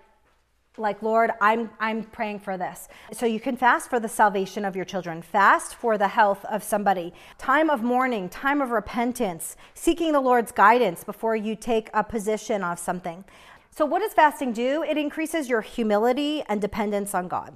like 0.77 1.03
Lord, 1.03 1.33
I'm 1.41 1.71
I'm 1.81 2.05
praying 2.05 2.39
for 2.41 2.57
this. 2.57 2.89
So 3.13 3.27
you 3.27 3.41
can 3.41 3.57
fast 3.57 3.91
for 3.91 3.99
the 3.99 4.09
salvation 4.09 4.65
of 4.65 4.77
your 4.77 4.85
children, 4.85 5.23
fast 5.23 5.75
for 5.75 5.99
the 5.99 6.09
health 6.09 6.45
of 6.45 6.63
somebody. 6.63 7.13
Time 7.37 7.69
of 7.69 7.83
mourning, 7.83 8.29
time 8.29 8.61
of 8.61 8.71
repentance, 8.71 9.57
seeking 9.75 10.13
the 10.13 10.21
Lord's 10.21 10.53
guidance 10.53 11.03
before 11.03 11.35
you 11.35 11.57
take 11.57 11.91
a 11.93 12.05
position 12.05 12.63
of 12.63 12.79
something. 12.79 13.25
So 13.71 13.85
what 13.87 14.01
does 14.01 14.13
fasting 14.13 14.53
do? 14.53 14.83
It 14.83 14.97
increases 14.97 15.49
your 15.49 15.61
humility 15.61 16.43
and 16.49 16.61
dependence 16.61 17.15
on 17.15 17.29
God, 17.29 17.55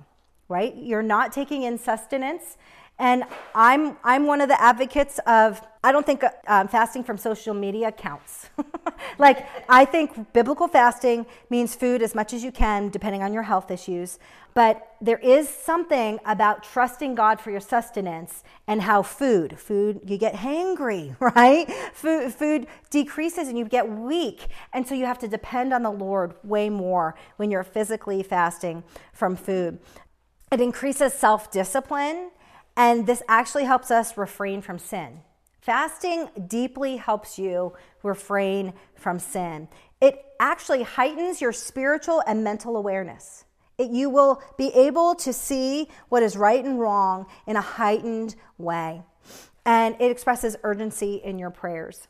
right? 0.49 0.75
You're 0.77 1.03
not 1.03 1.33
taking 1.33 1.63
in 1.63 1.79
sustenance. 1.79 2.57
And 3.03 3.25
I'm 3.53 3.97
I'm 4.05 4.27
one 4.27 4.41
of 4.41 4.49
the 4.49 4.61
advocates 4.63 5.19
of 5.27 5.61
I 5.83 5.91
don't 5.91 6.07
think 6.07 6.23
um, 6.47 6.69
fasting 6.69 7.03
from 7.03 7.19
social 7.19 7.53
media 7.53 7.91
counts. 7.91 8.49
like, 9.19 9.45
I 9.69 9.85
think 9.85 10.33
biblical 10.33 10.69
fasting 10.69 11.27
means 11.51 11.75
food 11.75 12.03
as 12.03 12.15
much 12.15 12.33
as 12.33 12.45
you 12.45 12.53
can, 12.53 12.89
depending 12.89 13.25
on 13.25 13.33
your 13.33 13.43
health 13.43 13.69
issues. 13.73 14.21
But 14.55 14.95
there 15.01 15.19
is 15.19 15.49
something 15.49 16.21
about 16.25 16.63
trusting 16.63 17.17
God 17.17 17.41
for 17.41 17.51
your 17.51 17.61
sustenance 17.61 18.45
and 18.69 18.83
how 18.83 19.03
food, 19.03 19.59
food, 19.59 20.03
you 20.07 20.19
get 20.19 20.35
hangry, 20.35 21.17
right? 21.35 21.69
Food, 21.93 22.33
food 22.33 22.69
decreases 22.91 23.49
and 23.49 23.59
you 23.59 23.65
get 23.65 23.89
weak. 23.89 24.47
And 24.73 24.87
so 24.87 24.95
you 24.95 25.07
have 25.07 25.19
to 25.19 25.27
depend 25.29 25.75
on 25.75 25.83
the 25.83 25.91
Lord 25.91 26.35
way 26.45 26.71
more 26.71 27.17
when 27.39 27.51
you're 27.51 27.65
physically 27.65 28.23
fasting 28.23 28.85
from 29.13 29.35
food. 29.35 29.81
It 30.53 30.61
increases 30.61 31.13
self 31.13 31.51
discipline, 31.51 32.31
and 32.77 33.07
this 33.07 33.23
actually 33.29 33.65
helps 33.65 33.91
us 33.91 34.17
refrain 34.17 34.63
from 34.63 34.79
sin. 34.79 35.21
Fasting 35.61 36.29
deeply 36.49 36.97
helps 36.97 37.39
you 37.39 37.73
refrain 38.03 38.73
from 38.97 39.19
sin. 39.19 39.69
It 40.01 40.25
actually 40.41 40.83
heightens 40.83 41.41
your 41.41 41.53
spiritual 41.53 42.23
and 42.27 42.43
mental 42.43 42.77
awareness. 42.77 43.45
It, 43.79 43.91
you 43.91 44.11
will 44.11 44.43
be 44.59 44.75
able 44.75 45.15
to 45.17 45.33
see 45.33 45.89
what 46.09 46.23
is 46.23 46.37
right 46.37 46.65
and 46.65 46.81
wrong 46.81 47.27
in 47.47 47.57
a 47.57 47.61
heightened 47.61 48.35
way. 48.59 49.03
And 49.65 49.95
it 50.01 50.11
expresses 50.11 50.57
urgency 50.65 51.21
in 51.23 51.39
your 51.39 51.51
prayers. 51.51 52.09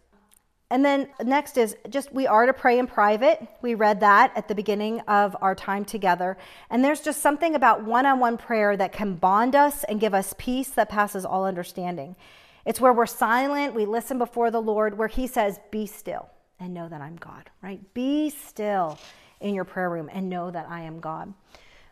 And 0.72 0.82
then 0.82 1.08
next 1.22 1.58
is 1.58 1.76
just 1.90 2.14
we 2.14 2.26
are 2.26 2.46
to 2.46 2.54
pray 2.54 2.78
in 2.78 2.86
private. 2.86 3.46
We 3.60 3.74
read 3.74 4.00
that 4.00 4.32
at 4.34 4.48
the 4.48 4.54
beginning 4.54 5.00
of 5.00 5.36
our 5.42 5.54
time 5.54 5.84
together. 5.84 6.38
And 6.70 6.82
there's 6.82 7.02
just 7.02 7.20
something 7.20 7.54
about 7.54 7.84
one 7.84 8.06
on 8.06 8.20
one 8.20 8.38
prayer 8.38 8.74
that 8.78 8.90
can 8.90 9.16
bond 9.16 9.54
us 9.54 9.84
and 9.84 10.00
give 10.00 10.14
us 10.14 10.34
peace 10.38 10.70
that 10.70 10.88
passes 10.88 11.26
all 11.26 11.44
understanding. 11.44 12.16
It's 12.64 12.80
where 12.80 12.94
we're 12.94 13.04
silent, 13.04 13.74
we 13.74 13.84
listen 13.84 14.16
before 14.16 14.50
the 14.50 14.62
Lord, 14.62 14.96
where 14.96 15.08
He 15.08 15.26
says, 15.26 15.60
Be 15.70 15.84
still 15.84 16.30
and 16.58 16.72
know 16.72 16.88
that 16.88 17.02
I'm 17.02 17.16
God, 17.16 17.50
right? 17.60 17.92
Be 17.92 18.30
still 18.30 18.98
in 19.42 19.54
your 19.54 19.64
prayer 19.64 19.90
room 19.90 20.08
and 20.10 20.30
know 20.30 20.50
that 20.50 20.70
I 20.70 20.84
am 20.84 21.00
God. 21.00 21.34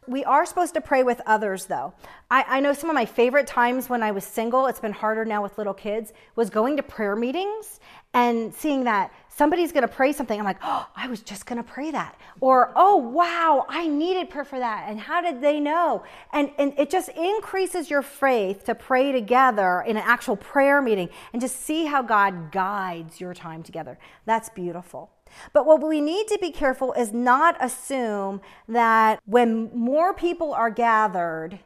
We 0.07 0.24
are 0.24 0.46
supposed 0.46 0.74
to 0.74 0.80
pray 0.80 1.03
with 1.03 1.20
others, 1.26 1.66
though. 1.66 1.92
I, 2.30 2.44
I, 2.48 2.61
know 2.61 2.72
some 2.72 2.88
of 2.88 2.94
my 2.94 3.05
favorite 3.05 3.46
times 3.46 3.90
when 3.90 4.03
I 4.03 4.12
was 4.12 4.24
single, 4.24 4.66
it's 4.66 4.80
been 4.80 4.92
harder 4.92 5.26
now 5.26 5.42
with 5.42 5.59
little 5.59 5.74
kids, 5.74 6.12
was 6.36 6.48
going 6.48 6.78
to 6.78 6.82
prayer 6.82 7.14
meetings 7.14 7.80
and 8.14 8.53
seeing 8.55 8.84
that 8.84 9.12
somebody's 9.28 9.72
going 9.72 9.86
to 9.86 9.94
pray 9.94 10.12
something. 10.12 10.38
I'm 10.38 10.44
like, 10.44 10.59
oh, 10.62 10.88
I 10.96 11.07
was 11.07 11.20
just 11.20 11.44
going 11.44 11.62
to 11.62 11.68
pray 11.68 11.90
that. 11.90 12.18
Or, 12.40 12.72
oh, 12.76 12.96
wow, 12.96 13.66
I 13.68 13.88
needed 13.88 14.30
prayer 14.30 14.44
for 14.44 14.59
that. 14.59 14.86
And 14.88 14.98
how 14.98 15.20
did 15.20 15.42
they 15.42 15.61
know? 15.61 16.03
And, 16.32 16.51
and 16.59 16.72
it 16.78 16.90
just 16.90 17.11
increases 17.11 17.90
your 17.90 18.03
faith 18.03 18.64
to 18.64 18.74
pray 18.74 19.12
together 19.12 19.82
in 19.86 19.96
an 19.96 20.03
actual 20.05 20.36
prayer 20.36 20.80
meeting 20.80 21.11
and 21.32 21.40
just 21.42 21.61
see 21.61 21.84
how 21.84 22.03
God 22.03 22.53
guides 22.53 23.20
your 23.20 23.34
time 23.34 23.62
together. 23.62 23.98
That's 24.24 24.48
beautiful. 24.48 25.11
But 25.52 25.66
what 25.66 25.86
we 25.86 26.00
need 26.00 26.28
to 26.28 26.38
be 26.40 26.50
careful 26.50 26.92
is 26.92 27.12
not 27.12 27.56
assume 27.60 28.40
that 28.68 29.20
when 29.24 29.70
more 29.74 30.14
people 30.14 30.52
are 30.52 30.70
gathered, 30.70 31.60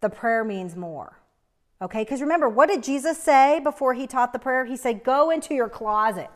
the 0.00 0.08
prayer 0.08 0.44
means 0.44 0.76
more. 0.76 1.18
Okay? 1.82 2.02
Because 2.02 2.20
remember, 2.20 2.48
what 2.48 2.68
did 2.68 2.82
Jesus 2.82 3.18
say 3.18 3.60
before 3.62 3.94
he 3.94 4.06
taught 4.06 4.32
the 4.32 4.38
prayer? 4.38 4.64
He 4.64 4.76
said, 4.76 5.04
Go 5.04 5.30
into 5.30 5.54
your 5.54 5.68
closet. 5.68 6.30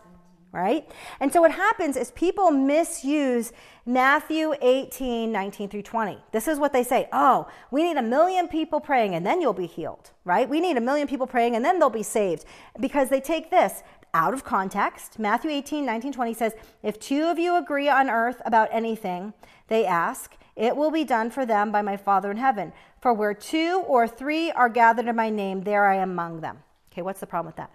Right? 0.53 0.91
And 1.21 1.33
so 1.33 1.41
what 1.41 1.53
happens 1.53 1.97
is 1.97 2.11
people 2.11 2.51
misuse 2.51 3.53
Matthew 3.87 4.53
18, 4.61 5.31
19 5.31 5.69
through 5.69 5.83
20. 5.83 6.19
This 6.33 6.49
is 6.49 6.59
what 6.59 6.73
they 6.73 6.83
say. 6.83 7.09
Oh, 7.13 7.47
we 7.71 7.85
need 7.85 7.97
a 7.97 8.03
million 8.03 8.49
people 8.49 8.81
praying 8.81 9.15
and 9.15 9.25
then 9.25 9.41
you'll 9.41 9.53
be 9.53 9.69
healed, 9.69 10.11
right? 10.25 10.49
We 10.49 10.59
need 10.59 10.77
a 10.77 10.81
million 10.81 11.07
people 11.07 11.29
praying 11.29 11.55
and 11.55 11.65
then 11.65 11.79
they'll 11.79 11.89
be 11.89 12.03
saved. 12.03 12.47
Because 12.81 13.11
they 13.11 13.21
take 13.21 13.53
this 13.53 13.85
out 14.15 14.35
of 14.35 14.45
context. 14.45 15.19
Matthew 15.19 15.51
18, 15.51 15.85
19, 15.85 16.13
20 16.13 16.35
says, 16.35 16.55
If 16.83 16.99
two 16.99 17.25
of 17.25 17.39
you 17.39 17.57
agree 17.57 17.89
on 17.89 18.11
earth 18.11 18.41
about 18.45 18.69
anything 18.73 19.33
they 19.69 19.87
ask, 19.87 20.37
it 20.57 20.77
will 20.77 20.91
be 20.91 21.05
done 21.05 21.31
for 21.31 21.47
them 21.47 21.73
by 21.73 21.83
my 21.83 21.97
Father 21.97 22.31
in 22.31 22.37
heaven. 22.37 22.73
For 23.01 23.15
where 23.15 23.35
two 23.35 23.83
or 23.87 24.07
three 24.07 24.51
are 24.51 24.69
gathered 24.69 25.07
in 25.07 25.17
my 25.17 25.31
name, 25.31 25.63
there 25.63 25.87
I 25.87 25.97
am 25.97 26.11
among 26.11 26.41
them. 26.41 26.59
Okay, 26.93 27.03
what's 27.03 27.21
the 27.21 27.27
problem 27.27 27.47
with 27.47 27.57
that? 27.57 27.71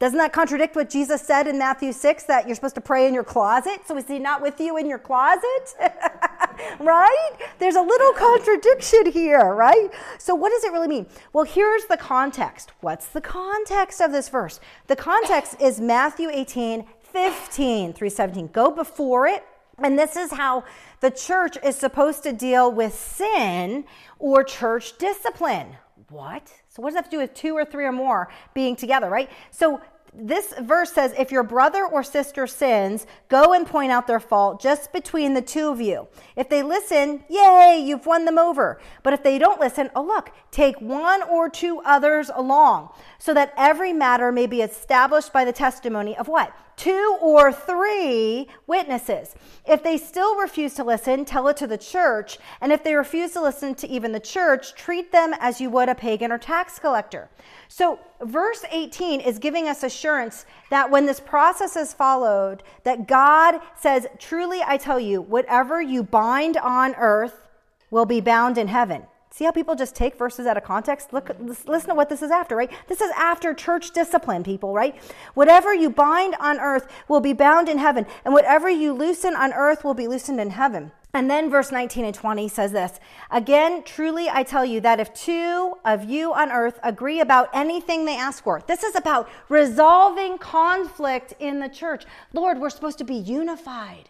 Doesn't 0.00 0.16
that 0.16 0.32
contradict 0.32 0.76
what 0.76 0.88
Jesus 0.88 1.20
said 1.20 1.46
in 1.46 1.58
Matthew 1.58 1.92
6 1.92 2.24
that 2.24 2.46
you're 2.46 2.54
supposed 2.54 2.74
to 2.76 2.80
pray 2.80 3.06
in 3.06 3.12
your 3.12 3.22
closet? 3.22 3.86
So 3.86 3.98
is 3.98 4.08
he 4.08 4.18
not 4.18 4.40
with 4.40 4.58
you 4.58 4.78
in 4.78 4.88
your 4.88 4.98
closet? 4.98 5.74
right? 6.80 7.30
There's 7.58 7.74
a 7.74 7.82
little 7.82 8.12
contradiction 8.14 9.12
here, 9.12 9.54
right? 9.54 9.90
So 10.16 10.34
what 10.34 10.52
does 10.52 10.64
it 10.64 10.72
really 10.72 10.88
mean? 10.88 11.06
Well, 11.34 11.44
here's 11.44 11.84
the 11.84 11.98
context. 11.98 12.72
What's 12.80 13.08
the 13.08 13.20
context 13.20 14.00
of 14.00 14.10
this 14.10 14.30
verse? 14.30 14.58
The 14.86 14.96
context 14.96 15.56
is 15.60 15.82
Matthew 15.82 16.30
18, 16.30 16.86
15 17.02 17.92
through 17.92 18.08
17. 18.08 18.46
Go 18.54 18.70
before 18.70 19.26
it. 19.26 19.44
And 19.76 19.98
this 19.98 20.16
is 20.16 20.32
how 20.32 20.64
the 21.00 21.10
church 21.10 21.58
is 21.62 21.76
supposed 21.76 22.22
to 22.22 22.32
deal 22.32 22.72
with 22.72 22.94
sin 22.94 23.84
or 24.18 24.44
church 24.44 24.96
discipline. 24.96 25.76
What? 26.08 26.50
So, 26.80 26.84
what 26.84 26.90
does 26.90 26.94
that 26.94 27.04
have 27.04 27.10
to 27.10 27.16
do 27.16 27.20
with 27.20 27.34
two 27.34 27.54
or 27.54 27.66
three 27.66 27.84
or 27.84 27.92
more 27.92 28.28
being 28.54 28.74
together, 28.74 29.10
right? 29.10 29.28
So, 29.50 29.82
this 30.14 30.54
verse 30.60 30.92
says 30.92 31.14
if 31.18 31.30
your 31.30 31.42
brother 31.42 31.84
or 31.84 32.02
sister 32.02 32.46
sins, 32.46 33.06
go 33.28 33.52
and 33.52 33.66
point 33.66 33.92
out 33.92 34.06
their 34.06 34.18
fault 34.18 34.60
just 34.60 34.90
between 34.92 35.34
the 35.34 35.42
two 35.42 35.68
of 35.68 35.80
you. 35.80 36.08
If 36.36 36.48
they 36.48 36.62
listen, 36.62 37.22
yay, 37.28 37.84
you've 37.86 38.06
won 38.06 38.24
them 38.24 38.38
over. 38.38 38.80
But 39.02 39.12
if 39.12 39.22
they 39.22 39.38
don't 39.38 39.60
listen, 39.60 39.90
oh, 39.94 40.02
look, 40.02 40.30
take 40.50 40.80
one 40.80 41.22
or 41.22 41.50
two 41.50 41.80
others 41.84 42.30
along 42.34 42.88
so 43.20 43.34
that 43.34 43.52
every 43.56 43.92
matter 43.92 44.32
may 44.32 44.46
be 44.46 44.62
established 44.62 45.32
by 45.32 45.44
the 45.44 45.52
testimony 45.52 46.16
of 46.16 46.26
what? 46.26 46.52
Two 46.76 47.18
or 47.20 47.52
three 47.52 48.48
witnesses. 48.66 49.34
If 49.68 49.82
they 49.82 49.98
still 49.98 50.40
refuse 50.40 50.72
to 50.74 50.84
listen, 50.84 51.26
tell 51.26 51.46
it 51.48 51.58
to 51.58 51.66
the 51.66 51.76
church. 51.76 52.38
And 52.62 52.72
if 52.72 52.82
they 52.82 52.94
refuse 52.94 53.32
to 53.32 53.42
listen 53.42 53.74
to 53.76 53.88
even 53.88 54.12
the 54.12 54.20
church, 54.20 54.74
treat 54.74 55.12
them 55.12 55.34
as 55.38 55.60
you 55.60 55.68
would 55.68 55.90
a 55.90 55.94
pagan 55.94 56.32
or 56.32 56.38
tax 56.38 56.78
collector. 56.78 57.28
So, 57.68 58.00
verse 58.22 58.64
18 58.72 59.20
is 59.20 59.38
giving 59.38 59.68
us 59.68 59.82
assurance 59.82 60.46
that 60.70 60.90
when 60.90 61.04
this 61.04 61.20
process 61.20 61.76
is 61.76 61.92
followed, 61.92 62.62
that 62.84 63.06
God 63.06 63.60
says, 63.78 64.06
Truly 64.18 64.60
I 64.66 64.78
tell 64.78 64.98
you, 64.98 65.20
whatever 65.20 65.82
you 65.82 66.02
bind 66.02 66.56
on 66.56 66.94
earth 66.94 67.46
will 67.90 68.06
be 68.06 68.22
bound 68.22 68.56
in 68.56 68.68
heaven. 68.68 69.02
See 69.32 69.44
how 69.44 69.52
people 69.52 69.76
just 69.76 69.94
take 69.94 70.16
verses 70.16 70.46
out 70.46 70.56
of 70.56 70.64
context? 70.64 71.12
Look, 71.12 71.30
listen 71.38 71.90
to 71.90 71.94
what 71.94 72.08
this 72.08 72.20
is 72.20 72.32
after, 72.32 72.56
right? 72.56 72.70
This 72.88 73.00
is 73.00 73.10
after 73.16 73.54
church 73.54 73.92
discipline, 73.92 74.42
people, 74.42 74.74
right? 74.74 75.00
Whatever 75.34 75.72
you 75.72 75.88
bind 75.88 76.34
on 76.40 76.58
earth 76.58 76.88
will 77.06 77.20
be 77.20 77.32
bound 77.32 77.68
in 77.68 77.78
heaven, 77.78 78.06
and 78.24 78.34
whatever 78.34 78.68
you 78.68 78.92
loosen 78.92 79.36
on 79.36 79.52
earth 79.52 79.84
will 79.84 79.94
be 79.94 80.08
loosened 80.08 80.40
in 80.40 80.50
heaven. 80.50 80.90
And 81.12 81.28
then 81.28 81.50
verse 81.50 81.72
19 81.72 82.04
and 82.04 82.14
20 82.14 82.48
says 82.48 82.72
this 82.72 82.98
Again, 83.30 83.82
truly 83.84 84.28
I 84.28 84.42
tell 84.42 84.64
you 84.64 84.80
that 84.80 85.00
if 85.00 85.14
two 85.14 85.74
of 85.84 86.04
you 86.04 86.32
on 86.32 86.50
earth 86.50 86.78
agree 86.82 87.20
about 87.20 87.48
anything 87.52 88.04
they 88.04 88.16
ask 88.16 88.42
for, 88.42 88.62
this 88.66 88.82
is 88.82 88.96
about 88.96 89.28
resolving 89.48 90.38
conflict 90.38 91.34
in 91.38 91.60
the 91.60 91.68
church. 91.68 92.04
Lord, 92.32 92.58
we're 92.58 92.70
supposed 92.70 92.98
to 92.98 93.04
be 93.04 93.14
unified. 93.14 94.08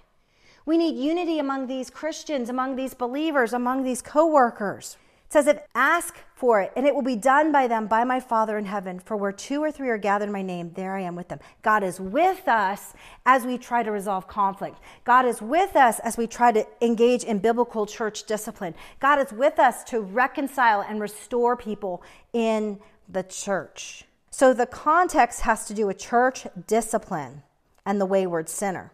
We 0.67 0.77
need 0.77 0.97
unity 0.97 1.39
among 1.39 1.67
these 1.67 1.91
Christians, 1.91 2.49
among 2.49 2.77
these 2.77 2.95
believers, 2.95 3.53
among 3.53 3.83
these 3.83 4.03
co-workers. 4.03 4.97
It 5.31 5.35
says, 5.35 5.47
if 5.47 5.61
ask 5.77 6.17
for 6.35 6.61
it, 6.61 6.73
and 6.75 6.85
it 6.85 6.93
will 6.93 7.03
be 7.03 7.15
done 7.15 7.53
by 7.53 7.69
them 7.69 7.87
by 7.87 8.03
my 8.03 8.19
Father 8.19 8.59
in 8.59 8.65
heaven. 8.65 8.99
For 8.99 9.17
where 9.17 9.31
two 9.31 9.63
or 9.63 9.71
three 9.71 9.89
are 9.89 9.97
gathered 9.97 10.25
in 10.25 10.33
my 10.33 10.43
name, 10.43 10.73
there 10.75 10.97
I 10.97 11.03
am 11.03 11.15
with 11.15 11.29
them. 11.29 11.39
God 11.63 11.85
is 11.85 12.01
with 12.01 12.49
us 12.49 12.95
as 13.25 13.45
we 13.45 13.57
try 13.57 13.85
to 13.85 13.93
resolve 13.93 14.27
conflict. 14.27 14.81
God 15.05 15.27
is 15.27 15.41
with 15.41 15.77
us 15.77 16.01
as 16.01 16.19
we 16.19 16.27
try 16.27 16.51
to 16.51 16.67
engage 16.81 17.23
in 17.23 17.39
biblical 17.39 17.87
church 17.87 18.25
discipline. 18.25 18.75
God 18.99 19.21
is 19.21 19.33
with 19.33 19.61
us 19.61 19.85
to 19.85 20.01
reconcile 20.01 20.81
and 20.81 21.01
restore 21.01 21.57
people 21.57 22.03
in 22.33 22.81
the 23.09 23.23
church. 23.23 24.07
So 24.33 24.53
the 24.53 24.67
context 24.67 25.43
has 25.43 25.65
to 25.67 25.75
do 25.75 25.87
with 25.87 25.99
church 25.99 26.45
discipline 26.67 27.45
and 27.87 28.01
the 28.01 28.07
wayward 28.07 28.49
sinner. 28.49 28.91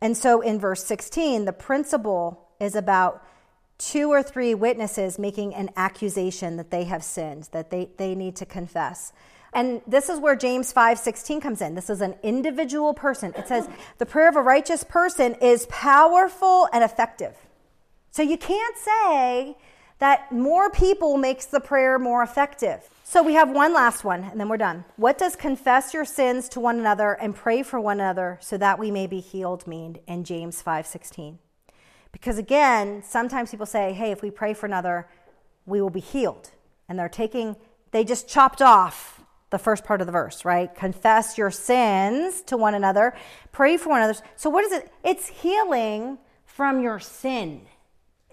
And 0.00 0.16
so 0.16 0.40
in 0.40 0.58
verse 0.58 0.82
16, 0.84 1.44
the 1.44 1.52
principle 1.52 2.48
is 2.58 2.74
about 2.74 3.22
two 3.80 4.10
or 4.12 4.22
three 4.22 4.54
witnesses 4.54 5.18
making 5.18 5.54
an 5.54 5.70
accusation 5.74 6.58
that 6.58 6.70
they 6.70 6.84
have 6.84 7.02
sinned, 7.02 7.48
that 7.52 7.70
they, 7.70 7.88
they 7.96 8.14
need 8.14 8.36
to 8.36 8.44
confess. 8.44 9.12
And 9.52 9.80
this 9.86 10.08
is 10.08 10.20
where 10.20 10.36
James 10.36 10.72
5:16 10.72 11.40
comes 11.40 11.60
in. 11.60 11.74
This 11.74 11.90
is 11.90 12.00
an 12.00 12.14
individual 12.22 12.94
person. 12.94 13.32
It 13.36 13.48
says 13.48 13.68
the 13.98 14.06
prayer 14.06 14.28
of 14.28 14.36
a 14.36 14.42
righteous 14.42 14.84
person 14.84 15.34
is 15.36 15.66
powerful 15.66 16.68
and 16.72 16.84
effective. 16.84 17.34
So 18.12 18.22
you 18.22 18.36
can't 18.36 18.76
say 18.76 19.56
that 19.98 20.30
more 20.30 20.70
people 20.70 21.16
makes 21.16 21.46
the 21.46 21.60
prayer 21.60 21.98
more 21.98 22.22
effective. 22.22 22.88
So 23.02 23.22
we 23.22 23.34
have 23.34 23.50
one 23.50 23.74
last 23.74 24.04
one 24.04 24.24
and 24.24 24.38
then 24.38 24.48
we're 24.48 24.56
done. 24.56 24.84
What 24.96 25.18
does 25.18 25.34
confess 25.34 25.92
your 25.92 26.04
sins 26.04 26.48
to 26.50 26.60
one 26.60 26.78
another 26.78 27.14
and 27.14 27.34
pray 27.34 27.62
for 27.62 27.80
one 27.80 27.98
another 27.98 28.38
so 28.40 28.56
that 28.58 28.78
we 28.78 28.90
may 28.90 29.06
be 29.06 29.20
healed 29.20 29.66
mean 29.66 29.98
in 30.06 30.22
James 30.22 30.62
5:16? 30.62 31.38
Because 32.12 32.38
again, 32.38 33.02
sometimes 33.06 33.50
people 33.50 33.66
say, 33.66 33.92
hey, 33.92 34.10
if 34.10 34.22
we 34.22 34.30
pray 34.30 34.54
for 34.54 34.66
another, 34.66 35.08
we 35.66 35.80
will 35.80 35.90
be 35.90 36.00
healed. 36.00 36.50
And 36.88 36.98
they're 36.98 37.08
taking, 37.08 37.56
they 37.92 38.04
just 38.04 38.28
chopped 38.28 38.60
off 38.60 39.22
the 39.50 39.58
first 39.58 39.84
part 39.84 40.00
of 40.00 40.06
the 40.06 40.12
verse, 40.12 40.44
right? 40.44 40.74
Confess 40.74 41.36
your 41.36 41.50
sins 41.50 42.40
to 42.42 42.56
one 42.56 42.74
another, 42.74 43.14
pray 43.52 43.76
for 43.76 43.90
one 43.90 44.02
another. 44.02 44.18
So, 44.36 44.48
what 44.48 44.64
is 44.64 44.72
it? 44.72 44.92
It's 45.04 45.28
healing 45.28 46.18
from 46.44 46.82
your 46.82 47.00
sin. 47.00 47.62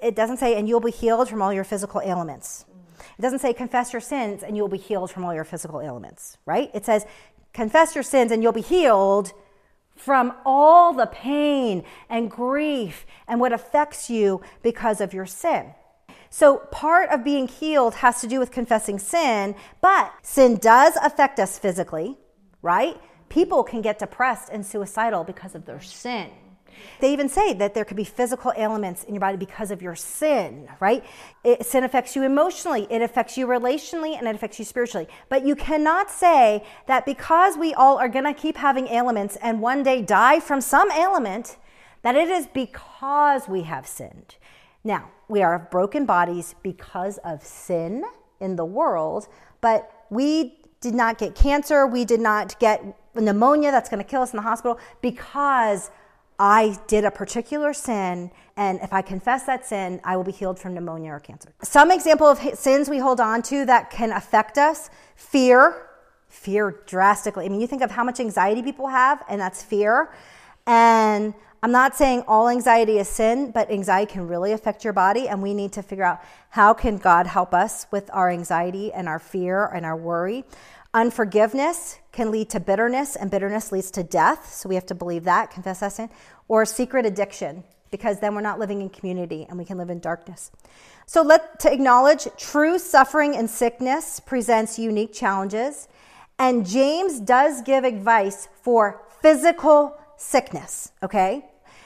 It 0.01 0.15
doesn't 0.15 0.37
say, 0.37 0.55
and 0.55 0.69
you'll 0.69 0.79
be 0.79 0.91
healed 0.91 1.27
from 1.27 1.41
all 1.41 1.51
your 1.51 1.63
physical 1.63 2.01
ailments. 2.01 2.65
It 3.17 3.21
doesn't 3.21 3.39
say, 3.39 3.53
confess 3.53 3.93
your 3.93 3.99
sins 3.99 4.43
and 4.43 4.55
you'll 4.55 4.67
be 4.67 4.77
healed 4.77 5.09
from 5.09 5.25
all 5.25 5.33
your 5.33 5.43
physical 5.43 5.81
ailments, 5.81 6.37
right? 6.45 6.69
It 6.73 6.85
says, 6.85 7.05
confess 7.53 7.95
your 7.95 8.03
sins 8.03 8.31
and 8.31 8.43
you'll 8.43 8.51
be 8.51 8.61
healed 8.61 9.33
from 9.97 10.33
all 10.45 10.93
the 10.93 11.07
pain 11.07 11.83
and 12.09 12.31
grief 12.31 13.05
and 13.27 13.39
what 13.39 13.53
affects 13.53 14.09
you 14.09 14.41
because 14.61 15.01
of 15.01 15.13
your 15.13 15.25
sin. 15.25 15.73
So, 16.29 16.57
part 16.71 17.09
of 17.09 17.23
being 17.23 17.47
healed 17.47 17.95
has 17.95 18.21
to 18.21 18.27
do 18.27 18.39
with 18.39 18.51
confessing 18.51 18.99
sin, 18.99 19.55
but 19.81 20.11
sin 20.21 20.57
does 20.57 20.95
affect 20.97 21.39
us 21.39 21.57
physically, 21.57 22.17
right? 22.61 22.99
People 23.29 23.63
can 23.63 23.81
get 23.81 23.99
depressed 23.99 24.49
and 24.51 24.65
suicidal 24.65 25.23
because 25.23 25.55
of 25.55 25.65
their 25.65 25.81
sin. 25.81 26.29
They 26.99 27.13
even 27.13 27.29
say 27.29 27.53
that 27.53 27.73
there 27.73 27.85
could 27.85 27.97
be 27.97 28.03
physical 28.03 28.53
ailments 28.57 29.03
in 29.03 29.13
your 29.13 29.21
body 29.21 29.37
because 29.37 29.71
of 29.71 29.81
your 29.81 29.95
sin, 29.95 30.67
right? 30.79 31.03
It, 31.43 31.65
sin 31.65 31.83
affects 31.83 32.15
you 32.15 32.23
emotionally, 32.23 32.87
it 32.89 33.01
affects 33.01 33.37
you 33.37 33.47
relationally, 33.47 34.17
and 34.17 34.27
it 34.27 34.35
affects 34.35 34.59
you 34.59 34.65
spiritually. 34.65 35.07
But 35.29 35.45
you 35.45 35.55
cannot 35.55 36.09
say 36.09 36.63
that 36.87 37.05
because 37.05 37.57
we 37.57 37.73
all 37.73 37.97
are 37.97 38.09
going 38.09 38.25
to 38.25 38.33
keep 38.33 38.57
having 38.57 38.87
ailments 38.87 39.37
and 39.37 39.61
one 39.61 39.83
day 39.83 40.01
die 40.01 40.39
from 40.39 40.61
some 40.61 40.91
ailment, 40.91 41.57
that 42.01 42.15
it 42.15 42.29
is 42.29 42.47
because 42.47 43.47
we 43.47 43.63
have 43.63 43.87
sinned. 43.87 44.35
Now, 44.83 45.11
we 45.27 45.43
are 45.43 45.55
of 45.55 45.69
broken 45.69 46.05
bodies 46.05 46.55
because 46.63 47.17
of 47.19 47.43
sin 47.43 48.03
in 48.39 48.55
the 48.55 48.65
world, 48.65 49.27
but 49.61 50.05
we 50.09 50.59
did 50.79 50.93
not 50.93 51.17
get 51.17 51.35
cancer, 51.35 51.85
we 51.87 52.05
did 52.05 52.21
not 52.21 52.59
get 52.59 52.97
pneumonia 53.15 53.71
that's 53.71 53.89
going 53.89 54.03
to 54.03 54.09
kill 54.09 54.21
us 54.21 54.31
in 54.31 54.37
the 54.37 54.43
hospital 54.43 54.79
because 55.01 55.89
I 56.39 56.77
did 56.87 57.03
a 57.03 57.11
particular 57.11 57.73
sin, 57.73 58.31
and 58.55 58.79
if 58.81 58.93
I 58.93 59.01
confess 59.01 59.43
that 59.43 59.65
sin, 59.65 59.99
I 60.03 60.15
will 60.17 60.23
be 60.23 60.31
healed 60.31 60.59
from 60.59 60.75
pneumonia 60.75 61.11
or 61.11 61.19
cancer. 61.19 61.51
Some 61.63 61.91
example 61.91 62.27
of 62.27 62.39
sins 62.57 62.89
we 62.89 62.99
hold 62.99 63.19
on 63.19 63.41
to 63.43 63.65
that 63.65 63.89
can 63.89 64.11
affect 64.11 64.57
us 64.57 64.89
fear, 65.15 65.87
fear 66.27 66.83
drastically. 66.85 67.45
I 67.45 67.49
mean, 67.49 67.59
you 67.59 67.67
think 67.67 67.81
of 67.81 67.89
how 67.89 68.03
much 68.03 68.19
anxiety 68.19 68.61
people 68.61 68.87
have, 68.87 69.23
and 69.27 69.41
that's 69.41 69.63
fear. 69.63 70.13
And 70.67 71.33
I'm 71.63 71.71
not 71.71 71.95
saying 71.95 72.23
all 72.27 72.49
anxiety 72.49 72.99
is 72.99 73.07
sin, 73.07 73.49
but 73.49 73.71
anxiety 73.71 74.11
can 74.11 74.27
really 74.27 74.51
affect 74.51 74.83
your 74.83 74.93
body, 74.93 75.27
and 75.27 75.41
we 75.41 75.55
need 75.55 75.71
to 75.73 75.81
figure 75.81 76.03
out 76.03 76.21
how 76.51 76.75
can 76.75 76.97
God 76.99 77.25
help 77.25 77.51
us 77.51 77.87
with 77.89 78.11
our 78.13 78.29
anxiety 78.29 78.93
and 78.93 79.07
our 79.07 79.17
fear 79.17 79.65
and 79.65 79.83
our 79.83 79.95
worry. 79.95 80.45
Unforgiveness 80.97 81.99
can 82.11 82.31
lead 82.31 82.49
to 82.49 82.59
bitterness, 82.59 83.15
and 83.15 83.29
bitterness 83.29 83.71
leads 83.71 83.91
to 83.91 84.01
death. 84.01 84.51
So 84.51 84.67
we 84.67 84.73
have 84.73 84.87
to 84.87 84.95
believe 84.95 85.25
that, 85.25 85.51
confess 85.51 85.81
that 85.81 85.93
sin. 85.93 86.09
Or 86.47 86.65
secret 86.65 87.05
addiction, 87.05 87.63
because 87.91 88.19
then 88.19 88.33
we're 88.33 88.41
not 88.41 88.57
living 88.57 88.81
in 88.81 88.89
community 88.89 89.45
and 89.47 89.59
we 89.59 89.63
can 89.63 89.77
live 89.77 89.91
in 89.91 89.99
darkness. 89.99 90.49
So 91.05 91.21
let 91.21 91.59
to 91.59 91.71
acknowledge 91.71 92.27
true 92.35 92.79
suffering 92.79 93.35
and 93.35 93.47
sickness 93.47 94.19
presents 94.19 94.79
unique 94.79 95.13
challenges. 95.13 95.87
And 96.39 96.65
James 96.65 97.19
does 97.19 97.61
give 97.61 97.83
advice 97.83 98.49
for 98.63 99.03
physical 99.21 99.99
sickness, 100.17 100.93
okay? 101.03 101.45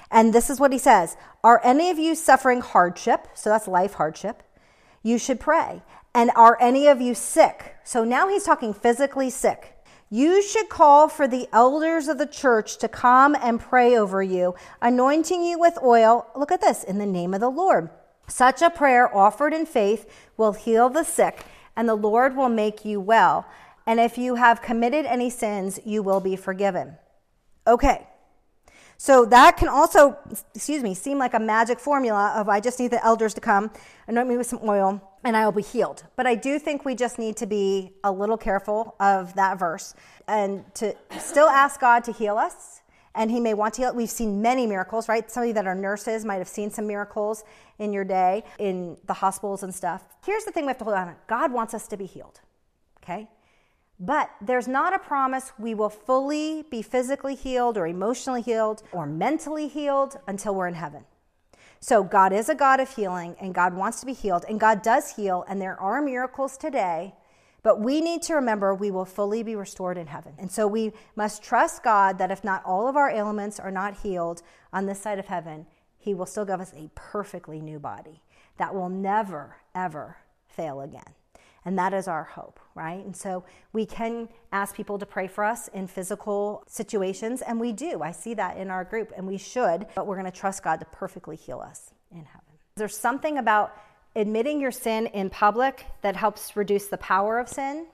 And 0.10 0.34
this 0.34 0.50
is 0.50 0.58
what 0.58 0.72
he 0.72 0.80
says 0.80 1.18
Are 1.44 1.60
any 1.66 1.90
of 1.90 2.00
you 2.00 2.16
suffering 2.16 2.62
hardship? 2.62 3.28
So 3.34 3.50
that's 3.50 3.68
life 3.68 3.96
hardship. 3.96 4.42
You 5.04 5.18
should 5.18 5.42
pray. 5.42 5.82
And 6.14 6.32
are 6.36 6.58
any 6.60 6.88
of 6.88 7.00
you 7.00 7.16
sick? 7.16 7.76
So 7.84 8.04
now 8.04 8.28
he's 8.28 8.44
talking 8.44 8.74
physically 8.74 9.30
sick. 9.30 9.78
You 10.10 10.42
should 10.42 10.68
call 10.68 11.08
for 11.08 11.26
the 11.26 11.48
elders 11.54 12.10
of 12.10 12.18
the 12.18 12.26
church 12.26 12.78
to 12.80 12.90
come 12.90 13.34
and 13.42 13.62
pray 13.62 13.96
over 13.96 14.22
you, 14.22 14.56
anointing 14.82 15.42
you 15.42 15.58
with 15.58 15.78
oil. 15.82 16.28
Look 16.36 16.52
at 16.52 16.60
this 16.60 16.84
in 16.84 16.98
the 16.98 17.06
name 17.06 17.34
of 17.34 17.40
the 17.40 17.50
Lord. 17.50 17.90
Such 18.28 18.62
a 18.62 18.70
prayer 18.70 19.14
offered 19.16 19.54
in 19.54 19.66
faith 19.66 20.12
will 20.36 20.52
heal 20.52 20.90
the 20.90 21.06
sick, 21.06 21.46
and 21.78 21.88
the 21.88 21.96
Lord 21.96 22.36
will 22.36 22.50
make 22.50 22.84
you 22.84 23.00
well. 23.00 23.46
And 23.88 24.02
if 24.02 24.18
you 24.18 24.36
have 24.36 24.62
committed 24.62 25.06
any 25.06 25.30
sins, 25.30 25.80
you 25.86 26.04
will 26.04 26.20
be 26.20 26.36
forgiven. 26.36 26.98
Okay. 27.66 28.08
So 28.98 29.26
that 29.26 29.58
can 29.58 29.70
also, 29.70 30.18
excuse 30.54 30.84
me, 30.84 30.94
seem 30.94 31.18
like 31.18 31.34
a 31.34 31.40
magic 31.40 31.80
formula 31.80 32.34
of 32.36 32.50
I 32.50 32.60
just 32.60 32.80
need 32.80 32.92
the 32.92 33.04
elders 33.04 33.34
to 33.36 33.42
come, 33.42 33.72
anoint 34.08 34.28
me 34.28 34.38
with 34.38 34.48
some 34.48 34.60
oil, 34.64 35.02
and 35.24 35.38
I 35.38 35.46
will 35.46 35.52
be 35.52 35.62
healed. 35.62 36.04
But 36.16 36.28
I 36.28 36.36
do 36.36 36.60
think 36.60 36.86
we 36.86 36.96
just 36.96 37.20
need 37.20 37.38
to 37.38 37.46
be 37.46 37.92
a 38.04 38.12
little 38.12 38.38
careful 38.38 38.96
of 39.00 39.34
that 39.36 39.60
verse 39.60 39.94
and 40.28 40.64
to 40.76 40.96
still 41.20 41.50
ask 41.50 41.80
God 41.80 42.04
to 42.06 42.12
heal 42.12 42.38
us. 42.38 42.82
And 43.14 43.30
He 43.30 43.42
may 43.42 43.54
want 43.54 43.74
to 43.76 43.82
heal. 43.82 43.94
We've 43.94 44.10
seen 44.10 44.42
many 44.42 44.66
miracles, 44.66 45.10
right? 45.10 45.30
Some 45.30 45.44
of 45.44 45.48
you 45.48 45.54
that 45.56 45.68
are 45.68 45.76
nurses 45.76 46.24
might 46.24 46.38
have 46.38 46.48
seen 46.48 46.72
some 46.72 46.88
miracles 46.88 47.44
in 47.78 47.92
your 47.92 48.06
day 48.06 48.44
in 48.58 48.98
the 49.06 49.14
hospitals 49.14 49.64
and 49.64 49.76
stuff. 49.76 50.04
Here's 50.26 50.46
the 50.46 50.52
thing 50.52 50.64
we 50.66 50.70
have 50.70 50.78
to 50.78 50.86
hold 50.86 50.96
on 50.96 51.08
to 51.08 51.16
God 51.28 51.52
wants 51.52 51.74
us 51.74 51.88
to 51.90 51.98
be 51.98 52.06
healed, 52.06 52.40
okay? 53.04 53.28
But 54.00 54.32
there's 54.42 54.68
not 54.68 54.96
a 54.96 55.00
promise 55.00 55.52
we 55.60 55.76
will 55.76 55.90
fully 55.90 56.64
be 56.72 56.82
physically 56.82 57.36
healed 57.36 57.78
or 57.78 57.86
emotionally 57.86 58.42
healed 58.42 58.82
or 58.92 59.06
mentally 59.06 59.68
healed 59.68 60.18
until 60.26 60.56
we're 60.56 60.68
in 60.68 60.74
heaven. 60.74 61.06
So 61.84 62.04
God 62.04 62.32
is 62.32 62.48
a 62.48 62.54
God 62.54 62.80
of 62.80 62.96
healing 62.96 63.36
and 63.42 63.56
God 63.56 63.74
wants 63.74 64.00
to 64.02 64.06
be 64.06 64.14
healed 64.14 64.46
and 64.48 64.60
God 64.60 64.84
does 64.84 65.16
heal 65.16 65.44
and 65.48 65.60
there 65.60 65.80
are 65.80 66.00
miracles 66.00 66.56
today. 66.56 67.16
But 67.64 67.82
we 67.82 68.02
need 68.02 68.22
to 68.24 68.36
remember 68.36 68.74
we 68.74 68.92
will 68.92 69.06
fully 69.06 69.42
be 69.42 69.56
restored 69.56 69.98
in 69.98 70.08
heaven. 70.08 70.34
And 70.38 70.52
so 70.52 70.68
we 70.68 70.94
must 71.16 71.44
trust 71.44 71.84
God 71.84 72.18
that 72.20 72.32
if 72.32 72.44
not 72.44 72.64
all 72.66 72.88
of 72.88 72.96
our 72.96 73.10
ailments 73.10 73.60
are 73.60 73.72
not 73.72 73.98
healed 73.98 74.44
on 74.72 74.86
this 74.86 75.02
side 75.02 75.20
of 75.20 75.26
heaven, 75.26 75.66
He 75.98 76.14
will 76.14 76.26
still 76.26 76.46
give 76.46 76.62
us 76.62 76.74
a 76.76 76.90
perfectly 76.96 77.62
new 77.62 77.80
body 77.80 78.22
that 78.58 78.74
will 78.74 78.90
never, 78.90 79.58
ever 79.76 80.18
fail 80.48 80.82
again. 80.82 81.16
And 81.64 81.78
that 81.78 81.94
is 81.94 82.08
our 82.08 82.24
hope, 82.24 82.60
right? 82.74 83.06
And 83.06 83.16
so 83.16 83.44
we 83.72 83.86
can 83.86 84.30
ask 84.52 84.76
people 84.76 84.98
to 84.98 85.06
pray 85.06 85.28
for 85.28 85.44
us 85.44 85.68
in 85.68 85.88
physical 85.88 86.64
situations, 86.68 87.42
and 87.42 87.60
we 87.60 87.72
do. 87.72 88.02
I 88.02 88.12
see 88.12 88.34
that 88.34 88.58
in 88.58 88.70
our 88.72 88.84
group, 88.84 89.14
and 89.16 89.28
we 89.28 89.38
should, 89.38 89.86
but 89.96 90.08
we're 90.08 90.20
going 90.20 90.32
to 90.32 90.38
trust 90.38 90.64
God 90.64 90.80
to 90.80 90.86
perfectly 90.88 91.36
heal 91.36 91.60
us 91.60 91.94
in 92.12 92.26
heaven. 92.26 92.42
There's 92.76 92.98
something 92.98 93.38
about 93.38 93.76
admitting 94.16 94.60
your 94.60 94.72
sin 94.72 95.08
in 95.08 95.30
public 95.30 95.86
that 96.02 96.16
helps 96.16 96.56
reduce 96.56 96.88
the 96.88 96.98
power 96.98 97.38
of 97.38 97.48
sin. 97.48 97.86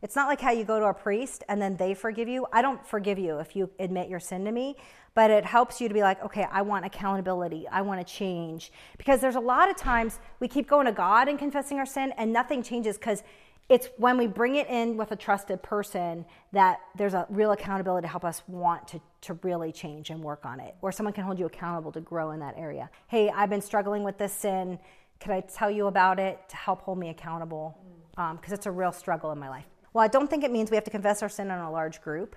It's 0.00 0.14
not 0.14 0.28
like 0.28 0.40
how 0.40 0.52
you 0.52 0.64
go 0.64 0.78
to 0.78 0.86
a 0.86 0.94
priest 0.94 1.42
and 1.48 1.60
then 1.60 1.76
they 1.76 1.92
forgive 1.92 2.28
you. 2.28 2.46
I 2.52 2.62
don't 2.62 2.86
forgive 2.86 3.18
you 3.18 3.38
if 3.38 3.56
you 3.56 3.68
admit 3.80 4.08
your 4.08 4.20
sin 4.20 4.44
to 4.44 4.52
me, 4.52 4.76
but 5.14 5.30
it 5.30 5.44
helps 5.44 5.80
you 5.80 5.88
to 5.88 5.94
be 5.94 6.02
like, 6.02 6.22
okay, 6.24 6.46
I 6.52 6.62
want 6.62 6.84
accountability. 6.84 7.66
I 7.66 7.82
want 7.82 8.06
to 8.06 8.12
change. 8.12 8.70
Because 8.96 9.20
there's 9.20 9.34
a 9.34 9.40
lot 9.40 9.68
of 9.68 9.76
times 9.76 10.20
we 10.38 10.46
keep 10.46 10.68
going 10.68 10.86
to 10.86 10.92
God 10.92 11.28
and 11.28 11.38
confessing 11.38 11.78
our 11.78 11.86
sin 11.86 12.12
and 12.16 12.32
nothing 12.32 12.62
changes 12.62 12.96
because 12.96 13.24
it's 13.68 13.88
when 13.98 14.16
we 14.16 14.26
bring 14.26 14.54
it 14.54 14.68
in 14.68 14.96
with 14.96 15.12
a 15.12 15.16
trusted 15.16 15.62
person 15.62 16.24
that 16.52 16.80
there's 16.96 17.12
a 17.12 17.26
real 17.28 17.52
accountability 17.52 18.06
to 18.06 18.08
help 18.08 18.24
us 18.24 18.42
want 18.46 18.88
to, 18.88 19.00
to 19.22 19.34
really 19.42 19.72
change 19.72 20.10
and 20.10 20.22
work 20.22 20.46
on 20.46 20.58
it. 20.60 20.74
Or 20.80 20.90
someone 20.90 21.12
can 21.12 21.24
hold 21.24 21.38
you 21.38 21.46
accountable 21.46 21.92
to 21.92 22.00
grow 22.00 22.30
in 22.30 22.40
that 22.40 22.54
area. 22.56 22.88
Hey, 23.08 23.30
I've 23.30 23.50
been 23.50 23.60
struggling 23.60 24.04
with 24.04 24.16
this 24.16 24.32
sin. 24.32 24.78
Can 25.20 25.32
I 25.32 25.40
tell 25.40 25.70
you 25.70 25.88
about 25.88 26.18
it 26.18 26.40
to 26.48 26.56
help 26.56 26.82
hold 26.82 26.98
me 26.98 27.10
accountable? 27.10 27.76
Because 28.12 28.52
um, 28.52 28.54
it's 28.54 28.66
a 28.66 28.70
real 28.70 28.92
struggle 28.92 29.32
in 29.32 29.38
my 29.38 29.50
life. 29.50 29.66
Well, 29.92 30.04
I 30.04 30.08
don't 30.08 30.28
think 30.28 30.44
it 30.44 30.50
means 30.50 30.70
we 30.70 30.76
have 30.76 30.84
to 30.84 30.90
confess 30.90 31.22
our 31.22 31.28
sin 31.28 31.46
in 31.50 31.58
a 31.58 31.70
large 31.70 32.00
group. 32.00 32.36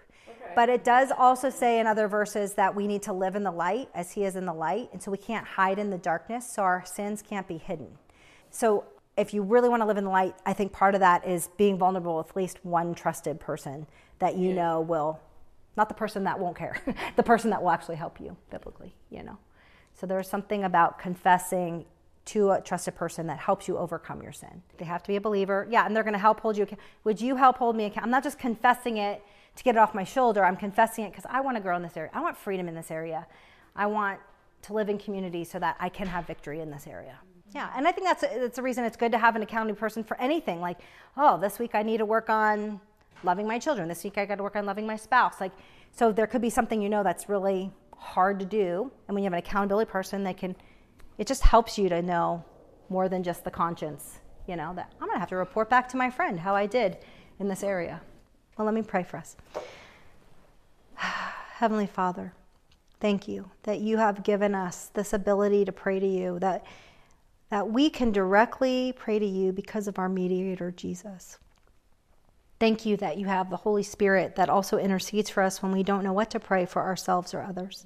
But 0.55 0.69
it 0.69 0.83
does 0.83 1.11
also 1.17 1.49
say 1.49 1.79
in 1.79 1.87
other 1.87 2.07
verses 2.07 2.53
that 2.55 2.75
we 2.75 2.87
need 2.87 3.01
to 3.03 3.13
live 3.13 3.35
in 3.35 3.43
the 3.43 3.51
light 3.51 3.89
as 3.93 4.11
He 4.11 4.25
is 4.25 4.35
in 4.35 4.45
the 4.45 4.53
light. 4.53 4.89
And 4.91 5.01
so 5.01 5.11
we 5.11 5.17
can't 5.17 5.45
hide 5.45 5.79
in 5.79 5.89
the 5.89 5.97
darkness, 5.97 6.51
so 6.51 6.63
our 6.63 6.83
sins 6.85 7.21
can't 7.21 7.47
be 7.47 7.57
hidden. 7.57 7.87
So 8.49 8.85
if 9.17 9.33
you 9.33 9.43
really 9.43 9.69
want 9.69 9.81
to 9.81 9.85
live 9.85 9.97
in 9.97 10.03
the 10.03 10.09
light, 10.09 10.35
I 10.45 10.53
think 10.53 10.71
part 10.71 10.95
of 10.95 11.01
that 11.01 11.25
is 11.27 11.49
being 11.57 11.77
vulnerable 11.77 12.17
with 12.17 12.29
at 12.29 12.35
least 12.35 12.63
one 12.63 12.93
trusted 12.93 13.39
person 13.39 13.87
that 14.19 14.35
you 14.35 14.49
yeah. 14.49 14.55
know 14.55 14.81
will, 14.81 15.19
not 15.77 15.89
the 15.89 15.95
person 15.95 16.23
that 16.25 16.39
won't 16.39 16.57
care, 16.57 16.77
the 17.15 17.23
person 17.23 17.49
that 17.51 17.61
will 17.61 17.71
actually 17.71 17.95
help 17.95 18.19
you 18.19 18.35
biblically, 18.49 18.93
you 19.09 19.23
know. 19.23 19.37
So 19.93 20.07
there's 20.07 20.27
something 20.27 20.63
about 20.63 20.99
confessing 20.99 21.85
to 22.23 22.51
uh, 22.51 22.57
a 22.57 22.61
trusted 22.61 22.95
person 22.95 23.27
that 23.27 23.39
helps 23.39 23.67
you 23.67 23.77
overcome 23.77 24.21
your 24.21 24.31
sin. 24.31 24.61
They 24.77 24.85
have 24.85 25.03
to 25.03 25.07
be 25.07 25.15
a 25.15 25.21
believer. 25.21 25.67
Yeah, 25.69 25.85
and 25.85 25.95
they're 25.95 26.03
going 26.03 26.13
to 26.13 26.19
help 26.19 26.39
hold 26.41 26.57
you. 26.57 26.67
Would 27.03 27.19
you 27.19 27.35
help 27.35 27.57
hold 27.57 27.75
me 27.75 27.85
accountable? 27.85 28.05
I'm 28.05 28.11
not 28.11 28.23
just 28.23 28.39
confessing 28.39 28.97
it 28.97 29.23
to 29.55 29.63
get 29.63 29.75
it 29.75 29.77
off 29.79 29.93
my 29.93 30.03
shoulder. 30.03 30.45
I'm 30.45 30.55
confessing 30.55 31.05
it 31.05 31.11
because 31.11 31.25
I 31.29 31.41
want 31.41 31.57
to 31.57 31.61
grow 31.61 31.75
in 31.75 31.81
this 31.81 31.97
area. 31.97 32.11
I 32.13 32.21
want 32.21 32.37
freedom 32.37 32.67
in 32.67 32.75
this 32.75 32.91
area. 32.91 33.27
I 33.75 33.87
want 33.87 34.19
to 34.63 34.73
live 34.73 34.89
in 34.89 34.97
community 34.97 35.43
so 35.43 35.59
that 35.59 35.75
I 35.79 35.89
can 35.89 36.07
have 36.07 36.27
victory 36.27 36.61
in 36.61 36.69
this 36.69 36.87
area. 36.87 37.17
Yeah, 37.53 37.69
and 37.75 37.87
I 37.87 37.91
think 37.91 38.07
that's 38.07 38.21
that's 38.21 38.55
the 38.55 38.61
reason 38.61 38.85
it's 38.85 38.95
good 38.95 39.11
to 39.11 39.17
have 39.17 39.35
an 39.35 39.41
accounting 39.41 39.75
person 39.75 40.03
for 40.03 40.19
anything. 40.21 40.61
Like, 40.61 40.79
oh, 41.17 41.37
this 41.37 41.59
week 41.59 41.75
I 41.75 41.83
need 41.83 41.97
to 41.97 42.05
work 42.05 42.29
on 42.29 42.79
loving 43.23 43.45
my 43.45 43.59
children. 43.59 43.89
This 43.89 44.03
week 44.03 44.17
I 44.17 44.25
got 44.25 44.35
to 44.35 44.43
work 44.43 44.55
on 44.55 44.65
loving 44.65 44.87
my 44.87 44.95
spouse. 44.95 45.41
Like, 45.41 45.51
so 45.91 46.11
there 46.11 46.27
could 46.27 46.41
be 46.41 46.49
something 46.49 46.81
you 46.81 46.87
know 46.87 47.03
that's 47.03 47.27
really 47.27 47.71
hard 47.97 48.39
to 48.39 48.45
do, 48.45 48.91
and 49.07 49.15
when 49.15 49.23
you 49.23 49.25
have 49.25 49.33
an 49.33 49.39
accountability 49.39 49.89
person, 49.89 50.23
they 50.23 50.33
can, 50.33 50.55
it 51.21 51.27
just 51.27 51.43
helps 51.43 51.77
you 51.77 51.87
to 51.87 52.01
know 52.01 52.43
more 52.89 53.07
than 53.07 53.21
just 53.21 53.43
the 53.43 53.51
conscience. 53.51 54.17
You 54.47 54.55
know 54.55 54.73
that 54.73 54.91
I'm 54.99 55.07
gonna 55.07 55.19
have 55.19 55.29
to 55.29 55.35
report 55.35 55.69
back 55.69 55.87
to 55.89 55.97
my 55.97 56.09
friend 56.09 56.39
how 56.39 56.55
I 56.55 56.65
did 56.65 56.97
in 57.39 57.47
this 57.47 57.61
area. 57.61 58.01
Well, 58.57 58.65
let 58.65 58.73
me 58.73 58.81
pray 58.81 59.03
for 59.03 59.17
us. 59.17 59.35
Heavenly 60.95 61.85
Father, 61.85 62.33
thank 62.99 63.27
you 63.27 63.51
that 63.61 63.81
you 63.81 63.97
have 63.97 64.23
given 64.23 64.55
us 64.55 64.89
this 64.95 65.13
ability 65.13 65.63
to 65.65 65.71
pray 65.71 65.99
to 65.99 66.07
you, 66.07 66.39
that, 66.39 66.65
that 67.51 67.69
we 67.69 67.91
can 67.91 68.11
directly 68.11 68.91
pray 68.97 69.19
to 69.19 69.25
you 69.25 69.51
because 69.51 69.87
of 69.87 69.99
our 69.99 70.09
mediator, 70.09 70.71
Jesus. 70.71 71.37
Thank 72.59 72.83
you 72.83 72.97
that 72.97 73.17
you 73.17 73.27
have 73.27 73.51
the 73.51 73.57
Holy 73.57 73.83
Spirit 73.83 74.37
that 74.37 74.49
also 74.49 74.79
intercedes 74.79 75.29
for 75.29 75.43
us 75.43 75.61
when 75.61 75.71
we 75.71 75.83
don't 75.83 76.03
know 76.03 76.13
what 76.13 76.31
to 76.31 76.39
pray 76.39 76.65
for 76.65 76.81
ourselves 76.81 77.35
or 77.35 77.43
others. 77.43 77.85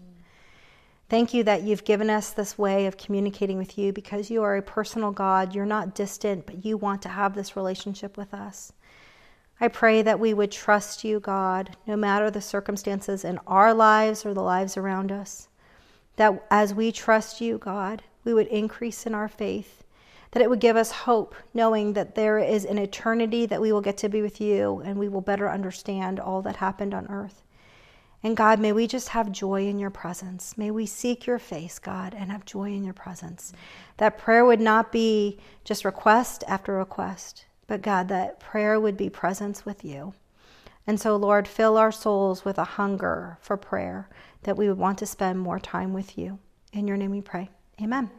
Thank 1.07 1.35
you 1.35 1.43
that 1.43 1.61
you've 1.61 1.83
given 1.83 2.09
us 2.09 2.31
this 2.31 2.57
way 2.57 2.87
of 2.87 2.97
communicating 2.97 3.59
with 3.59 3.77
you 3.77 3.93
because 3.93 4.31
you 4.31 4.41
are 4.41 4.55
a 4.55 4.61
personal 4.61 5.11
God. 5.11 5.53
You're 5.53 5.65
not 5.65 5.93
distant, 5.93 6.47
but 6.47 6.65
you 6.65 6.77
want 6.77 7.03
to 7.03 7.09
have 7.09 7.35
this 7.35 7.55
relationship 7.55 8.17
with 8.17 8.33
us. 8.33 8.73
I 9.61 9.67
pray 9.67 10.01
that 10.01 10.19
we 10.19 10.33
would 10.33 10.51
trust 10.51 11.03
you, 11.03 11.19
God, 11.19 11.77
no 11.85 11.95
matter 11.95 12.31
the 12.31 12.41
circumstances 12.41 13.23
in 13.23 13.39
our 13.45 13.73
lives 13.73 14.25
or 14.25 14.33
the 14.33 14.41
lives 14.41 14.77
around 14.77 15.11
us. 15.11 15.47
That 16.15 16.43
as 16.49 16.73
we 16.73 16.91
trust 16.91 17.39
you, 17.39 17.59
God, 17.59 18.01
we 18.23 18.33
would 18.33 18.47
increase 18.47 19.05
in 19.05 19.13
our 19.13 19.29
faith 19.29 19.83
that 20.31 20.41
it 20.41 20.49
would 20.49 20.59
give 20.59 20.75
us 20.75 20.91
hope, 20.91 21.33
knowing 21.53 21.93
that 21.93 22.15
there 22.15 22.39
is 22.39 22.65
an 22.65 22.77
eternity 22.77 23.45
that 23.45 23.61
we 23.61 23.71
will 23.71 23.79
get 23.79 23.95
to 23.95 24.09
be 24.09 24.21
with 24.21 24.41
you 24.41 24.81
and 24.83 24.99
we 24.99 25.07
will 25.07 25.21
better 25.21 25.49
understand 25.49 26.19
all 26.19 26.41
that 26.41 26.57
happened 26.57 26.93
on 26.93 27.07
earth. 27.09 27.44
And 28.25 28.35
God, 28.35 28.59
may 28.59 28.71
we 28.71 28.87
just 28.87 29.09
have 29.09 29.31
joy 29.31 29.67
in 29.67 29.77
your 29.77 29.91
presence. 29.91 30.57
May 30.57 30.71
we 30.71 30.87
seek 30.87 31.27
your 31.27 31.37
face, 31.37 31.77
God, 31.77 32.15
and 32.17 32.31
have 32.31 32.43
joy 32.43 32.71
in 32.71 32.83
your 32.83 32.95
presence. 32.95 33.53
That 33.97 34.17
prayer 34.17 34.43
would 34.43 34.59
not 34.59 34.91
be 34.91 35.37
just 35.63 35.85
request 35.85 36.43
after 36.47 36.73
request, 36.73 37.45
but 37.67 37.83
God, 37.83 38.07
that 38.07 38.39
prayer 38.39 38.79
would 38.79 38.97
be 38.97 39.11
presence 39.11 39.63
with 39.63 39.85
you. 39.85 40.15
And 40.87 40.99
so, 40.99 41.15
Lord, 41.15 41.47
fill 41.47 41.77
our 41.77 41.91
souls 41.91 42.43
with 42.43 42.57
a 42.57 42.63
hunger 42.63 43.37
for 43.41 43.57
prayer 43.57 44.09
that 44.41 44.57
we 44.57 44.69
would 44.69 44.79
want 44.79 44.97
to 44.97 45.05
spend 45.05 45.37
more 45.37 45.59
time 45.59 45.93
with 45.93 46.17
you. 46.17 46.39
In 46.73 46.87
your 46.87 46.97
name 46.97 47.11
we 47.11 47.21
pray. 47.21 47.51
Amen. 47.79 48.09